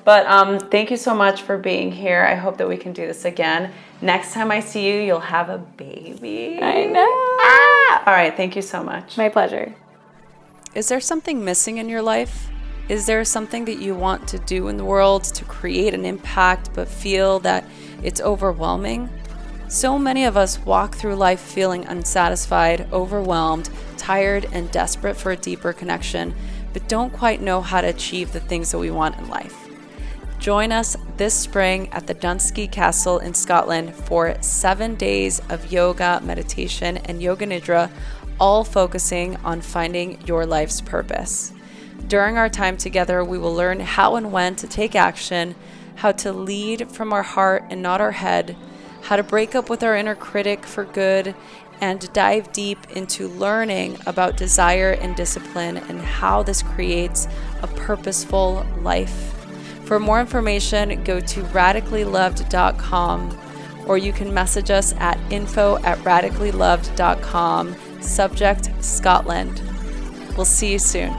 But 0.08 0.26
um, 0.28 0.58
thank 0.58 0.90
you 0.90 0.96
so 0.96 1.14
much 1.14 1.42
for 1.42 1.58
being 1.58 1.92
here. 1.92 2.24
I 2.24 2.36
hope 2.36 2.56
that 2.60 2.70
we 2.70 2.78
can 2.78 2.94
do 2.94 3.06
this 3.06 3.26
again. 3.26 3.74
Next 4.00 4.32
time 4.34 4.52
I 4.52 4.62
see 4.62 4.88
you, 4.88 5.02
you'll 5.02 5.20
have 5.20 5.50
a 5.50 5.58
baby. 5.58 6.60
I 6.62 6.86
know. 6.86 7.06
Ah! 7.42 8.04
All 8.06 8.14
right. 8.14 8.34
Thank 8.34 8.56
you 8.56 8.62
so 8.62 8.82
much. 8.82 9.18
My 9.18 9.28
pleasure. 9.28 9.76
Is 10.74 10.88
there 10.88 11.02
something 11.02 11.44
missing 11.44 11.78
in 11.78 11.90
your 11.90 12.02
life? 12.02 12.50
Is 12.88 13.06
there 13.06 13.26
something 13.26 13.66
that 13.66 13.80
you 13.80 13.96
want 13.96 14.30
to 14.30 14.40
do 14.40 14.70
in 14.70 14.78
the 14.78 14.86
world 14.86 15.26
to 15.26 15.44
create 15.44 15.94
an 15.94 16.06
impact 16.06 16.70
but 16.74 16.88
feel 16.88 17.40
that 17.40 17.66
it's 18.02 18.22
overwhelming? 18.22 19.10
So 19.68 20.00
many 20.00 20.24
of 20.24 20.38
us 20.38 20.58
walk 20.60 20.96
through 20.96 21.16
life 21.16 21.42
feeling 21.42 21.84
unsatisfied, 21.84 22.88
overwhelmed, 22.94 23.70
tired, 23.98 24.48
and 24.54 24.72
desperate 24.72 25.18
for 25.18 25.34
a 25.34 25.36
deeper 25.36 25.74
connection, 25.74 26.34
but 26.72 26.88
don't 26.88 27.12
quite 27.12 27.42
know 27.42 27.60
how 27.60 27.82
to 27.82 27.90
achieve 27.90 28.32
the 28.32 28.40
things 28.40 28.72
that 28.72 28.80
we 28.80 28.90
want 28.90 29.18
in 29.18 29.28
life. 29.28 29.67
Join 30.40 30.72
us 30.72 30.96
this 31.18 31.34
spring 31.34 31.90
at 31.92 32.06
the 32.06 32.14
Dunskey 32.14 32.72
Castle 32.72 33.18
in 33.18 33.34
Scotland 33.34 33.94
for 33.96 34.38
seven 34.42 34.96
days 34.96 35.42
of 35.50 35.72
yoga, 35.72 36.22
meditation, 36.24 36.98
and 36.98 37.22
yoga 37.22 37.48
nidra, 37.48 37.90
all 38.40 38.64
focusing 38.64 39.36
on 39.38 39.62
finding 39.62 40.22
your 40.28 40.46
life's 40.46 40.80
purpose. 40.80 41.52
During 42.08 42.38
our 42.38 42.50
time 42.50 42.78
together, 42.78 43.24
we 43.24 43.40
will 43.40 43.54
learn 43.54 43.80
how 43.80 44.16
and 44.16 44.32
when 44.32 44.56
to 44.58 44.68
take 44.68 44.96
action, 44.96 45.56
how 45.96 46.12
to 46.14 46.32
lead 46.32 46.92
from 46.92 47.12
our 47.12 47.24
heart 47.24 47.64
and 47.72 47.82
not 47.82 48.00
our 48.00 48.12
head, 48.12 48.56
how 49.02 49.16
to 49.16 49.24
break 49.24 49.56
up 49.56 49.70
with 49.70 49.84
our 49.84 49.96
inner 49.96 50.16
critic 50.16 50.66
for 50.66 50.86
good, 50.86 51.34
and 51.82 52.12
dive 52.14 52.52
deep 52.54 52.80
into 52.92 53.28
learning 53.28 53.98
about 54.06 54.38
desire 54.38 54.92
and 54.92 55.16
discipline 55.16 55.78
and 55.78 56.00
how 56.00 56.44
this 56.44 56.62
creates 56.62 57.28
a 57.62 57.68
purposeful 57.68 58.66
life. 58.82 59.37
For 59.88 60.00
more 60.02 60.20
information, 60.20 61.02
go 61.06 61.22
to 61.22 61.42
radicallyloved.com 61.44 63.40
or 63.88 63.98
you 63.98 64.12
can 64.12 64.34
message 64.34 64.70
us 64.70 64.94
at 64.98 65.18
info 65.32 65.78
at 65.78 65.98
radicallyloved.com, 66.00 67.76
subject 68.02 68.84
Scotland. 68.84 69.62
We'll 70.36 70.44
see 70.44 70.74
you 70.74 70.80
soon. 70.80 71.14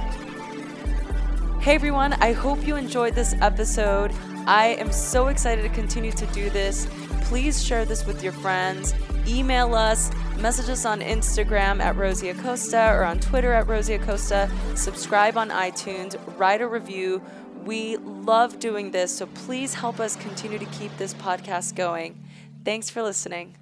Hey 1.63 1.77
everyone, 1.77 2.13
I 2.15 2.33
hope 2.33 2.67
you 2.67 2.77
enjoyed 2.77 3.15
this 3.15 3.35
episode. 3.41 4.13
I 4.47 4.77
am 4.79 4.93
so 4.93 5.29
excited 5.29 5.63
to 5.63 5.71
continue 5.71 6.13
to 6.13 6.27
do 6.27 6.51
this. 6.51 6.87
Please 7.23 7.65
share 7.65 7.87
this 7.87 8.05
with 8.05 8.23
your 8.23 8.33
friends. 8.33 8.95
Email 9.27 9.75
us, 9.75 10.11
message 10.39 10.69
us 10.69 10.85
on 10.85 11.01
Instagram 11.01 11.81
at 11.81 11.97
Rosie 11.97 12.29
Acosta 12.29 12.93
or 12.93 13.05
on 13.05 13.19
Twitter 13.19 13.53
at 13.55 13.67
Rosie 13.67 13.95
Acosta. 13.95 14.51
Subscribe 14.75 15.39
on 15.39 15.49
iTunes, 15.49 16.17
write 16.39 16.61
a 16.61 16.69
review. 16.69 17.23
We 17.69 17.99
love 17.99 18.61
doing 18.61 18.93
this, 18.93 19.15
so 19.15 19.27
please 19.27 19.75
help 19.75 20.01
us 20.01 20.17
continue 20.17 20.59
to 20.59 20.65
keep 20.65 20.97
this 20.97 21.13
podcast 21.13 21.75
going. 21.75 22.19
Thanks 22.65 22.89
for 22.89 23.03
listening. 23.03 23.57